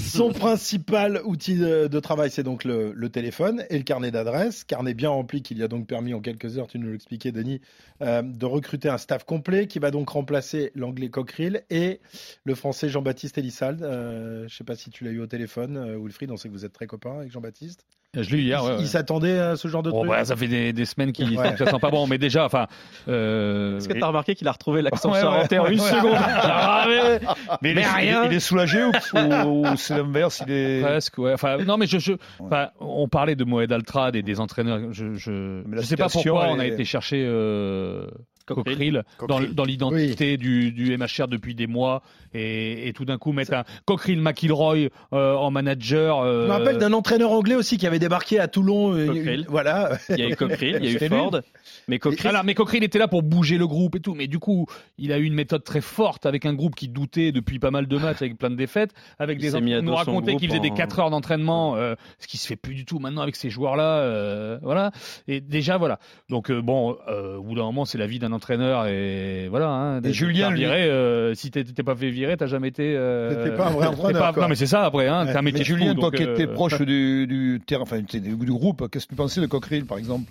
Son 0.00 0.32
principal 0.32 1.20
outil 1.24 1.56
de, 1.56 1.86
de 1.86 2.00
travail, 2.00 2.30
c'est 2.30 2.42
donc 2.42 2.64
le, 2.64 2.92
le 2.94 3.08
téléphone 3.08 3.64
et 3.70 3.76
le 3.76 3.84
carnet 3.84 4.10
d'adresse. 4.10 4.64
Carnet 4.64 4.94
bien 4.94 5.10
rempli 5.10 5.42
qui 5.42 5.54
lui 5.54 5.62
a 5.62 5.68
donc 5.68 5.86
permis 5.86 6.14
en 6.14 6.20
quelques 6.20 6.58
heures, 6.58 6.66
tu 6.66 6.78
nous 6.78 6.90
l'expliquais 6.90 7.32
Denis, 7.32 7.60
euh, 8.02 8.22
de 8.22 8.46
recruter 8.46 8.88
un 8.88 8.98
staff 8.98 9.24
complet 9.24 9.66
qui 9.66 9.78
va 9.78 9.90
donc 9.90 10.08
remplacer 10.10 10.72
l'anglais 10.74 11.08
Cockerill 11.08 11.62
et 11.70 12.00
le 12.44 12.54
français 12.54 12.88
Jean-Baptiste 13.04 13.36
Elissald. 13.36 13.82
Euh, 13.82 14.38
je 14.40 14.44
ne 14.44 14.48
sais 14.48 14.64
pas 14.64 14.76
si 14.76 14.88
tu 14.88 15.04
l'as 15.04 15.10
eu 15.10 15.20
au 15.20 15.26
téléphone, 15.26 15.76
euh, 15.76 15.98
Wilfried, 16.02 16.30
on 16.30 16.36
sait 16.38 16.48
que 16.48 16.54
vous 16.54 16.64
êtes 16.64 16.72
très 16.72 16.86
copains 16.86 17.18
avec 17.18 17.30
Jean-Baptiste. 17.30 17.84
Je 18.16 18.30
l'ai 18.30 18.38
eu 18.38 18.42
hier. 18.42 18.60
il 18.62 18.66
ouais, 18.66 18.74
ouais. 18.76 18.80
il 18.80 18.86
s'attendait 18.88 19.38
à 19.38 19.56
ce 19.56 19.66
genre 19.68 19.82
de 19.82 19.90
truc 19.90 20.08
bah, 20.08 20.24
ça 20.24 20.36
fait 20.36 20.46
des, 20.46 20.72
des 20.72 20.84
semaines 20.86 21.12
qu'il 21.12 21.28
Ouais. 21.38 21.56
ça 21.56 21.66
sent 21.66 21.78
pas 21.80 21.90
bon, 21.90 22.06
mais 22.06 22.16
déjà, 22.16 22.46
enfin. 22.46 22.66
Euh... 23.08 23.76
Est-ce 23.76 23.88
que 23.88 23.92
tu 23.92 24.02
as 24.02 24.06
remarqué 24.06 24.34
qu'il 24.34 24.48
a 24.48 24.52
retrouvé 24.52 24.80
l'accent 24.82 25.10
Ouais, 25.10 25.16
ouais, 25.16 25.22
charentais 25.22 25.58
en 25.58 25.66
une 25.66 25.78
seconde 25.80 26.16
Ah, 26.18 26.86
mais- 26.88 27.20
Mais, 27.60 27.70
il, 27.72 27.74
Mais 27.74 27.86
rien. 27.86 28.24
il 28.24 28.32
est 28.32 28.40
soulagé 28.40 28.82
ou, 28.84 28.92
ou- 29.14 29.66
ou 29.68 29.76
c'est 29.76 29.96
l'inverse 29.96 30.42
il 30.46 30.52
est... 30.52 30.80
Presque, 30.80 31.18
ouais. 31.18 31.32
Enfin, 31.34 31.58
non, 31.58 31.76
mais 31.76 31.86
je, 31.86 31.98
je, 31.98 32.12
enfin, 32.40 32.68
on 32.80 33.08
parlait 33.08 33.34
de 33.36 33.44
Moed 33.44 33.70
Altrad 33.72 34.16
et 34.16 34.22
des 34.22 34.40
entraîneurs. 34.40 34.92
Je, 34.92 35.12
je 35.14 35.62
sais 35.82 35.96
pas 35.96 36.08
pourquoi 36.08 36.46
on 36.48 36.58
a 36.58 36.66
été 36.66 36.84
chercher 36.84 37.24
euh, 37.26 38.06
Cockerill. 38.46 39.02
Dans, 39.28 39.64
l'identité 39.64 40.36
du, 40.36 40.72
du 40.72 40.96
MHR 40.96 41.28
depuis 41.28 41.54
des 41.54 41.66
mois 41.66 42.02
et, 42.34 42.88
et 42.88 42.92
tout 42.92 43.04
d'un 43.04 43.18
coup 43.18 43.32
mettre 43.32 43.54
un 43.54 43.64
Cockerill 43.86 44.20
McIlroy 44.20 44.88
euh, 45.12 45.34
en 45.34 45.50
manager. 45.50 46.20
euh, 46.20 46.42
Je 46.42 46.46
me 46.48 46.52
rappelle 46.52 46.78
d'un 46.78 46.92
entraîneur 46.92 47.30
anglais 47.32 47.54
aussi 47.54 47.78
qui 47.78 47.86
avait 47.86 47.98
débarqué 47.98 48.38
à 48.38 48.48
Toulon. 48.48 48.94
euh, 48.94 49.06
Cockerill. 49.06 49.46
Voilà. 49.48 49.98
Il 50.10 50.18
y 50.18 50.22
a 50.22 50.28
eu 50.28 50.36
Cockerill, 50.36 50.78
il 50.82 50.84
y 50.92 50.96
a 50.96 51.06
eu. 51.06 51.08
Ford. 51.08 51.40
Mais 51.88 51.98
Cockerill, 51.98 52.22
Voilà, 52.22 52.42
mais 52.42 52.54
Cockerill 52.54 52.84
était 52.84 52.98
là 52.98 53.08
pour 53.08 53.22
bouger 53.22 53.56
le 53.58 53.66
groupe 53.66 53.96
et 53.96 54.00
tout. 54.00 54.14
Mais 54.14 54.26
du 54.26 54.38
coup, 54.38 54.66
il 54.98 55.12
a 55.12 55.18
eu 55.18 55.24
une 55.24 55.34
méthode 55.34 55.64
très 55.64 55.80
forte 55.80 56.26
avec 56.26 56.44
un 56.46 56.54
groupe 56.54 56.74
qui 56.74 56.88
doutait 56.88 57.32
depuis 57.32 57.58
pas 57.58 57.70
mal 57.70 57.86
de 57.86 57.96
matchs 57.98 58.20
avec 58.22 58.36
plein 58.38 58.50
de 58.50 58.56
défaites, 58.56 58.92
avec 59.18 59.38
Il 59.42 59.50
des 59.52 59.60
mis 59.60 59.80
nous 59.82 59.94
racontait 59.94 60.36
qu'il 60.36 60.48
faisait 60.48 60.60
des 60.60 60.70
en- 60.70 60.74
4 60.74 60.98
heures 61.00 61.10
d'entraînement, 61.10 61.76
euh, 61.76 61.94
ce 62.18 62.26
qui 62.26 62.36
se 62.36 62.46
fait 62.46 62.56
plus 62.56 62.74
du 62.74 62.84
tout 62.84 62.98
maintenant 62.98 63.22
avec 63.22 63.36
ces 63.36 63.48
joueurs-là. 63.50 63.98
euh, 64.00 64.58
voilà. 64.62 64.90
Et 65.28 65.40
déjà, 65.40 65.76
voilà. 65.78 65.98
Donc 66.28 66.50
euh, 66.50 66.60
bon, 66.60 66.96
euh, 67.08 67.36
au 67.36 67.42
bout 67.42 67.54
d'un 67.54 67.62
moment, 67.62 67.84
c'est 67.84 67.98
la 67.98 68.06
vie 68.06 68.18
d'un 68.18 68.32
entraîneur 68.34 68.86
et 68.86 69.48
voilà. 69.48 69.68
Hein, 69.68 70.00
Et 70.04 70.12
Julien, 70.12 70.50
lui- 70.50 70.60
viré, 70.60 70.82
euh, 70.84 71.34
si 71.34 71.50
t'es 71.50 71.64
pas 71.82 71.96
fait 71.96 72.10
virer, 72.10 72.36
t'as 72.36 72.46
jamais 72.46 72.68
été. 72.68 72.94
Euh, 72.96 73.44
T'étais 73.44 73.56
pas 73.56 73.68
un 73.68 73.70
vrai 73.70 73.86
entraîneur, 73.88 74.32
pas-. 74.34 74.40
Non, 74.42 74.48
mais 74.48 74.54
c'est 74.56 74.66
ça 74.66 74.84
après. 74.84 75.08
Hein, 75.08 75.26
Ouais. 75.26 75.36
un 75.36 75.42
métier 75.42 75.60
de 75.60 75.64
Julien, 75.64 75.94
fou, 75.94 76.00
toi 76.00 76.10
qui 76.10 76.22
étais 76.22 76.46
euh, 76.46 76.52
proche 76.52 76.80
du, 76.82 77.26
du 77.26 77.60
terrain, 77.66 77.82
enfin 77.82 78.00
du, 78.00 78.20
du 78.20 78.52
groupe, 78.52 78.88
qu'est-ce 78.90 79.06
que 79.06 79.10
tu 79.10 79.16
pensais 79.16 79.40
de 79.40 79.46
Cockerill 79.46 79.86
par 79.86 79.98
exemple? 79.98 80.30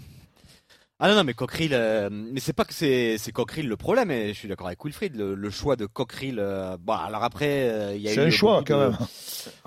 Ah 1.06 1.10
non, 1.10 1.16
non, 1.16 1.24
mais 1.26 1.34
Cockerill, 1.34 1.72
euh, 1.74 2.08
mais 2.10 2.40
c'est 2.40 2.54
pas 2.54 2.64
que 2.64 2.74
c'est, 2.74 3.18
c'est 3.18 3.34
Cockerill 3.34 3.68
le 3.68 3.76
problème, 3.76 4.10
et 4.10 4.30
je 4.30 4.34
suis 4.40 4.48
d'accord 4.48 4.68
avec 4.68 4.82
Wilfried, 4.86 5.18
le, 5.18 5.36
le 5.36 5.50
choix 5.50 5.76
de 5.76 5.86
Cockerill, 5.86 6.38
euh, 6.40 6.78
bon, 6.80 6.94
alors 6.94 7.24
après, 7.26 7.70
euh, 7.70 7.94
il 7.94 8.02
y 8.02 8.08
a 8.08 8.12
eu. 8.12 8.16
C'est 8.16 8.22
un 8.22 8.30
choix 8.30 8.64
quand 8.66 8.78
de- 8.80 8.84
même. 8.92 8.98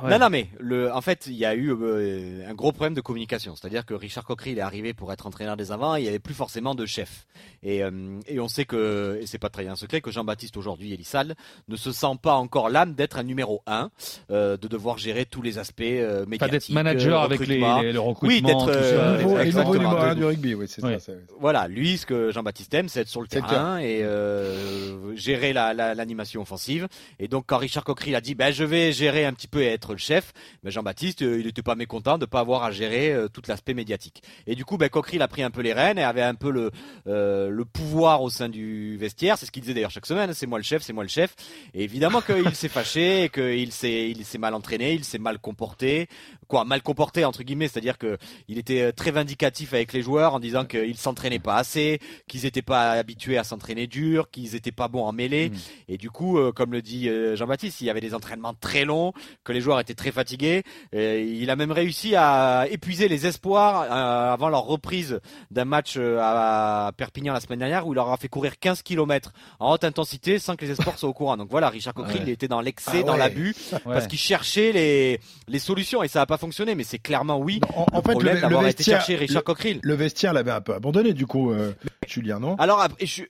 Ouais. 0.02 0.10
Non, 0.10 0.18
non, 0.18 0.30
mais 0.30 0.48
le, 0.58 0.90
en 0.92 1.02
fait, 1.02 1.26
il 1.26 1.34
y 1.34 1.44
a 1.44 1.54
eu 1.54 1.70
euh, 1.72 2.48
un 2.48 2.54
gros 2.54 2.72
problème 2.72 2.94
de 2.94 3.02
communication. 3.02 3.54
C'est-à-dire 3.56 3.84
que 3.84 3.92
Richard 3.92 4.24
Cockerill 4.24 4.56
est 4.58 4.62
arrivé 4.62 4.94
pour 4.94 5.12
être 5.12 5.26
entraîneur 5.26 5.56
des 5.58 5.70
avants, 5.72 5.96
il 5.96 6.02
n'y 6.02 6.08
avait 6.08 6.18
plus 6.18 6.32
forcément 6.34 6.74
de 6.74 6.86
chef. 6.86 7.26
Et, 7.62 7.82
euh, 7.82 8.18
et 8.26 8.40
on 8.40 8.48
sait 8.48 8.64
que, 8.64 9.18
et 9.20 9.26
c'est 9.26 9.38
pas 9.38 9.50
très 9.50 9.66
un 9.68 9.76
secret, 9.76 10.00
que 10.00 10.10
Jean-Baptiste 10.10 10.56
aujourd'hui, 10.56 10.94
Elissal, 10.94 11.34
ne 11.68 11.76
se 11.76 11.92
sent 11.92 12.06
pas 12.22 12.34
encore 12.34 12.70
l'âme 12.70 12.94
d'être 12.94 13.18
un 13.18 13.22
numéro 13.22 13.62
un, 13.66 13.90
euh, 14.30 14.56
de 14.56 14.66
devoir 14.68 14.96
gérer 14.96 15.26
tous 15.26 15.42
les 15.42 15.58
aspects 15.58 15.82
euh, 15.82 16.24
Pas 16.38 16.48
d'être 16.48 16.70
manager 16.70 17.20
avec 17.22 17.40
les, 17.46 17.58
les- 17.58 17.92
le 17.92 18.00
recrutement. 18.00 18.48
d'être, 18.48 18.72
ça. 18.72 18.78
euh, 18.78 19.16
Le 19.18 19.22
nouveau- 19.22 19.28
nouveau 19.34 19.42
exactement. 19.42 19.74
numéro 19.74 19.96
un 19.96 20.14
De- 20.14 20.20
du 20.20 20.24
rugby, 20.24 20.54
oui, 20.54 20.66
c'est 20.68 20.82
Ouais. 20.84 20.98
ça. 20.98 21.12
Voilà, 21.38 21.68
lui, 21.68 21.98
ce 21.98 22.06
que 22.06 22.30
Jean-Baptiste 22.30 22.72
aime, 22.74 22.88
c'est 22.88 23.00
être 23.00 23.08
sur 23.08 23.20
le 23.20 23.26
terrain 23.28 23.78
et 23.78 24.02
euh, 24.02 25.14
gérer 25.16 25.52
la- 25.52 25.74
la- 25.74 25.94
l'animation 25.94 26.42
offensive. 26.42 26.88
Et 27.18 27.28
donc, 27.28 27.44
quand 27.46 27.58
Richard 27.58 27.84
Coquerel 27.84 28.14
a 28.14 28.20
dit, 28.20 28.34
ben, 28.34 28.52
je 28.52 28.64
vais 28.64 28.92
gérer 28.92 29.24
un 29.24 29.32
petit 29.32 29.48
peu 29.48 29.62
et 29.62 29.66
être 29.66 29.92
le 29.92 29.98
chef, 29.98 30.32
ben, 30.62 30.70
Jean-Baptiste, 30.70 31.22
euh, 31.22 31.38
il 31.38 31.46
n'était 31.46 31.62
pas 31.62 31.74
mécontent 31.74 32.18
de 32.18 32.26
pas 32.26 32.40
avoir 32.40 32.64
à 32.64 32.70
gérer 32.70 33.12
euh, 33.12 33.28
tout 33.28 33.42
l'aspect 33.48 33.74
médiatique. 33.74 34.22
Et 34.46 34.54
du 34.54 34.64
coup, 34.64 34.76
ben, 34.78 34.88
Coquerel 34.88 35.22
a 35.22 35.28
pris 35.28 35.42
un 35.42 35.50
peu 35.50 35.60
les 35.62 35.72
rênes 35.72 35.98
et 35.98 36.02
avait 36.02 36.22
un 36.22 36.34
peu 36.34 36.50
le, 36.50 36.70
euh, 37.06 37.48
le 37.50 37.64
pouvoir 37.64 38.22
au 38.22 38.30
sein 38.30 38.48
du 38.48 38.96
vestiaire. 38.96 39.36
C'est 39.38 39.46
ce 39.46 39.50
qu'il 39.50 39.62
disait 39.62 39.74
d'ailleurs 39.74 39.90
chaque 39.90 40.06
semaine. 40.06 40.32
C'est 40.34 40.46
moi 40.46 40.58
le 40.58 40.64
chef, 40.64 40.82
c'est 40.82 40.92
moi 40.92 41.02
le 41.04 41.08
chef. 41.08 41.34
Et 41.74 41.84
évidemment 41.84 42.20
qu'il 42.26 42.54
s'est 42.54 42.68
fâché, 42.68 43.30
qu'il 43.32 43.72
s'est, 43.72 44.14
mal 44.38 44.54
entraîné, 44.54 44.94
il 44.94 45.04
s'est 45.04 45.18
mal 45.18 45.38
comporté. 45.38 46.08
Quoi, 46.48 46.64
mal 46.64 46.80
comporté 46.82 47.24
entre 47.24 47.42
guillemets, 47.42 47.66
c'est-à-dire 47.68 47.98
que 47.98 48.18
il 48.48 48.56
était 48.58 48.92
très 48.92 49.10
vindicatif 49.10 49.74
avec 49.74 49.92
les 49.92 50.00
joueurs 50.02 50.34
en 50.34 50.38
disant 50.40 50.64
qu'ils 50.64 50.96
s'entraînaient 51.06 51.38
pas 51.38 51.56
assez, 51.56 52.00
qu'ils 52.28 52.42
n'étaient 52.42 52.62
pas 52.62 52.92
habitués 52.92 53.38
à 53.38 53.44
s'entraîner 53.44 53.86
dur, 53.86 54.28
qu'ils 54.30 54.54
étaient 54.56 54.72
pas 54.72 54.88
bons 54.88 55.04
en 55.04 55.12
mêlée. 55.12 55.52
Et 55.88 55.96
du 55.98 56.10
coup, 56.10 56.38
euh, 56.38 56.52
comme 56.52 56.72
le 56.72 56.82
dit 56.82 57.08
euh, 57.08 57.36
Jean-Baptiste, 57.36 57.80
il 57.80 57.86
y 57.86 57.90
avait 57.90 58.00
des 58.00 58.12
entraînements 58.14 58.54
très 58.54 58.84
longs, 58.84 59.12
que 59.44 59.52
les 59.52 59.60
joueurs 59.60 59.78
étaient 59.80 59.94
très 59.94 60.10
fatigués. 60.12 60.62
Et 60.92 61.22
il 61.22 61.48
a 61.50 61.56
même 61.56 61.70
réussi 61.72 62.14
à 62.16 62.66
épuiser 62.70 63.08
les 63.08 63.26
espoirs 63.26 63.82
euh, 63.82 64.32
avant 64.32 64.48
leur 64.48 64.64
reprise 64.64 65.20
d'un 65.50 65.64
match 65.64 65.96
à 65.98 66.92
Perpignan 66.96 67.32
la 67.32 67.40
semaine 67.40 67.58
dernière 67.60 67.86
où 67.86 67.92
il 67.92 67.96
leur 67.96 68.10
a 68.10 68.16
fait 68.16 68.28
courir 68.28 68.58
15 68.58 68.82
km 68.82 69.32
en 69.60 69.72
haute 69.72 69.84
intensité 69.84 70.38
sans 70.38 70.56
que 70.56 70.64
les 70.64 70.72
espoirs 70.72 70.98
soient 70.98 71.08
au 71.08 71.12
courant. 71.14 71.36
Donc 71.36 71.48
voilà, 71.50 71.68
Richard 71.68 71.94
Coquerel, 71.94 72.16
Ouais. 72.16 72.22
il 72.26 72.30
était 72.30 72.48
dans 72.48 72.60
l'excès, 72.60 73.00
Ah 73.00 73.02
dans 73.04 73.16
l'abus, 73.16 73.54
Ouais. 73.72 73.80
parce 73.84 74.06
qu'il 74.06 74.18
cherchait 74.18 74.72
les, 74.72 75.20
les 75.48 75.58
solutions 75.58 76.02
et 76.02 76.08
ça 76.08 76.20
n'a 76.20 76.26
pas 76.26 76.38
fonctionné. 76.38 76.74
Mais 76.74 76.84
c'est 76.84 76.98
clairement 76.98 77.38
oui. 77.38 77.60
En, 77.74 77.82
en 77.92 77.96
le 77.98 78.02
fait, 78.02 78.12
problème 78.12 78.48
le, 78.48 78.56
vestiaire, 78.58 78.98
chercher 79.00 79.16
Richard 79.16 79.42
le, 79.46 79.78
le 79.82 79.94
vestiaire 79.94 80.32
l'avait 80.32 80.50
un 80.50 80.60
peu 80.60 80.74
abandonné, 80.74 80.95
du 81.02 81.26
coup, 81.26 81.50
euh, 81.50 81.72
Julien, 82.06 82.38
non? 82.40 82.56
Je, 83.00 83.22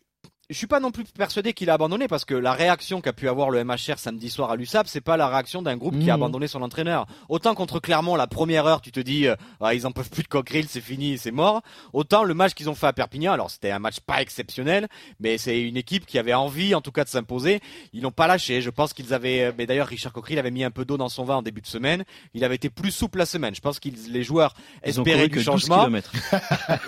je 0.48 0.56
suis 0.56 0.68
pas 0.68 0.78
non 0.78 0.92
plus 0.92 1.02
persuadé 1.04 1.52
qu'il 1.54 1.70
a 1.70 1.74
abandonné 1.74 2.06
parce 2.06 2.24
que 2.24 2.34
la 2.34 2.52
réaction 2.52 3.00
qu'a 3.00 3.12
pu 3.12 3.28
avoir 3.28 3.50
le 3.50 3.64
MHR 3.64 3.98
samedi 3.98 4.30
soir 4.30 4.50
à 4.52 4.56
l'USAP, 4.56 4.86
c'est 4.86 5.00
pas 5.00 5.16
la 5.16 5.28
réaction 5.28 5.60
d'un 5.60 5.76
groupe 5.76 5.98
qui 5.98 6.08
a 6.08 6.14
abandonné 6.14 6.46
son 6.46 6.62
entraîneur. 6.62 7.06
Autant 7.28 7.54
contre 7.56 7.80
Clermont, 7.80 8.14
la 8.14 8.28
première 8.28 8.64
heure, 8.64 8.80
tu 8.80 8.92
te 8.92 9.00
dis, 9.00 9.26
euh, 9.26 9.34
ah, 9.60 9.74
ils 9.74 9.88
en 9.88 9.92
peuvent 9.92 10.08
plus 10.08 10.22
de 10.22 10.28
Coquerel, 10.28 10.66
c'est 10.68 10.80
fini, 10.80 11.18
c'est 11.18 11.32
mort. 11.32 11.62
Autant 11.92 12.22
le 12.22 12.32
match 12.32 12.54
qu'ils 12.54 12.70
ont 12.70 12.76
fait 12.76 12.86
à 12.86 12.92
Perpignan, 12.92 13.32
alors 13.32 13.50
c'était 13.50 13.72
un 13.72 13.80
match 13.80 13.98
pas 13.98 14.22
exceptionnel, 14.22 14.86
mais 15.18 15.36
c'est 15.36 15.60
une 15.60 15.76
équipe 15.76 16.06
qui 16.06 16.16
avait 16.16 16.34
envie, 16.34 16.76
en 16.76 16.80
tout 16.80 16.92
cas, 16.92 17.02
de 17.02 17.08
s'imposer. 17.08 17.60
Ils 17.92 18.02
l'ont 18.02 18.12
pas 18.12 18.28
lâché. 18.28 18.62
Je 18.62 18.70
pense 18.70 18.92
qu'ils 18.92 19.14
avaient, 19.14 19.52
mais 19.58 19.66
d'ailleurs, 19.66 19.88
Richard 19.88 20.12
Coquerel 20.12 20.38
avait 20.38 20.52
mis 20.52 20.62
un 20.62 20.70
peu 20.70 20.84
d'eau 20.84 20.96
dans 20.96 21.08
son 21.08 21.24
vin 21.24 21.36
en 21.36 21.42
début 21.42 21.60
de 21.60 21.66
semaine. 21.66 22.04
Il 22.34 22.44
avait 22.44 22.54
été 22.54 22.70
plus 22.70 22.92
souple 22.92 23.18
la 23.18 23.26
semaine. 23.26 23.54
Je 23.56 23.60
pense 23.60 23.80
qu'ils, 23.80 24.12
les 24.12 24.22
joueurs 24.22 24.54
Ils 24.84 24.90
espéraient 24.90 25.28
du 25.28 25.30
que 25.30 25.44
12 25.44 25.44
changement. 25.44 25.88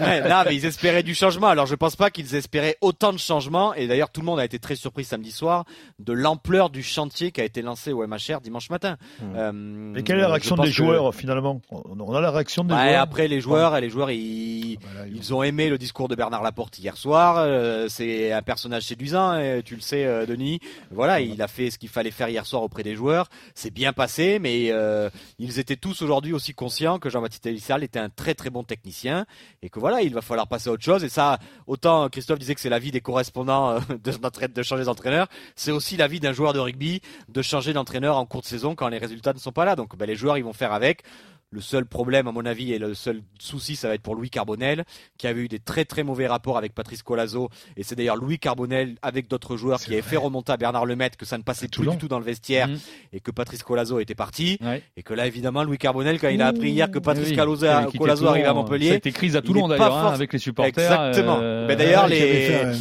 Ouais, 0.00 0.28
non, 0.28 0.42
mais 0.46 0.54
ils 0.54 0.64
espéraient 0.64 1.02
du 1.02 1.14
changement. 1.14 1.48
Alors 1.48 1.66
je 1.66 1.74
pense 1.74 1.96
pas 1.96 2.10
qu'ils 2.10 2.36
espéraient 2.36 2.76
autant 2.80 3.12
de 3.12 3.18
changements. 3.48 3.74
Et 3.74 3.86
d'ailleurs, 3.86 4.10
tout 4.10 4.20
le 4.20 4.26
monde 4.26 4.38
a 4.40 4.44
été 4.44 4.58
très 4.58 4.76
surpris 4.76 5.04
samedi 5.04 5.30
soir 5.30 5.64
de 5.98 6.12
l'ampleur 6.12 6.70
du 6.70 6.82
chantier 6.82 7.32
qui 7.32 7.40
a 7.40 7.44
été 7.44 7.62
lancé 7.62 7.92
au 7.92 8.06
MHR 8.06 8.40
dimanche 8.42 8.70
matin. 8.70 8.96
Euh, 9.22 9.52
Mais 9.52 10.02
quelle 10.02 10.18
est 10.18 10.22
la 10.22 10.28
réaction 10.28 10.56
des 10.56 10.64
que- 10.64 10.74
joueurs 10.74 11.14
finalement? 11.14 11.60
On, 11.70 12.14
a 12.14 12.20
la 12.20 12.30
réaction 12.30 12.64
des 12.64 12.74
Ouais, 12.74 12.88
joueurs? 12.90 13.00
après 13.00 13.28
les 13.28 13.40
joueurs, 13.40 13.76
et 13.76 13.80
les 13.80 13.90
joueurs, 13.90 14.10
ils, 14.10 14.78
ils 15.12 15.34
ont 15.34 15.42
aimé 15.42 15.68
le 15.70 15.78
discours 15.78 16.08
de 16.08 16.14
Bernard 16.14 16.42
Laporte 16.42 16.78
hier 16.78 16.96
soir. 16.96 17.36
Euh, 17.38 17.86
c'est 17.88 18.32
un 18.32 18.42
personnage 18.42 18.82
séduisant, 18.84 19.38
et 19.38 19.62
tu 19.64 19.74
le 19.74 19.80
sais, 19.80 20.04
euh, 20.04 20.26
Denis. 20.26 20.60
Voilà, 20.90 21.20
il 21.20 21.40
a 21.42 21.48
fait 21.48 21.70
ce 21.70 21.78
qu'il 21.78 21.88
fallait 21.88 22.10
faire 22.10 22.28
hier 22.28 22.44
soir 22.46 22.62
auprès 22.62 22.82
des 22.82 22.94
joueurs. 22.94 23.28
C'est 23.54 23.70
bien 23.72 23.92
passé, 23.92 24.38
mais 24.38 24.68
euh, 24.70 25.08
ils 25.38 25.58
étaient 25.58 25.76
tous 25.76 26.02
aujourd'hui 26.02 26.32
aussi 26.32 26.54
conscients 26.54 26.98
que 26.98 27.08
Jean-Baptiste 27.10 27.46
Elissal 27.46 27.82
était 27.84 27.98
un 27.98 28.08
très 28.08 28.34
très 28.34 28.50
bon 28.50 28.62
technicien 28.64 29.26
et 29.62 29.68
que 29.70 29.78
voilà, 29.80 30.02
il 30.02 30.12
va 30.14 30.20
falloir 30.22 30.48
passer 30.48 30.68
à 30.68 30.72
autre 30.72 30.84
chose. 30.84 31.04
Et 31.04 31.08
ça, 31.08 31.38
autant 31.66 32.08
Christophe 32.08 32.38
disait 32.38 32.54
que 32.54 32.60
c'est 32.60 32.68
la 32.68 32.78
vie 32.78 32.90
des 32.90 33.00
correspondants 33.00 33.37
euh, 33.46 33.80
de, 34.54 34.62
changer 34.62 34.84
d'entraîneur, 34.84 35.28
c'est 35.56 35.70
aussi 35.70 35.96
la 35.96 36.08
vie 36.08 36.20
d'un 36.20 36.32
joueur 36.32 36.52
de 36.52 36.58
rugby 36.58 37.00
de 37.28 37.42
changer 37.42 37.72
d'entraîneur 37.72 38.16
en 38.16 38.26
cours 38.26 38.42
de 38.42 38.46
saison 38.46 38.74
quand 38.74 38.88
les 38.88 38.98
résultats 38.98 39.32
ne 39.32 39.38
sont 39.38 39.52
pas 39.52 39.64
là. 39.64 39.76
Donc 39.76 39.96
ben, 39.96 40.06
les 40.06 40.16
joueurs, 40.16 40.38
ils 40.38 40.44
vont 40.44 40.52
faire 40.52 40.72
avec. 40.72 41.02
Le 41.50 41.62
seul 41.62 41.86
problème, 41.86 42.28
à 42.28 42.32
mon 42.32 42.44
avis, 42.44 42.74
et 42.74 42.78
le 42.78 42.92
seul 42.92 43.22
souci, 43.38 43.74
ça 43.74 43.88
va 43.88 43.94
être 43.94 44.02
pour 44.02 44.14
Louis 44.14 44.28
Carbonel, 44.28 44.84
qui 45.16 45.26
avait 45.26 45.40
eu 45.40 45.48
des 45.48 45.58
très 45.58 45.86
très 45.86 46.02
mauvais 46.02 46.26
rapports 46.26 46.58
avec 46.58 46.74
Patrice 46.74 47.02
Colazo. 47.02 47.48
Et 47.78 47.82
c'est 47.82 47.94
d'ailleurs 47.94 48.16
Louis 48.16 48.38
Carbonel, 48.38 48.96
avec 49.00 49.28
d'autres 49.28 49.56
joueurs, 49.56 49.80
qui 49.80 49.94
avait 49.94 50.02
fait 50.02 50.18
remonter 50.18 50.52
à 50.52 50.58
Bernard 50.58 50.84
Lemaitre 50.84 51.16
que 51.16 51.24
ça 51.24 51.38
ne 51.38 51.42
passait 51.42 51.68
plus 51.68 51.86
du 51.86 51.96
tout 51.96 52.06
dans 52.08 52.18
le 52.18 52.24
vestiaire 52.26 52.68
Mhm. 52.68 52.78
et 53.14 53.20
que 53.20 53.30
Patrice 53.30 53.62
Colazo 53.62 53.98
était 53.98 54.14
parti. 54.14 54.58
Ouais. 54.60 54.82
Et 54.98 55.02
que 55.02 55.14
là, 55.14 55.26
évidemment, 55.26 55.64
Louis 55.64 55.78
Carbonel, 55.78 56.20
quand 56.20 56.28
il 56.28 56.42
a 56.42 56.48
appris 56.48 56.70
hier 56.70 56.90
que 56.90 56.98
Patrice 56.98 57.30
Oui, 57.30 57.36
Colazo, 57.36 58.26
arrivait 58.26 58.46
à 58.46 58.52
Montpellier. 58.52 58.88
Ça 58.88 58.94
a 58.94 58.96
été 58.98 59.12
crise 59.12 59.34
à 59.34 59.40
Toulon 59.40 59.68
d'ailleurs, 59.68 59.96
hein, 59.96 60.12
avec 60.12 60.32
les 60.34 60.38
supporters. 60.38 60.84
Exactement. 61.08 61.38
euh, 61.40 61.66
Mais 61.66 61.76
d'ailleurs, 61.76 62.04
Ouais, 62.04 62.10
les. 62.10 62.74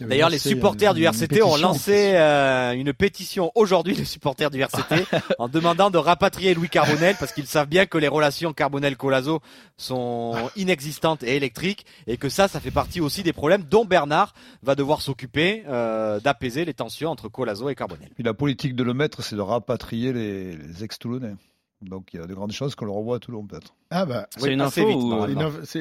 D'ailleurs, 0.00 0.28
les 0.28 0.38
supporters 0.38 0.90
une- 0.90 0.96
du 0.98 1.04
RCT 1.04 1.42
ont 1.42 1.56
lancé 1.56 2.14
euh, 2.16 2.72
une 2.72 2.92
pétition 2.92 3.52
aujourd'hui, 3.54 3.94
les 3.94 4.04
supporters 4.04 4.50
du 4.50 4.60
RCT, 4.60 5.06
en 5.38 5.48
demandant 5.48 5.90
de 5.90 5.98
rapatrier 5.98 6.52
Louis 6.54 6.68
Carbonel 6.68 7.14
parce 7.18 7.32
qu'ils 7.32 7.46
savent 7.46 7.68
bien 7.68 7.86
que 7.86 7.96
les 7.98 8.08
relations 8.08 8.52
Carbonel-Colazo 8.52 9.40
sont 9.76 10.34
inexistantes 10.56 11.22
et 11.22 11.36
électriques 11.36 11.86
et 12.06 12.16
que 12.16 12.28
ça, 12.28 12.48
ça 12.48 12.58
fait 12.60 12.70
partie 12.72 13.00
aussi 13.00 13.22
des 13.22 13.32
problèmes 13.32 13.62
dont 13.62 13.84
Bernard 13.84 14.34
va 14.62 14.74
devoir 14.74 15.00
s'occuper 15.00 15.62
euh, 15.68 16.18
d'apaiser 16.20 16.64
les 16.64 16.74
tensions 16.74 17.10
entre 17.10 17.28
Colazo 17.28 17.68
et 17.68 17.74
Carbonel. 17.74 18.10
Puis 18.14 18.24
la 18.24 18.34
politique 18.34 18.74
de 18.74 18.82
le 18.82 18.94
maître, 18.94 19.22
c'est 19.22 19.36
de 19.36 19.40
rapatrier 19.40 20.12
les, 20.12 20.56
les 20.56 20.82
ex-Toulonnais. 20.84 21.34
Donc 21.82 22.08
il 22.14 22.20
y 22.20 22.22
a 22.22 22.26
de 22.26 22.34
grandes 22.34 22.52
chances 22.52 22.74
qu'on 22.74 22.86
le 22.86 22.90
revoie 22.90 23.16
à 23.16 23.18
Toulon 23.20 23.44
peut-être. 23.46 23.74
Ah 23.90 24.06
bah, 24.06 24.26
C'est 24.36 24.52
une 24.52 24.60
info 24.60 24.86
vite, 24.88 24.96
ou- 24.96 25.10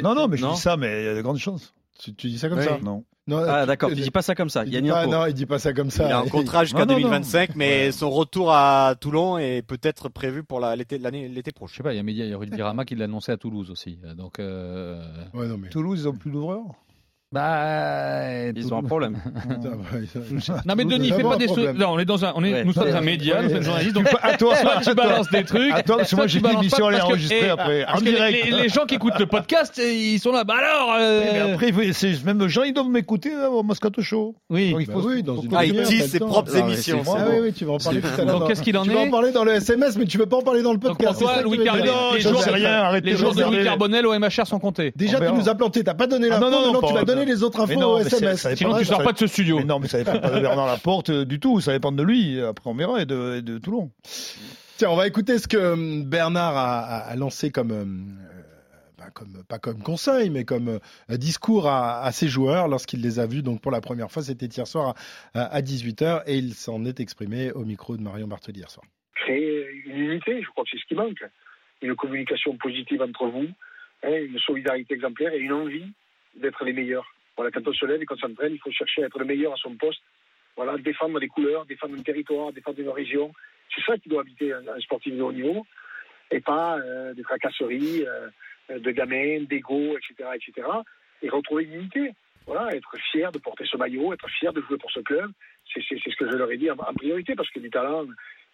Non, 0.04 0.14
non, 0.16 0.28
mais 0.28 0.38
je 0.38 0.44
Non. 0.44 0.54
dis 0.54 0.60
ça, 0.60 0.78
mais 0.78 1.02
il 1.02 1.06
y 1.06 1.10
a 1.10 1.16
de 1.16 1.22
grandes 1.22 1.38
chances. 1.40 1.74
tu, 2.00 2.14
tu 2.14 2.28
dis 2.28 2.38
ça 2.38 2.50
comme 2.50 2.62
ça 2.62 2.78
Non? 2.84 3.04
Non, 3.26 3.42
Ah 3.48 3.66
d'accord, 3.66 3.90
tu 3.90 3.96
dis 3.96 4.12
pas 4.12 4.22
ça 4.22 4.36
comme 4.36 4.50
ça. 4.50 4.66
Il 4.66 4.74
y 4.74 4.78
a 4.78 4.82
dit 4.82 4.90
pas- 4.90 5.08
non, 5.08 5.26
il 5.28 5.34
dit 5.34 5.46
pas 5.46 5.58
ça 5.60 5.72
comme 5.72 5.90
ça. 5.90 6.06
Il 6.08 6.12
a 6.12 6.20
un 6.20 6.28
contrat 6.28 6.66
jusqu'à 6.66 6.80
Non, 6.80 6.86
non, 6.88 6.94
non. 7.00 7.00
2025, 7.08 7.56
mais 7.56 7.92
son 7.94 8.10
retour 8.10 8.52
à 8.52 8.96
Toulon 9.00 9.38
est 9.38 9.62
peut-être 9.62 10.10
prévu 10.10 10.44
pour 10.44 10.60
la- 10.60 10.76
l'été 10.76 10.98
l'année 10.98 11.30
l'été 11.30 11.52
Je 11.52 11.56
prochain. 11.56 11.78
sais 11.78 11.84
pas, 11.84 11.94
il 11.94 11.98
y 11.98 12.00
a 12.00 12.04
Média, 12.04 12.26
il 12.26 12.32
y 12.32 12.34
a 12.34 12.38
Rudy 12.38 12.62
Rama 12.62 12.84
qui 12.84 12.96
l'a 12.96 13.06
annoncé 13.06 13.32
à 13.32 13.38
Toulouse 13.38 13.72
aussi. 13.72 13.98
Donc, 14.18 14.40
euh, 14.40 15.02
Ouais, 15.34 15.48
non, 15.48 15.58
mais. 15.58 15.70
Toulouse, 15.70 16.02
ils 16.02 16.08
ont 16.10 16.14
plus 16.14 16.32
d'ouvreurs? 16.32 16.64
Bah, 17.34 18.52
Ils 18.56 18.74
ont 18.74 18.78
un 18.78 18.84
problème. 18.84 19.18
Non 20.66 20.76
mais 20.76 20.86
Denis, 20.86 21.10
fais 21.12 21.24
pas 21.24 21.38
des. 21.38 21.48
Non, 21.48 21.90
on 21.94 22.00
est 22.00 22.06
dans 22.06 22.24
un, 22.26 22.34
on 22.36 22.44
est, 22.44 22.54
Ouais. 22.54 22.64
nous 22.64 22.74
sommes 22.74 22.84
Ouais. 22.84 22.94
un 22.94 23.02
média, 23.02 23.42
nous 23.42 23.50
sommes 23.50 23.64
journalistes. 23.64 23.94
Donc 23.96 24.08
À 24.22 24.38
toi, 24.38 24.56
soit 24.56 24.80
tu 24.84 24.94
balances 24.94 25.30
des 25.30 25.44
trucs. 25.44 25.72
Attends, 25.74 25.98
parce 25.98 26.12
que 26.12 26.16
moi, 26.16 26.28
j'ai 26.28 26.40
elle 26.40 26.46
est 26.46 26.70
parce 26.70 26.76
que- 26.78 27.02
enregistrée 27.04 27.40
eh, 27.46 27.50
après, 27.50 27.86
en 27.86 27.98
les- 28.00 28.12
direct. 28.12 28.46
Les, 28.46 28.62
les 28.64 28.70
gens 28.70 28.86
qui 28.86 28.96
écoutent 28.96 29.20
le 29.20 29.26
podcast, 29.26 29.82
ils 29.84 30.20
sont 30.20 30.32
là. 30.32 30.44
Bah 30.44 30.56
alors. 30.60 30.96
euh, 31.00 31.22
Mais 31.34 31.40
après, 31.54 31.94
c'est 31.94 32.24
même 32.26 32.48
Jean, 32.48 32.64
ils 32.64 32.74
doivent 32.74 32.90
m'écouter 32.90 33.32
hein, 33.34 33.48
au 33.48 33.64
Moscato 33.64 34.02
Show. 34.02 34.36
Oui. 34.50 34.72
Donc, 34.72 34.82
il 34.82 34.88
Bah 34.88 34.94
oui, 35.04 35.24
dans 35.24 35.36
faut- 35.36 35.42
une 35.44 35.56
Ah, 35.56 35.66
il 35.66 35.74
tease 35.84 36.12
ses 36.12 36.20
propres 36.20 36.56
émissions. 36.56 37.02
Ah 37.08 37.26
oui, 37.32 37.38
oui, 37.42 37.54
tu 37.54 37.66
vas 37.66 37.74
en 37.74 37.78
parler 37.78 38.02
tout 38.02 38.08
à 38.22 38.26
l'heure. 38.26 38.40
Donc, 38.40 38.48
qu'est-ce 38.50 38.62
qu'il 38.62 38.78
en 38.78 38.84
Tu 38.84 38.90
vas 38.92 39.02
est 39.02 39.08
en 39.08 39.12
parler 39.12 39.32
dans 39.32 39.44
le 39.44 39.54
SMS, 39.54 39.98
mais 39.98 40.06
tu 40.06 40.18
veux 40.18 40.26
pas 40.28 40.38
en 40.38 40.42
parler 40.42 40.62
dans 40.62 40.74
le 40.74 40.80
podcast. 40.80 41.12
pour 41.12 41.18
c'est 41.20 41.24
toi, 41.24 41.36
ça 41.36 41.40
que 41.42 41.46
Louis. 41.48 41.64
Carbonel, 41.64 41.90
les 42.14 42.22
jours, 42.22 42.42
les 43.36 43.44
de. 43.44 43.48
Louis 43.56 43.64
Carbonel 43.64 44.06
au 44.06 44.14
MHR 44.20 44.46
sont 44.46 44.60
comptés. 44.60 44.92
Déjà, 44.96 45.20
tu 45.20 45.32
nous 45.34 45.50
as 45.50 45.56
planté, 45.56 45.84
t'as 45.84 45.94
pas 45.94 46.08
donné 46.08 46.28
Ah, 46.30 46.40
l'info, 46.40 46.50
non, 46.52 46.62
non, 46.68 46.74
non, 46.74 46.88
tu 46.88 46.94
vas 46.94 47.04
donner 47.04 47.23
les 47.26 47.44
autres 47.44 47.60
infos 47.62 47.80
non, 47.80 47.92
au 47.94 48.04
ça- 48.04 48.18
SMS. 48.18 48.42
ça 48.42 48.50
dépend- 48.50 48.58
Sinon, 48.58 48.78
tu 48.80 48.86
ça- 48.86 48.96
sors 48.96 49.04
pas 49.04 49.12
de 49.14 49.18
ce 49.18 49.28
studio. 49.28 49.58
Mais 49.58 49.64
non, 49.66 49.80
mais 49.80 49.88
ça 49.88 49.98
dépend 49.98 50.20
pas 50.20 50.30
de 50.32 50.40
Bernard 50.40 50.68
Laporte 50.68 51.10
euh, 51.10 51.26
du 51.26 51.40
tout. 51.40 51.60
Ça 51.62 51.72
dépend 51.74 51.92
de 51.92 52.04
lui. 52.04 52.40
Après, 52.42 52.70
on 52.70 52.74
verra 52.76 53.02
et 53.02 53.06
de, 53.06 53.38
et 53.38 53.42
de 53.42 53.58
Toulon. 53.58 53.92
Tiens, 54.78 54.90
on 54.90 54.96
va 54.96 55.08
écouter 55.08 55.38
ce 55.38 55.48
que 55.48 55.58
euh, 55.58 56.04
Bernard 56.06 56.58
a, 56.58 56.80
a- 56.80 56.98
a 57.12 57.16
lancé 57.16 57.52
comme, 57.52 57.72
euh, 57.72 57.86
bah, 58.98 59.06
comme, 59.14 59.44
pas 59.48 59.60
comme 59.60 59.82
conseil, 59.84 60.30
mais 60.30 60.46
comme 60.46 60.80
euh, 61.12 61.18
discours 61.18 61.68
à, 61.68 62.02
à 62.04 62.12
ses 62.12 62.28
joueurs 62.28 62.68
lorsqu'il 62.68 63.02
les 63.02 63.20
a 63.20 63.26
vus. 63.28 63.44
Donc 63.44 63.62
pour 63.62 63.72
la 63.72 63.82
première 63.82 64.12
fois, 64.12 64.24
c'était 64.24 64.48
hier 64.48 64.66
soir 64.68 64.96
à, 65.34 65.44
à 65.46 65.62
18h 65.62 66.24
et 66.28 66.38
il 66.38 66.54
s'en 66.54 66.86
est 66.86 67.00
exprimé 67.00 67.52
au 67.52 67.66
micro 67.66 67.98
de 67.98 68.02
Marion 68.02 68.28
Bartoli 68.28 68.60
hier 68.60 68.70
soir. 68.72 68.86
créer 69.16 69.66
une 69.86 69.98
unité, 69.98 70.42
je 70.42 70.48
crois 70.50 70.64
que 70.64 70.72
c'est 70.72 70.80
ce 70.80 70.86
qui 70.88 70.96
manque. 70.96 71.24
Une 71.82 71.96
communication 71.96 72.56
positive 72.58 73.02
entre 73.02 73.26
vous, 73.28 73.48
hein, 74.04 74.10
une 74.16 74.40
solidarité 74.40 74.94
exemplaire 74.94 75.34
et 75.34 75.40
une 75.40 75.52
envie 75.54 75.86
d'être 76.42 76.64
les 76.66 76.74
meilleurs. 76.74 77.06
Voilà, 77.36 77.52
quand 77.52 77.68
on 77.68 77.74
se 77.74 77.86
lève 77.86 78.02
et 78.02 78.06
qu'on 78.06 78.18
s'entraîne, 78.18 78.54
il 78.54 78.60
faut 78.60 78.72
chercher 78.72 79.04
à 79.04 79.08
être 79.08 79.20
le 79.20 79.26
meilleur 79.26 79.54
à 79.54 79.58
son 79.58 79.76
poste. 79.76 80.02
Voilà, 80.56 80.78
défendre 80.78 81.20
les 81.20 81.28
couleurs, 81.28 81.66
défendre 81.66 81.98
un 81.98 82.04
territoire, 82.04 82.54
défendre 82.54 82.80
une 82.80 82.90
région. 82.90 83.34
C'est 83.74 83.84
ça 83.84 83.98
qui 83.98 84.10
doit 84.10 84.22
habiter 84.22 84.54
un, 84.54 84.80
sportif 84.82 85.16
de 85.16 85.22
haut 85.22 85.32
niveau 85.32 85.66
et 86.30 86.40
pas 86.40 86.78
euh, 86.78 87.14
des 87.14 87.24
tracasseries, 87.24 88.06
euh, 88.06 88.80
de 88.80 88.92
gamins, 88.92 89.42
d'ego, 89.50 89.98
etc., 89.98 90.30
etc. 90.36 90.68
Et 91.22 91.30
retrouver 91.30 91.64
une 91.64 91.74
unité. 91.74 92.14
Voilà, 92.46 92.76
être 92.76 92.96
fier 93.12 93.32
de 93.32 93.40
porter 93.40 93.66
ce 93.66 93.78
maillot, 93.78 94.14
être 94.14 94.30
fier 94.30 94.52
de 94.54 94.62
jouer 94.62 94.78
pour 94.78 94.92
ce 94.92 95.00
club. 95.00 95.32
C'est 95.74 95.82
ce 95.82 96.16
que 96.18 96.30
je 96.30 96.36
leur 96.36 96.52
ai 96.52 96.58
dit 96.58 96.70
en, 96.70 96.76
en 96.76 96.94
priorité 96.94 97.36
parce 97.36 97.50
que 97.50 97.60
du 97.60 97.70
talent, 97.70 98.06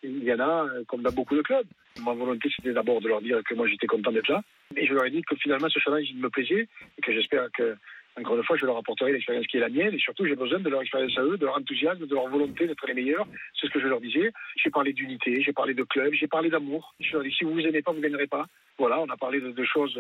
il 0.04 0.24
y 0.24 0.34
en 0.34 0.40
a 0.40 0.66
euh, 0.66 0.84
comme 0.88 1.02
dans 1.02 1.12
beaucoup 1.12 1.36
de 1.36 1.42
clubs. 1.42 1.68
Ma 2.04 2.14
volonté, 2.14 2.50
c'était 2.56 2.72
d'abord 2.72 3.02
de 3.02 3.08
leur 3.08 3.22
dire 3.22 3.42
que 3.44 3.56
moi, 3.56 3.68
j'étais 3.68 3.88
content 3.88 4.12
d'être 4.12 4.30
là. 4.30 4.42
Et 4.76 4.86
je 4.86 4.94
leur 4.94 5.06
ai 5.06 5.12
dit 5.12 5.22
que 5.24 5.36
finalement, 5.36 5.70
ce 5.70 5.80
challenge, 5.80 6.08
il 6.10 6.20
me 6.20 6.30
plaisait 6.30 6.68
et 6.98 7.02
que 7.02 7.14
j'espère 7.14 7.48
que, 7.52 7.76
encore 8.20 8.38
une 8.38 8.44
fois, 8.44 8.58
je 8.58 8.66
leur 8.66 8.78
apporterai 8.78 9.12
l'expérience 9.14 9.48
qui 9.48 9.58
est 9.58 9.62
la 9.62 9.70
mienne. 9.70 9.94
Et 9.94 10.00
surtout, 10.00 10.26
j'ai 10.26 10.36
besoin 10.36 10.60
de 10.60 10.70
leur 10.70 10.82
expérience 10.82 11.18
à 11.18 11.22
eux, 11.24 11.38
de 11.38 11.46
leur 11.46 11.58
enthousiasme, 11.58 12.06
de 12.06 12.14
leur 12.16 12.28
volonté 12.28 12.68
d'être 12.68 12.86
les 12.88 12.94
meilleurs. 12.94 13.28
C'est 13.60 13.68
ce 13.68 13.72
que 13.72 13.80
je 13.80 13.88
leur 13.88 14.02
disais. 14.02 14.32
J'ai 14.64 14.70
parlé 14.70 14.94
d'unité, 14.94 15.42
j'ai 15.42 15.54
parlé 15.54 15.74
de 15.74 15.84
club, 15.84 16.14
j'ai 16.14 16.28
parlé 16.28 16.50
d'amour. 16.50 16.94
Je 17.00 17.14
leur 17.14 17.24
ai 17.26 17.30
dit, 17.30 17.36
si 17.36 17.44
vous 17.44 17.54
vous 17.54 17.60
aimez 17.62 17.82
pas, 17.82 17.92
vous 17.92 18.02
gagnerez 18.02 18.28
pas. 18.28 18.46
Voilà, 18.78 19.00
on 19.00 19.10
a 19.10 19.18
parlé 19.18 19.40
de, 19.42 19.52
de 19.52 19.64
choses 19.64 20.00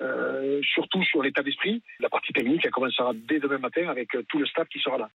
euh, 0.00 0.60
surtout 0.74 1.02
sur 1.04 1.22
l'état 1.22 1.42
d'esprit. 1.42 1.82
La 2.00 2.08
partie 2.08 2.32
technique, 2.32 2.60
elle 2.64 2.70
commencera 2.70 3.12
dès 3.28 3.38
demain 3.40 3.58
matin 3.58 3.88
avec 3.88 4.14
euh, 4.14 4.22
tout 4.28 4.38
le 4.38 4.46
staff 4.46 4.68
qui 4.68 4.78
sera 4.80 4.98
là. 4.98 5.08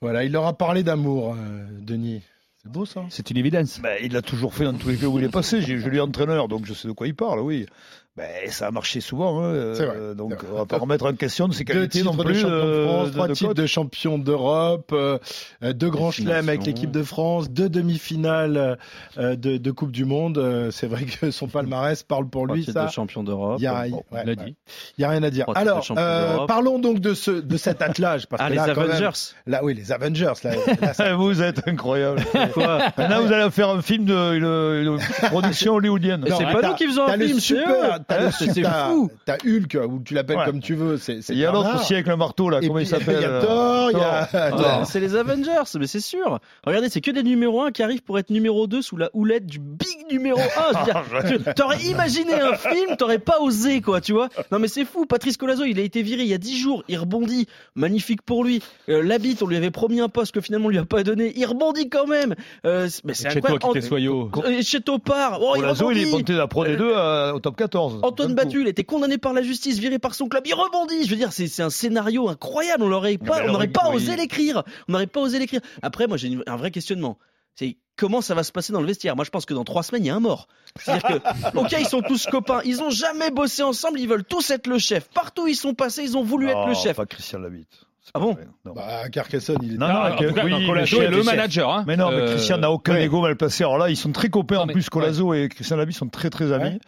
Voilà, 0.00 0.24
il 0.24 0.32
leur 0.32 0.46
a 0.46 0.56
parlé 0.56 0.82
d'amour, 0.82 1.34
euh, 1.34 1.66
Denis. 1.80 2.22
C'est 2.56 2.72
beau 2.72 2.84
ça 2.84 3.04
C'est 3.10 3.30
une 3.30 3.36
évidence. 3.36 3.80
Ben, 3.80 3.96
il 4.02 4.12
l'a 4.12 4.22
toujours 4.22 4.52
fait 4.52 4.64
dans 4.64 4.76
tous 4.76 4.88
les 4.88 4.96
clubs 4.96 5.12
où 5.12 5.18
il 5.20 5.24
est 5.24 5.32
passé. 5.32 5.60
J'ai- 5.62 5.78
Je 5.78 5.88
lui 5.88 5.98
ai 5.98 6.00
entraîneur, 6.00 6.48
donc 6.48 6.66
je 6.66 6.74
sais 6.74 6.88
de 6.88 6.92
quoi 6.92 7.06
il 7.06 7.14
parle, 7.14 7.38
oui. 7.40 7.66
Ben, 8.18 8.50
ça 8.50 8.66
a 8.66 8.70
marché 8.72 9.00
souvent. 9.00 9.40
hein, 9.40 9.44
euh, 9.44 9.74
C'est 9.74 9.86
vrai. 9.86 10.14
Donc, 10.16 10.34
on 10.52 10.56
va 10.58 10.66
pas 10.66 10.78
remettre 10.78 11.06
en 11.06 11.12
question 11.14 11.46
de 11.48 11.54
ses 11.54 11.64
Deux 11.64 11.72
qualités 11.72 12.00
titres 12.00 12.10
non 12.12 12.16
de 12.16 12.24
plus. 12.24 12.40
champion 12.40 12.48
de 12.50 12.54
euh, 12.62 12.86
France, 12.88 13.06
de- 13.08 13.12
trois 13.14 13.28
de 13.28 13.32
titres 13.34 13.54
de 13.54 13.66
champion 13.66 14.18
d'Europe, 14.18 14.90
euh, 14.92 15.18
euh, 15.62 15.72
deux 15.72 15.88
grands 15.90 16.10
chelems 16.10 16.48
avec 16.48 16.66
l'équipe 16.66 16.90
de 16.90 17.02
France, 17.02 17.48
deux 17.50 17.68
demi-finales 17.68 18.78
euh, 19.18 19.36
de, 19.36 19.56
de 19.56 19.70
Coupe 19.70 19.92
du 19.92 20.04
Monde. 20.04 20.38
Euh, 20.38 20.70
C'est 20.70 20.86
vrai 20.88 21.04
que 21.04 21.30
son 21.30 21.46
palmarès 21.48 22.02
parle 22.02 22.28
pour 22.28 22.44
Trois 22.44 22.56
lui. 22.56 22.64
titres 22.64 22.84
de 22.84 22.90
champion 22.90 23.22
d'Europe. 23.22 23.56
il 23.60 23.64
y 23.64 23.66
a, 23.66 23.88
Bon, 23.88 24.02
ouais, 24.12 24.24
ouais. 24.26 24.36
dit. 24.36 24.56
Il 24.98 25.02
y 25.02 25.04
a 25.04 25.10
rien 25.10 25.22
à 25.22 25.30
dire. 25.30 25.44
Trois 25.46 25.54
de 25.54 25.60
Alors, 25.60 25.86
euh, 25.96 26.46
parlons 26.46 26.78
donc 26.78 27.00
de 27.00 27.14
ce 27.14 27.30
de 27.30 27.56
cet 27.56 27.82
attelage. 27.82 28.26
Parce 28.26 28.42
Ah, 28.42 28.46
que 28.48 28.50
les 28.52 28.56
là, 28.56 28.66
même- 28.66 28.78
Avengers. 28.78 29.18
là, 29.46 29.64
oui, 29.64 29.74
les 29.74 29.92
Avengers. 29.92 30.32
Là, 30.44 30.50
là, 30.80 30.94
ça- 30.94 31.14
vous 31.16 31.40
êtes 31.42 31.66
incroyable. 31.68 32.22
Quoi 32.54 32.78
Maintenant, 32.96 33.22
vous 33.22 33.32
allez 33.32 33.50
faire 33.50 33.68
un 33.70 33.80
film 33.82 34.04
de 34.06 34.34
une, 34.34 34.44
une 34.92 34.98
production 35.30 35.74
hollywoodienne. 35.74 36.22
Mais 36.24 36.30
c'est 36.36 36.44
pas 36.44 36.62
nous 36.68 36.74
qui 36.74 36.86
faisons 36.86 37.06
un 37.06 37.12
film, 37.18 37.34
c'est 37.34 37.40
super, 37.40 37.96
eux. 37.96 37.98
T'as 38.08 38.16
Ah, 38.28 38.30
c'est 38.32 38.62
fou. 38.64 39.10
T'as 39.24 39.36
Hulk, 39.44 39.78
ou 39.88 40.00
tu 40.04 40.14
l'appelles 40.14 40.38
Ouais. 40.38 40.44
comme 40.46 40.60
tu 40.60 40.74
veux. 40.74 40.96
C'est, 40.96 41.20
c'est 41.22 41.32
Il 41.34 41.38
y 41.38 41.44
a 41.46 41.52
l'autre 41.52 41.76
aussi 41.80 41.94
avec 41.94 42.06
le 42.06 42.16
marteau, 42.16 42.48
là. 42.50 42.58
Et 42.62 42.66
Comment 42.66 42.78
il 42.80 42.86
s'appelle 42.86 43.16
Il 43.18 43.22
y 43.22 43.24
a 43.24 43.28
euh, 43.28 43.42
Thor, 43.42 43.90
il 43.92 43.98
y 43.98 44.00
a. 44.00 44.28
Ah, 44.32 44.82
C'est 44.84 44.98
les 45.00 45.14
Avengers, 45.14 45.62
mais 45.78 45.86
c'est 45.86 46.00
sûr. 46.00 46.38
Regardez, 46.64 46.88
c'est 46.88 47.00
que 47.00 47.10
des 47.10 47.22
numéros 47.22 47.62
1 47.62 47.70
qui 47.70 47.82
arrivent 47.82 48.02
pour 48.02 48.18
être 48.18 48.30
numéro 48.30 48.66
2 48.66 48.82
sous 48.82 48.96
la 48.96 49.10
houlette 49.12 49.46
du 49.46 49.58
big 49.58 50.10
numéro 50.10 50.38
1. 50.40 50.42
Je 50.72 50.78
veux 50.78 50.84
dire, 50.84 51.44
tu- 51.46 51.54
t'aurais 51.54 51.82
imaginé 51.84 52.34
un 52.40 52.54
film, 52.56 52.96
t'aurais 52.96 53.18
pas 53.18 53.40
osé, 53.40 53.80
quoi, 53.80 54.00
tu 54.00 54.12
vois. 54.12 54.28
Non, 54.50 54.58
mais 54.58 54.68
c'est 54.68 54.84
fou. 54.84 55.04
Patrice 55.06 55.36
Colazo, 55.36 55.64
il 55.64 55.78
a 55.78 55.82
été 55.82 56.02
viré 56.02 56.22
il 56.22 56.28
y 56.28 56.34
a 56.34 56.38
10 56.38 56.56
jours. 56.58 56.84
Il 56.88 56.98
rebondit. 56.98 57.46
Magnifique 57.74 58.22
pour 58.22 58.42
lui. 58.44 58.62
Euh, 58.88 59.02
L'habit, 59.02 59.36
on 59.42 59.46
lui 59.46 59.56
avait 59.56 59.70
promis 59.70 60.00
un 60.00 60.08
poste 60.08 60.32
que 60.32 60.40
finalement 60.40 60.66
on 60.66 60.70
lui 60.70 60.78
a 60.78 60.84
pas 60.84 61.02
donné. 61.02 61.32
Il 61.36 61.44
rebondit 61.46 61.88
quand 61.88 62.06
même. 62.06 62.34
Euh, 62.64 62.88
mais 63.04 63.14
c'est 63.14 63.30
Chez 63.30 63.40
toi 63.40 63.50
incroyable. 63.52 63.74
qui 63.78 63.80
t'es 63.80 63.86
soyaux. 63.86 64.30
Et 64.48 64.62
chez 64.62 64.80
Topard. 64.80 65.38
Oh, 65.42 65.52
il 65.56 65.60
Colazo, 65.60 65.90
il 65.90 65.98
est 66.06 66.10
monté 66.10 66.32
la 66.32 66.46
Pro 66.48 66.64
D2 66.64 66.94
à- 66.94 67.34
au 67.34 67.40
top 67.40 67.56
14. 67.56 67.87
Antoine. 68.02 68.34
Battu, 68.34 68.60
il 68.62 68.68
était 68.68 68.84
condamné 68.84 69.18
par 69.18 69.32
la 69.32 69.42
justice, 69.42 69.78
viré 69.78 69.98
par 69.98 70.14
son 70.14 70.28
club, 70.28 70.46
il 70.46 70.54
rebondit. 70.54 71.04
Je 71.04 71.10
veux 71.10 71.16
dire, 71.16 71.32
c'est 71.32 71.62
un 71.62 71.70
scénario 71.70 72.28
incroyable. 72.28 72.82
On 72.84 72.88
l'aurait 72.88 73.18
pas, 73.18 73.42
mais 73.42 73.48
on 73.48 73.52
n'aurait 73.52 73.68
pas 73.68 73.88
oui. 73.90 73.96
osé 73.96 74.16
l'écrire. 74.16 74.62
On 74.88 74.92
n'aurait 74.92 75.06
pas 75.06 75.20
osé 75.20 75.38
l'écrire. 75.38 75.60
Après, 75.82 76.06
moi, 76.06 76.16
j'ai 76.16 76.36
un 76.46 76.56
vrai 76.56 76.70
questionnement. 76.70 77.18
C'est 77.54 77.76
comment 77.96 78.20
ça 78.20 78.34
va 78.34 78.44
se 78.44 78.52
passer 78.52 78.72
dans 78.72 78.80
le 78.80 78.86
vestiaire? 78.86 79.16
Moi, 79.16 79.24
je 79.24 79.30
pense 79.30 79.44
que 79.44 79.52
dans 79.54 79.64
trois 79.64 79.82
semaines, 79.82 80.04
il 80.04 80.08
y 80.08 80.10
a 80.10 80.14
un 80.14 80.20
mort. 80.20 80.46
C'est-à-dire 80.78 81.20
que, 81.20 81.56
ok, 81.58 81.74
ils 81.78 81.86
sont 81.88 82.02
tous 82.02 82.26
copains, 82.26 82.60
ils 82.64 82.82
ont 82.82 82.90
jamais 82.90 83.30
bossé 83.30 83.62
ensemble, 83.64 83.98
ils 83.98 84.08
veulent 84.08 84.24
tous 84.24 84.50
être 84.50 84.68
le 84.68 84.78
chef. 84.78 85.08
Partout 85.08 85.42
où 85.44 85.48
ils 85.48 85.56
sont 85.56 85.74
passés, 85.74 86.02
ils 86.04 86.16
ont 86.16 86.22
voulu 86.22 86.48
être 86.48 86.66
le 86.66 86.72
Non, 86.74 86.78
chef. 86.78 86.96
pas 86.96 87.06
Christian 87.06 87.40
Labitte. 87.40 87.87
Ah 88.14 88.18
bon 88.20 88.36
non. 88.64 88.72
Bah, 88.74 89.08
Carcassonne, 89.10 89.58
il 89.62 89.74
est. 89.74 89.78
Non, 89.78 89.86
Ah, 89.88 90.10
non, 90.20 90.28
en 90.28 90.32
cas, 90.32 90.44
oui, 90.44 90.66
Colazo 90.66 91.02
est 91.02 91.08
le 91.10 91.22
manager. 91.22 91.70
hein. 91.72 91.84
Mais 91.86 91.96
non, 91.96 92.10
mais 92.10 92.16
Euh, 92.16 92.30
Christian 92.32 92.58
n'a 92.58 92.70
aucun 92.70 92.94
ouais. 92.94 93.04
ego 93.04 93.20
mal 93.20 93.36
placé. 93.36 93.64
Alors 93.64 93.78
là, 93.78 93.90
ils 93.90 93.96
sont 93.96 94.12
très 94.12 94.28
copains. 94.28 94.56
Non, 94.56 94.62
en 94.62 94.66
plus, 94.68 94.88
Colazo 94.88 95.34
et 95.34 95.48
Christian 95.48 95.76
Labitte 95.76 95.96
sont 95.96 96.08
très 96.08 96.30
très 96.30 96.52
amis. 96.52 96.78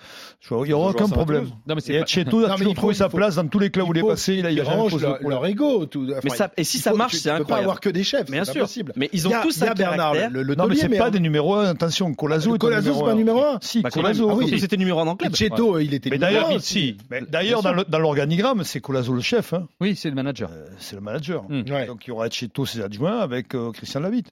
Ouais. 0.50 0.58
Il 0.62 0.68
n'y 0.68 0.72
aura 0.72 0.90
aucun 0.90 1.08
problème. 1.08 1.44
Non, 1.66 1.74
mais 1.74 1.80
c'est 1.80 1.94
Et 1.94 2.00
pas- 2.00 2.06
Cheto 2.06 2.44
a 2.44 2.56
toujours 2.56 2.74
trouvé 2.74 2.94
sa 2.94 3.08
place 3.08 3.34
dans 3.36 3.46
tous 3.46 3.58
les 3.58 3.70
clubs 3.70 3.88
où 3.88 3.92
il 3.94 3.98
est 3.98 4.02
passé. 4.06 4.34
Il 4.34 4.46
a, 4.46 4.50
de 4.50 5.28
leur, 5.28 5.46
ego. 5.46 5.86
Tout, 5.86 6.06
enfin, 6.10 6.20
Mais 6.24 6.30
ça- 6.30 6.50
et 6.56 6.64
si 6.64 6.78
ça 6.78 6.92
marche, 6.94 7.12
tu- 7.12 7.18
c'est 7.18 7.30
tu 7.30 7.38
peux 7.38 7.38
pas 7.38 7.42
incroyable. 7.42 7.64
avoir 7.64 7.80
que 7.80 7.88
des 7.90 8.04
chefs. 8.04 8.30
Bien 8.30 8.44
sûr. 8.44 8.66
Mais 8.96 9.08
ils 9.12 9.28
ont 9.28 9.32
tous 9.42 9.62
un 9.62 9.72
Bernard, 9.74 10.12
caractère. 10.14 10.56
Non, 10.56 10.66
mais 10.66 10.74
c'est 10.76 10.88
pas 10.88 11.10
des 11.10 11.20
numéros 11.20 11.54
1. 11.56 11.66
Attention, 11.70 12.12
Colazo 12.14 12.54
est 12.54 12.58
Colazo, 12.58 12.94
c'est 12.94 13.00
pas 13.00 13.10
un 13.10 13.12
1. 13.12 13.14
numéro 13.16 13.42
1. 13.44 13.58
Si, 13.60 13.80
Bah. 13.82 13.90
Colazo. 13.90 14.40
C'était 14.58 14.76
numéro 14.76 15.00
1 15.00 15.04
dans 15.04 15.12
le 15.12 15.16
club. 15.16 15.34
Cheto, 15.34 15.78
il 15.78 15.94
était 15.94 16.10
numéro 16.10 16.20
d'ailleurs, 16.32 16.48
un 16.48 16.52
il- 16.52 16.56
aussi. 16.56 16.96
mais 17.10 17.20
d'ailleurs, 17.28 17.62
dans 17.62 17.98
l'organigramme, 17.98 18.64
c'est 18.64 18.80
Colazo 18.80 19.12
le 19.12 19.20
chef. 19.20 19.54
Oui, 19.80 19.96
c'est 19.96 20.08
le 20.08 20.14
manager. 20.14 20.50
C'est 20.78 20.96
le 20.96 21.02
manager. 21.10 21.42
Hmm. 21.48 21.62
Ouais. 21.70 21.86
Donc 21.86 22.06
il 22.06 22.08
y 22.08 22.12
aura 22.12 22.28
Cheto, 22.28 22.64
ses 22.66 22.80
adjoints, 22.80 23.18
avec 23.18 23.54
euh, 23.54 23.70
Christian 23.72 24.00
Labitte. 24.00 24.30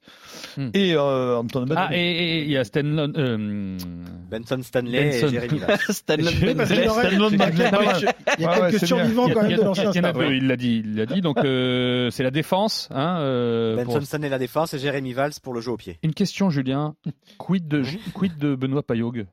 Hmm. 0.57 0.69
Et 0.73 0.93
euh. 0.95 1.41
Ah, 1.75 1.89
et- 1.93 2.43
il 2.43 2.49
y 2.51 2.57
a 2.57 2.63
Stanley. 2.63 3.07
euh, 3.17 3.77
Benson 4.29 4.59
Stanley 4.63 5.11
Benson. 5.11 5.27
et 5.27 5.29
Jérémy 5.29 5.59
mal. 5.59 7.53
Il 8.39 8.43
y 8.43 8.45
a 8.45 8.49
Ouais, 8.49 8.61
ouais, 8.61 8.71
quelques 8.71 8.85
survivants 8.87 9.29
quand 9.29 9.41
même 9.43 9.57
de 9.57 9.61
l'ancien 9.63 9.83
il 9.91 9.97
y 9.97 9.99
en 9.99 10.03
a 10.03 10.09
staff. 10.09 10.13
peu, 10.15 10.35
il 10.35 10.47
l'a 10.47 10.55
dit, 10.55 10.81
il 10.85 10.95
l'a 10.95 11.05
dit. 11.05 11.21
Donc 11.21 11.37
c'est 11.43 12.23
la 12.23 12.31
défense. 12.31 12.87
Hein, 12.91 13.75
Benson 13.75 14.01
Stanley 14.01 14.29
la 14.29 14.39
défense 14.39 14.73
et 14.73 14.79
Jérémy 14.79 15.13
Valls 15.13 15.33
pour 15.43 15.53
le 15.53 15.61
jeu 15.61 15.71
au 15.71 15.77
pied. 15.77 15.97
Une 16.03 16.13
question, 16.13 16.49
Julien. 16.49 16.95
Quid 17.37 17.67
de 17.67 17.83
quid 18.13 18.37
de 18.37 18.55
Benoît 18.55 18.83
Payog? 18.83 19.25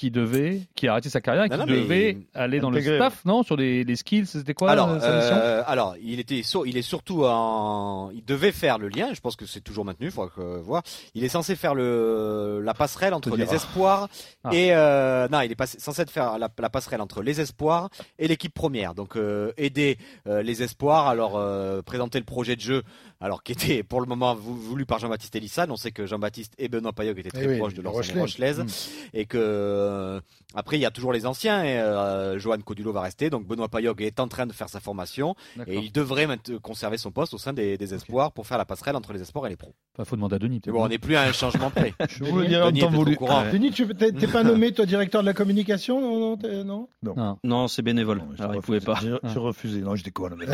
Qui 0.00 0.10
devait, 0.10 0.62
qui 0.74 0.88
a 0.88 0.92
arrêté 0.92 1.10
sa 1.10 1.20
carrière, 1.20 1.44
et 1.44 1.48
Non, 1.50 1.64
qui 1.66 1.72
non, 1.72 1.76
devait 1.82 2.16
aller 2.32 2.58
dans 2.58 2.70
le 2.70 2.80
staff, 2.80 3.22
non, 3.26 3.42
sur 3.42 3.54
les, 3.54 3.84
les 3.84 3.96
skills, 3.96 4.24
c'était 4.26 4.54
quoi 4.54 4.70
alors, 4.70 4.88
euh, 4.88 4.98
sa 4.98 5.14
mission? 5.16 5.36
euh, 5.36 5.62
alors, 5.66 5.94
il 6.02 6.18
était, 6.18 6.42
sur- 6.42 6.66
il 6.66 6.78
est 6.78 6.82
surtout 6.82 7.24
en, 7.26 8.10
il 8.14 8.24
devait 8.24 8.50
faire 8.50 8.78
le 8.78 8.88
lien. 8.88 9.12
Je 9.12 9.20
pense 9.20 9.36
que 9.36 9.44
c'est 9.44 9.60
toujours 9.60 9.84
maintenu. 9.84 10.06
Il 10.06 10.10
faudra 10.10 10.30
que, 10.34 10.58
voir. 10.62 10.82
Il 11.14 11.22
est 11.22 11.28
censé 11.28 11.54
faire 11.54 11.74
le, 11.74 12.62
la 12.64 12.72
passerelle 12.72 13.12
entre 13.12 13.36
les 13.36 13.52
espoirs 13.52 14.08
Ah. 14.42 14.54
et 14.54 14.68
euh, 14.72 15.28
non, 15.30 15.42
il 15.42 15.52
est 15.52 15.54
pas, 15.54 15.66
censé 15.66 16.06
faire 16.06 16.38
la, 16.38 16.48
la 16.58 16.70
passerelle 16.70 17.02
entre 17.02 17.20
les 17.22 17.38
espoirs 17.42 17.90
et 18.18 18.26
l'équipe 18.26 18.54
première. 18.54 18.94
Donc 18.94 19.16
euh, 19.16 19.52
aider 19.58 19.98
euh, 20.26 20.42
les 20.42 20.62
espoirs, 20.62 21.08
alors 21.08 21.36
euh, 21.36 21.82
présenter 21.82 22.18
le 22.18 22.24
projet 22.24 22.56
de 22.56 22.62
jeu, 22.62 22.82
alors 23.20 23.42
qui 23.42 23.52
était 23.52 23.82
pour 23.82 24.00
le 24.00 24.06
moment 24.06 24.34
vou- 24.34 24.56
voulu 24.56 24.86
par 24.86 24.98
Jean-Baptiste 24.98 25.36
Elissane. 25.36 25.70
On 25.70 25.76
sait 25.76 25.90
que 25.92 26.06
Jean-Baptiste 26.06 26.54
et 26.56 26.68
Benoît 26.68 26.94
Payog 26.94 27.18
étaient 27.18 27.28
très 27.28 27.44
Eh 27.44 27.48
oui, 27.48 27.58
proches 27.58 27.74
de 27.74 27.82
l'ancienne 27.82 28.18
Rochelais. 28.18 28.52
Rochelaise 28.52 28.64
et 29.12 29.26
que 29.26 29.89
euh, 29.90 30.20
après 30.54 30.76
il 30.78 30.80
y 30.80 30.86
a 30.86 30.90
toujours 30.90 31.12
les 31.12 31.26
anciens 31.26 31.62
et 31.64 31.78
euh, 31.78 32.38
Johan 32.38 32.58
Codulo 32.58 32.92
va 32.92 33.00
rester. 33.02 33.30
Donc 33.30 33.46
Benoît 33.46 33.68
Payog 33.68 34.00
est 34.02 34.20
en 34.20 34.28
train 34.28 34.46
de 34.46 34.52
faire 34.52 34.68
sa 34.68 34.80
formation. 34.80 35.34
Et 35.66 35.76
il 35.76 35.92
devrait 35.92 36.26
conserver 36.62 36.98
son 36.98 37.10
poste 37.10 37.34
au 37.34 37.38
sein 37.38 37.52
des, 37.52 37.76
des 37.78 37.94
espoirs 37.94 38.32
pour 38.32 38.46
faire 38.46 38.58
la 38.58 38.64
passerelle 38.64 38.96
entre 38.96 39.12
les 39.12 39.20
espoirs 39.22 39.46
et 39.46 39.50
les 39.50 39.56
pros. 39.56 39.74
Enfin, 39.94 40.04
faut 40.04 40.16
demander 40.16 40.36
à 40.36 40.38
Denis. 40.38 40.60
Bon, 40.66 40.84
on 40.84 40.88
n'est 40.88 40.98
plus 40.98 41.16
à 41.16 41.22
un 41.22 41.32
changement 41.32 41.70
près. 41.70 41.92
Je 42.08 42.24
vous 42.24 42.38
le 42.38 42.46
dirai 42.46 42.62
en 42.62 42.66
Denis 42.70 42.80
temps 42.80 42.90
voulu. 42.90 43.16
Denis, 43.52 43.70
tu 43.72 43.86
t'es 43.88 44.26
pas 44.26 44.42
nommé, 44.44 44.72
toi, 44.72 44.86
directeur 44.86 45.20
de 45.22 45.26
la 45.26 45.34
communication 45.34 46.00
Non, 46.00 46.36
non, 46.64 46.64
non 46.64 46.88
Non. 47.16 47.38
Non, 47.44 47.68
c'est 47.68 47.82
bénévole. 47.82 48.22
J'ai 48.36 48.42
Alors, 48.42 48.54
il 48.56 48.60
pouvait 48.60 48.80
pas. 48.80 48.98
J'ai 49.02 49.14
j'ai 49.32 49.38
refusé. 49.38 49.80
Non, 49.80 49.94
je 49.96 50.04
déconne. 50.04 50.36
mais- 50.38 50.46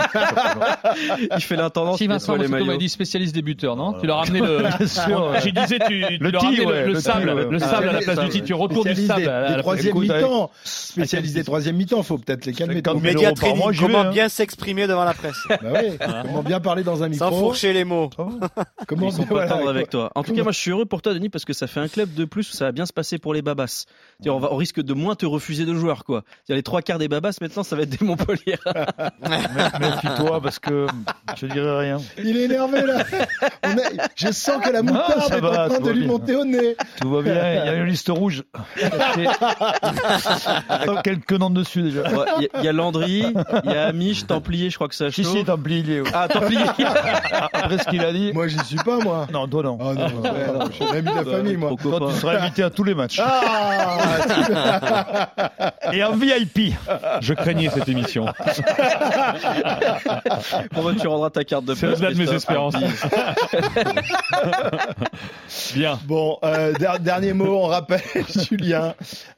Il 1.36 1.40
fait 1.42 1.56
l'intendance. 1.56 1.98
Si 1.98 2.04
il 2.04 2.08
Vincent, 2.08 2.32
nettoie 2.32 2.38
les 2.42 2.44
c'est 2.48 2.50
comme 2.58 2.60
maillots. 2.66 2.76
a 2.76 2.78
dit 2.78 2.88
spécialiste 2.88 3.34
des 3.34 3.42
buteurs, 3.42 3.76
non. 3.76 3.94
Tu 4.00 4.06
leur 4.06 4.18
as 4.18 4.20
ramené 4.22 4.40
le. 4.40 4.64
J'ai 5.42 5.52
disais, 5.52 5.78
tu, 5.86 6.18
Le 6.18 6.94
sable, 7.00 7.48
le 7.50 7.58
sable 7.58 7.88
à 7.88 7.92
la 7.92 8.00
place 8.00 8.18
du 8.20 8.28
tee. 8.28 8.42
Tu 8.42 8.54
retournes 8.54 8.84
du 8.88 8.94
Spécialiste 8.94 9.15
sable 9.16 9.24
des, 9.24 9.30
à 9.30 9.40
la 9.40 9.46
des 9.48 9.52
place 9.54 9.62
troisième 9.62 9.98
mi-temps. 9.98 10.50
Spécialiste 10.64 11.34
des 11.34 11.44
troisième 11.44 11.76
mi-temps, 11.76 12.02
faut 12.02 12.18
peut-être 12.18 12.46
les 12.46 12.52
calmer. 12.52 12.82
Mais- 12.82 13.00
Média 13.00 13.32
training, 13.32 13.70
vais, 13.70 13.76
comment 13.78 14.00
hein. 14.00 14.10
bien 14.10 14.28
s'exprimer 14.28 14.86
devant 14.86 15.04
la 15.04 15.14
presse 15.14 15.36
Bah 15.48 15.56
oui, 15.62 15.98
comment 16.22 16.42
bien 16.42 16.60
parler 16.60 16.82
dans 16.82 17.02
un 17.02 17.12
Sans 17.12 17.26
micro 17.30 17.38
fourcher 17.38 17.72
les 17.72 17.84
mots. 17.84 18.10
Comment 18.86 19.06
Ils 19.08 19.12
sont 19.12 19.24
pas 19.24 19.46
tendres 19.46 19.68
avec 19.68 19.90
toi. 19.90 20.10
En 20.14 20.22
tout 20.22 20.32
cas, 20.34 20.42
moi, 20.42 20.52
je 20.52 20.58
suis 20.58 20.70
heureux 20.70 20.86
pour 20.86 21.02
toi, 21.02 21.14
Denis, 21.14 21.28
parce 21.28 21.44
que 21.44 21.52
ça 21.52 21.66
fait 21.66 21.80
un 21.80 21.88
club 21.88 22.14
de 22.14 22.24
plus 22.24 22.48
où 22.50 22.52
ça 22.54 22.66
va 22.66 22.72
bien 22.72 22.86
se 22.86 22.92
passer 22.92 23.18
pour 23.18 23.34
les 23.34 23.42
babas. 23.42 23.84
On, 24.26 24.38
va, 24.38 24.52
on 24.52 24.56
risque 24.56 24.80
de 24.80 24.94
moins 24.94 25.14
te 25.14 25.26
refuser 25.26 25.64
de 25.66 25.74
joueurs, 25.74 26.04
quoi. 26.04 26.22
Les 26.48 26.62
trois 26.62 26.82
quarts 26.82 26.98
des 26.98 27.08
babas, 27.08 27.36
maintenant, 27.40 27.62
ça 27.62 27.76
va 27.76 27.82
être 27.82 27.90
des 27.90 28.04
Montpellier. 28.04 28.56
Méfie-toi 29.80 30.40
parce 30.42 30.58
que 30.58 30.86
je 31.36 31.46
dirai 31.46 31.78
rien. 31.78 31.98
Il 32.22 32.36
est 32.36 32.44
énervé 32.44 32.82
là. 32.82 33.04
On 33.64 33.70
a- 33.78 34.08
Je 34.14 34.28
sens 34.32 34.62
que 34.64 34.70
la 34.70 34.82
moutarde 34.82 35.32
est 35.32 35.44
en 35.44 35.68
train 35.68 35.80
de 35.80 35.90
lui 35.90 36.06
monter 36.06 36.34
au 36.36 36.44
nez. 36.44 36.76
Tout 37.00 37.10
va 37.10 37.22
bien. 37.22 37.34
Il 37.34 37.66
y 37.66 37.68
a 37.68 37.74
une 37.74 37.84
liste 37.86 38.08
rouge. 38.08 38.44
Avec 40.68 41.02
quelques 41.04 41.32
noms 41.32 41.50
dessus 41.50 41.82
déjà. 41.82 42.02
Ouais, 42.02 42.24
Il 42.38 42.42
y, 42.42 42.46
a- 42.46 42.48
il 42.60 42.64
y 42.64 42.68
a 42.68 42.72
Landry, 42.72 43.24
il 43.64 43.70
y 43.70 43.74
a 43.74 43.86
Amiche, 43.86 44.26
Templier, 44.26 44.70
je 44.70 44.74
crois 44.76 44.88
que 44.88 44.94
ça 44.94 45.10
Si, 45.10 45.22
chauffe. 45.24 45.36
si, 45.38 45.44
Templier. 45.44 46.02
Ah, 46.12 46.28
Templier 46.28 46.60
Après 47.52 47.78
ce 47.78 47.84
qu'il 47.88 48.04
a 48.04 48.12
dit. 48.12 48.32
Moi, 48.32 48.48
j'y 48.48 48.58
suis 48.64 48.76
pas, 48.76 48.98
moi. 48.98 49.26
Non, 49.32 49.46
toi 49.48 49.62
non. 49.62 49.78
Oh 49.80 49.94
non, 49.94 50.06
ouais, 50.22 50.46
non, 50.58 50.66
je 50.68 50.72
suis 50.72 50.84
un 50.84 50.90
ami 50.98 51.02
de 51.10 51.14
la 51.14 51.24
famille, 51.36 51.56
moi. 51.56 51.70
Toi, 51.80 52.00
tu 52.12 52.18
seras 52.20 52.36
invité 52.40 52.62
à 52.62 52.70
tous 52.70 52.84
les 52.84 52.94
matchs. 52.94 53.20
Ah 53.22 53.98
Et 55.92 56.02
en 56.04 56.12
VIP. 56.16 56.72
Je 57.20 57.34
craignais 57.34 57.70
cette 57.70 57.88
émission. 57.88 58.26
Bon, 60.72 60.82
bah, 60.84 60.90
tu 61.00 61.06
rendras 61.06 61.30
ta 61.30 61.44
carte 61.44 61.64
de 61.64 61.74
C'est 61.74 61.86
au-delà 61.88 62.12
de 62.12 62.18
mes 62.18 62.30
espérances. 62.32 62.74
Bien. 65.74 65.98
Bon, 66.04 66.38
euh, 66.44 66.72
der- 66.74 66.98
dernier 67.00 67.32
mot, 67.32 67.56
on 67.64 67.66
rappelle, 67.66 68.00
Julien, 68.48 68.94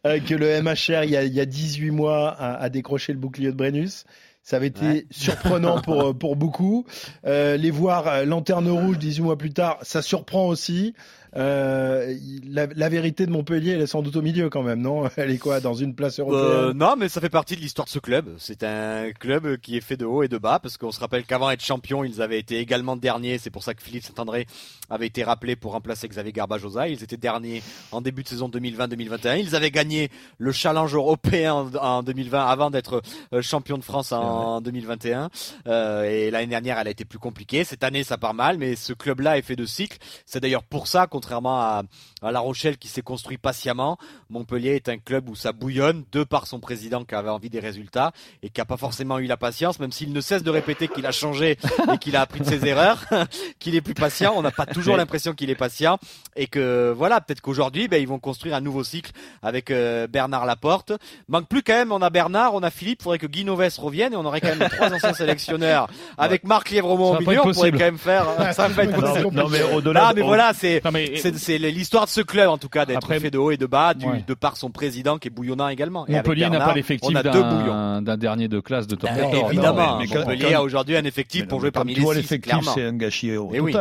euh, 0.07 0.19
que 0.21 0.35
le 0.35 0.61
MHR, 0.63 1.05
il 1.05 1.11
y 1.11 1.17
a, 1.17 1.25
il 1.25 1.33
y 1.35 1.41
a 1.41 1.47
18 1.47 1.91
mois, 1.91 2.31
a, 2.31 2.57
a 2.57 2.69
décroché 2.69 3.13
le 3.13 3.19
bouclier 3.19 3.49
de 3.49 3.57
Brennus. 3.57 4.05
Ça 4.43 4.57
avait 4.57 4.69
été 4.69 4.85
Ouais. 4.87 5.07
surprenant 5.11 5.83
pour, 5.83 6.17
pour 6.19 6.35
beaucoup. 6.37 6.87
Euh, 7.27 7.57
les 7.59 7.71
voir 7.71 8.09
euh, 8.09 8.25
lanterne 8.25 8.69
rouge 8.71 8.99
18 8.99 9.23
mois 9.23 9.37
plus 9.37 9.53
tard, 9.53 9.79
ça 9.83 10.01
surprend 10.01 10.47
aussi. 10.49 10.95
Euh, 11.39 12.14
la, 12.49 12.66
la 12.66 12.89
vérité 12.89 13.24
de 13.24 13.30
Montpellier, 13.30 13.72
elle 13.72 13.82
est 13.82 13.86
sans 13.86 14.03
doute 14.03 14.16
au 14.16 14.22
milieu 14.22 14.51
quand 14.51 14.62
même, 14.62 14.80
non? 14.82 15.09
Elle 15.16 15.30
est 15.30 15.39
quoi 15.39 15.61
Dans 15.61 15.74
une 15.74 15.95
place 15.95 16.18
européenne? 16.18 16.43
Euh, 16.45 16.72
non, 16.74 16.97
mais 16.99 17.09
ça 17.09 17.20
fait 17.20 17.28
partie 17.28 17.55
de 17.55 17.61
l'histoire 17.61 17.86
de 17.86 17.91
ce 17.91 17.99
club. 18.01 18.34
C'est 18.39 18.64
un 18.64 19.12
club 19.12 19.57
qui 19.59 19.76
est 19.76 19.80
fait 19.80 19.97
de 19.97 20.05
haut 20.05 20.22
et 20.22 20.28
de 20.28 20.39
bas, 20.39 20.59
parce 20.59 20.76
qu'on 20.76 20.91
se 20.91 21.01
rappelle 21.01 21.24
qu'avant 21.24 21.51
être 21.51 21.64
champion, 21.64 22.03
ils 22.03 22.20
avaient 22.20 22.39
été 22.39 22.59
également 22.59 22.97
derniers. 22.97 23.39
C'est 23.39 23.51
pour 23.51 23.62
ça 23.62 23.74
que 23.74 23.82
Philippe 23.82 24.05
Saint-André 24.05 24.47
avait 24.91 25.07
été 25.07 25.22
rappelé 25.22 25.55
pour 25.55 25.72
remplacer 25.72 26.09
Xavier 26.09 26.32
Garbajosa. 26.32 26.89
Ils 26.89 27.03
étaient 27.05 27.16
derniers 27.16 27.62
en 27.93 28.01
début 28.01 28.22
de 28.24 28.28
saison 28.28 28.49
2020-2021. 28.49 29.39
Ils 29.39 29.55
avaient 29.55 29.70
gagné 29.70 30.11
le 30.39 30.51
challenge 30.53 30.95
européen 30.95 31.55
en, 31.55 31.74
en 31.76 32.03
2020 32.03 32.47
avant 32.47 32.70
d'être 32.70 33.03
euh, 33.32 33.43
champion 33.43 33.78
de 33.78 33.84
France 33.84 34.12
en 34.12 34.61
2021. 34.61 35.30
Euh, 35.66 36.05
et 36.05 36.30
l'année 36.30 36.47
dernière, 36.49 36.78
elle 36.78 36.89
a 36.89 36.91
été 36.91 37.05
plus 37.05 37.18
compliquée. 37.18 37.64
Cette 37.64 37.84
année, 37.84 38.03
ça 38.03 38.16
part 38.18 38.34
mal, 38.34 38.59
mais 38.59 38.74
ce 38.76 38.93
club-là 38.93 39.39
est 39.39 39.43
fait 39.43 39.57
de 39.57 39.66
cycles. 39.66 39.99
C'est 40.26 40.41
d'ailleurs 40.41 40.64
pour 40.64 40.89
ça, 40.89 41.07
contrairement 41.29 41.61
à, 41.61 41.83
à 42.22 42.33
La 42.33 42.41
Rochelle 42.41 42.79
qui 42.79 42.89
s'est 42.89 43.03
construit 43.03 43.37
patiemment, 43.37 43.99
Montpellier 44.31 44.76
est 44.76 44.89
un 44.89 44.97
club 44.97 45.29
où 45.29 45.35
ça 45.37 45.53
bouillonne 45.53 46.05
de 46.11 46.24
par 46.24 46.47
son 46.47 46.59
président 46.59 47.05
qui 47.05 47.14
avait 47.14 47.29
envie 47.29 47.51
des 47.51 47.61
résultats 47.61 48.12
et 48.43 48.49
qui 48.49 48.62
a 48.62 48.64
pas 48.64 48.79
forcément 48.79 49.18
eu 49.18 49.26
la 49.26 49.37
patience, 49.37 49.79
même 49.79 49.93
s'il 49.93 50.14
ne 50.14 50.20
cesse 50.22 50.43
de 50.43 50.51
répéter 50.51 50.89
qu'il 50.89 51.05
a 51.05 51.12
changé 51.12 51.59
et 51.93 51.99
qu'il 51.99 52.16
a 52.16 52.22
appris 52.22 52.41
de 52.41 52.47
ses 52.47 52.64
erreurs, 52.66 53.05
qu'il 53.59 53.74
est 53.74 53.83
plus 53.83 53.93
patient. 53.93 54.33
On 54.37 54.41
n'a 54.43 54.51
pas 54.51 54.64
toujours 54.64 54.97
l'impression 54.97 55.35
qu'il 55.35 55.51
est 55.51 55.55
patient 55.55 55.99
et 56.35 56.47
que 56.47 56.95
voilà, 56.97 57.20
peut-être 57.20 57.43
qu'aujourd'hui, 57.43 57.89
ben, 57.89 58.01
ils 58.01 58.09
vont 58.09 58.18
construire 58.18 58.55
un 58.55 58.62
nouveau 58.62 58.83
cycle 58.85 59.11
avec 59.43 59.70
euh, 59.70 60.07
Bernard 60.07 60.47
Laporte. 60.47 60.93
Manque 61.29 61.47
plus 61.49 61.62
quand 61.62 61.74
même, 61.74 61.93
on 61.93 62.01
a 62.01 62.09
Bernard, 62.09 62.55
on 62.55 62.62
a 62.62 62.70
Philippe, 62.70 63.03
faudrait 63.03 63.18
que 63.18 63.26
Guy 63.26 63.45
Noves 63.45 63.68
revienne 63.79 64.14
et 64.14 64.16
on 64.16 64.24
aurait 64.24 64.41
quand 64.41 64.57
même 64.57 64.66
trois 64.70 64.91
anciens 64.95 65.12
sélectionneurs 65.12 65.89
avec 66.16 66.45
Marc 66.45 66.70
Lièvremont 66.70 67.16
au 67.16 67.20
milieu, 67.20 67.41
on 67.45 67.53
pourrait 67.53 67.70
quand 67.72 67.79
même 67.81 67.99
faire, 67.99 68.24
ça 68.55 68.68
va 68.68 68.85
être 68.85 68.99
Non, 69.22 69.31
non, 69.31 69.49
mais 69.51 69.62
au-delà 69.74 70.05
Non, 70.05 70.11
de- 70.11 70.14
mais 70.14 70.22
voilà, 70.22 70.53
c'est 70.55 70.81
c'est 71.17 71.37
c'est 71.39 71.59
l'histoire 71.59 72.05
de 72.05 72.11
ce 72.11 72.21
club 72.21 72.49
en 72.49 72.59
tout 72.59 72.69
cas 72.69 72.85
d'être 72.87 72.97
Après- 72.99 73.21
fait 73.21 73.31
de 73.31 73.39
haut 73.39 73.51
et 73.51 73.57
de 73.57 73.67
bas, 73.67 73.95
du, 73.95 74.07
Ouais. 74.07 74.25
de 74.27 74.35
par 74.35 74.57
son 74.57 74.71
président 74.71 75.19
qui 75.19 75.29
est 75.29 75.31
bouillonnant 75.31 75.69
également. 75.69 76.07
Et 76.07 76.13
Montpellier 76.13 76.49
n'a 76.51 76.61
pas 76.61 76.75
l'effectif 76.75 77.11
On 77.11 77.15
a 77.17 77.23
deux 77.23 77.31
bouillons. 77.43 77.67
d'un 77.67 78.03
d'un 78.03 78.17
dernier 78.17 78.49
de 78.49 78.61
classe 78.61 78.87
de 78.87 78.97
top 78.97 79.11
Ben, 79.15 79.31
14. 79.31 79.53
évidemment, 79.53 79.87
non, 79.95 79.99
mais 79.99 80.07
quand- 80.07 80.19
Montpellier 80.21 80.47
quand- 80.53 80.59
a 80.59 80.63
aujourd'hui 80.63 80.97
un 80.97 81.05
effectif 81.05 81.47
pour 81.49 81.61
jouer 81.61 81.69
mais 81.69 81.73
quand 81.73 81.81
parmi 81.81 81.95
tu 81.95 82.01
les 82.01 82.05
vois 82.05 82.15
six, 82.15 82.21
l'effectif, 82.21 82.55
c'est 82.75 82.85
un 82.85 82.93
gâchis 82.97 83.37
au 83.37 83.51
Eh 83.55 83.61
oui. 83.61 83.73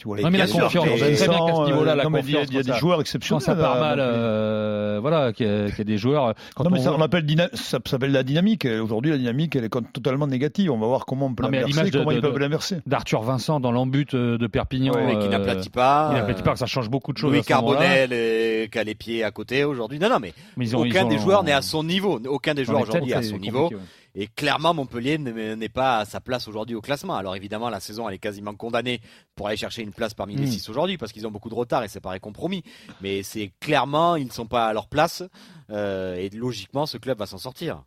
Tu 0.00 0.06
vois 0.08 0.16
les 0.16 0.24
Ouais, 0.24 0.30
mais 0.30 0.38
la 0.38 0.46
confiance, 0.46 0.72
Vincent, 0.74 0.86
on 0.94 0.96
sait 0.96 1.14
très 1.14 1.28
bien 1.28 1.38
qu'à 1.46 1.54
ce 1.54 1.64
niveau-là, 1.66 1.94
la 1.94 2.04
non, 2.04 2.10
mais 2.10 2.20
il 2.20 2.30
y 2.30 2.36
a- 2.36 2.40
confiance, 2.40 2.48
il 2.50 2.54
y 2.54 2.56
a 2.56 2.60
quand 2.62 2.66
des 2.66 2.72
ça- 2.72 2.78
joueurs 2.78 2.96
Quand 2.96 3.00
exceptionnels. 3.02 3.42
ça 3.42 3.54
part 3.54 3.76
à 3.76 3.80
mal, 3.80 3.98
euh, 4.00 4.98
voilà, 5.02 5.32
qu'il 5.34 5.46
y, 5.46 5.50
a 5.50 5.66
qu'il 5.68 5.78
y 5.78 5.80
a 5.82 5.84
des 5.84 5.98
joueurs. 5.98 6.34
Quand 6.56 6.64
non, 6.64 6.70
mais 6.70 6.78
on 6.80 6.82
ça, 6.82 6.90
voit- 6.90 6.98
on 6.98 7.02
appelle 7.02 7.26
ça 7.52 7.78
s'appelle 7.84 8.12
la 8.12 8.22
dynamique. 8.22 8.64
Aujourd'hui, 8.66 9.10
la 9.10 9.18
dynamique, 9.18 9.56
elle 9.56 9.64
est 9.64 9.92
totalement 9.92 10.26
négative. 10.26 10.70
On 10.72 10.78
va 10.78 10.86
voir 10.86 11.04
comment 11.04 11.26
on 11.26 11.34
peut 11.34 11.42
Non, 11.42 11.50
l'inverser, 11.50 11.90
comment 11.90 12.10
de- 12.12 12.16
ils 12.16 12.20
peuvent 12.22 12.38
l'inverser. 12.38 12.78
d'Arthur 12.86 13.20
Vincent 13.22 13.60
dans 13.60 13.72
l'embut 13.72 14.14
euh, 14.14 14.38
de 14.38 14.46
Perpignan. 14.46 14.94
Ouais, 14.94 15.18
qui 15.18 15.26
euh, 15.26 15.28
n'aplatit 15.28 15.68
pas. 15.70 16.08
Il 16.12 16.16
n'aplatit 16.16 16.40
euh, 16.40 16.44
pas, 16.44 16.52
que 16.54 16.58
ça 16.58 16.66
change 16.66 16.88
beaucoup 16.88 17.12
de 17.12 17.18
choses. 17.18 17.30
Louis. 17.32 17.42
Carbonel 17.42 18.08
euh, 18.12 18.66
qui 18.68 18.78
a 18.78 18.84
les 18.84 18.94
pieds 18.94 19.22
à 19.22 19.30
côté 19.30 19.64
aujourd'hui. 19.64 19.98
Non, 19.98 20.08
non, 20.08 20.18
mais, 20.18 20.32
Mais 20.56 20.66
ils 20.66 20.76
ont- 20.76 20.80
aucun 20.80 21.04
des 21.04 21.18
joueurs 21.18 21.42
n'est 21.44 21.52
à 21.52 21.60
son 21.62 21.84
niveau. 21.84 22.18
Aucun 22.26 22.54
des 22.54 22.64
joueurs 22.64 22.80
aujourd'hui 22.82 23.10
est 23.12 23.16
à 23.16 23.22
son 23.22 23.36
niveau. 23.36 23.70
Et 24.16 24.26
clairement, 24.26 24.74
Montpellier 24.74 25.18
n'est 25.18 25.54
n'est 25.54 25.68
pas 25.68 25.98
à 25.98 26.04
sa 26.04 26.18
place 26.20 26.48
aujourd'hui 26.48 26.74
au 26.74 26.80
classement. 26.80 27.14
Alors 27.14 27.36
évidemment, 27.36 27.70
la 27.70 27.78
saison, 27.78 28.08
elle 28.08 28.16
est 28.16 28.18
quasiment 28.18 28.52
condamnée 28.54 29.00
pour 29.36 29.46
aller 29.46 29.56
chercher 29.56 29.82
une 29.82 29.89
place 29.92 30.14
parmi 30.14 30.36
les 30.36 30.46
Mm. 30.46 30.50
six 30.50 30.68
aujourd'hui 30.68 30.98
parce 30.98 31.12
qu'ils 31.12 31.26
ont 31.26 31.30
beaucoup 31.30 31.48
de 31.50 31.54
retard 31.54 31.82
et 31.84 31.88
c'est 31.88 32.00
paraît 32.00 32.20
compromis. 32.20 32.62
Mais 33.00 33.22
c'est 33.22 33.52
clairement, 33.60 34.16
ils 34.16 34.26
ne 34.26 34.32
sont 34.32 34.46
pas 34.46 34.66
à 34.66 34.72
leur 34.72 34.88
place. 34.88 35.22
euh, 35.70 36.16
et 36.16 36.28
logiquement, 36.30 36.86
ce 36.86 36.98
club 36.98 37.18
va 37.18 37.26
s'en 37.26 37.38
sortir. 37.38 37.84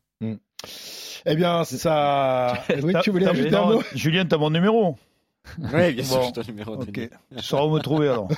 Eh 1.26 1.36
bien, 1.36 1.64
ça. 1.78 2.54
Oui, 2.84 2.94
tu 3.04 3.12
voulais 3.12 3.28
ajouter 3.28 3.56
un 3.56 3.62
non, 3.66 3.74
mot? 3.76 3.84
Julien, 3.94 4.26
t'as 4.26 4.38
mon 4.38 4.50
numéro. 4.50 4.98
Oui, 5.74 5.94
bien 5.94 6.04
sûr, 6.06 6.20
Bon. 6.20 6.28
je 6.28 6.32
numéro 6.48 6.78
de 6.78 6.84
Ok. 6.84 7.10
Tu 7.38 7.44
sauras 7.44 7.64
où 7.66 7.72
me 7.72 7.80
trouver 7.82 8.08
alors. 8.08 8.30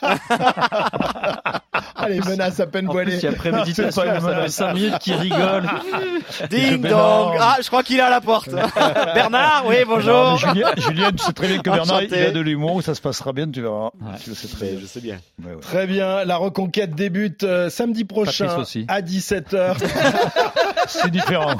Allez, 2.04 2.20
menace 2.20 2.60
à 2.60 2.66
peine 2.66 2.86
voilée. 2.86 3.16
il 3.16 3.22
y 3.22 3.26
a 3.26 3.32
préméditation, 3.32 3.90
C'est 3.90 4.00
pas 4.00 4.14
une 4.14 4.20
ça 4.20 4.28
fait 4.28 4.36
menace. 4.36 4.52
5 4.52 4.74
minutes 4.74 4.98
qu'il 4.98 5.14
rigole. 5.14 5.62
Ding 6.50 6.80
dong. 6.82 7.36
Ah, 7.40 7.56
je 7.62 7.66
crois 7.68 7.82
qu'il 7.82 7.98
est 7.98 8.02
à 8.02 8.10
la 8.10 8.20
porte. 8.20 8.50
Bernard, 9.14 9.64
oui, 9.66 9.76
bonjour. 9.86 10.36
Julien, 10.36 10.68
Julien, 10.76 11.12
tu 11.12 11.24
sais 11.24 11.32
très 11.32 11.48
bien 11.48 11.58
que 11.58 11.70
Bernard, 11.70 12.02
il 12.02 12.14
a 12.14 12.30
de 12.30 12.40
l'humour, 12.40 12.82
ça 12.82 12.94
se 12.94 13.00
passera 13.00 13.32
bien, 13.32 13.50
tu 13.50 13.62
verras. 13.62 13.90
Tu 14.22 14.30
le 14.30 14.36
sais 14.36 14.48
très 14.48 14.70
bien. 14.70 14.80
je 14.80 14.86
sais 14.86 15.00
bien. 15.00 15.18
Ouais, 15.44 15.52
ouais. 15.54 15.60
Très 15.60 15.86
bien, 15.86 16.24
la 16.24 16.36
reconquête 16.36 16.94
débute 16.94 17.44
euh, 17.44 17.70
samedi 17.70 18.04
prochain 18.04 18.64
à 18.88 19.00
17h. 19.00 19.76
C'est 20.86 21.10
différent. 21.10 21.56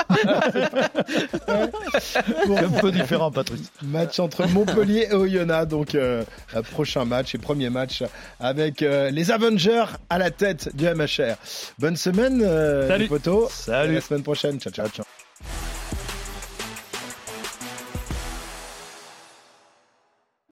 C'est 1.99 2.59
un 2.59 2.69
peu 2.81 2.93
différent, 2.93 3.31
Patrice. 3.31 3.71
match 3.83 4.19
entre 4.19 4.47
Montpellier 4.49 5.09
et 5.11 5.15
Oyonnax, 5.15 5.69
donc 5.69 5.95
euh, 5.95 6.25
euh, 6.55 6.63
prochain 6.63 7.05
match 7.05 7.35
et 7.35 7.39
premier 7.39 7.71
match 7.71 8.03
avec 8.41 8.83
euh, 8.83 9.11
les 9.11 9.31
Avengers 9.31 9.85
à 10.11 10.19
la 10.19 10.31
tête 10.35 10.75
du 10.77 10.85
MHR. 10.85 11.37
Bonne 11.79 11.97
semaine, 11.97 12.43
euh, 12.43 12.89
Salut. 12.89 13.03
les 13.05 13.09
potos. 13.09 13.51
Salut. 13.51 13.93
À 13.93 13.95
la 13.95 14.01
semaine 14.01 14.23
prochaine. 14.23 14.61
Ciao, 14.61 14.73
ciao. 14.73 14.89
Ciao. 14.89 15.05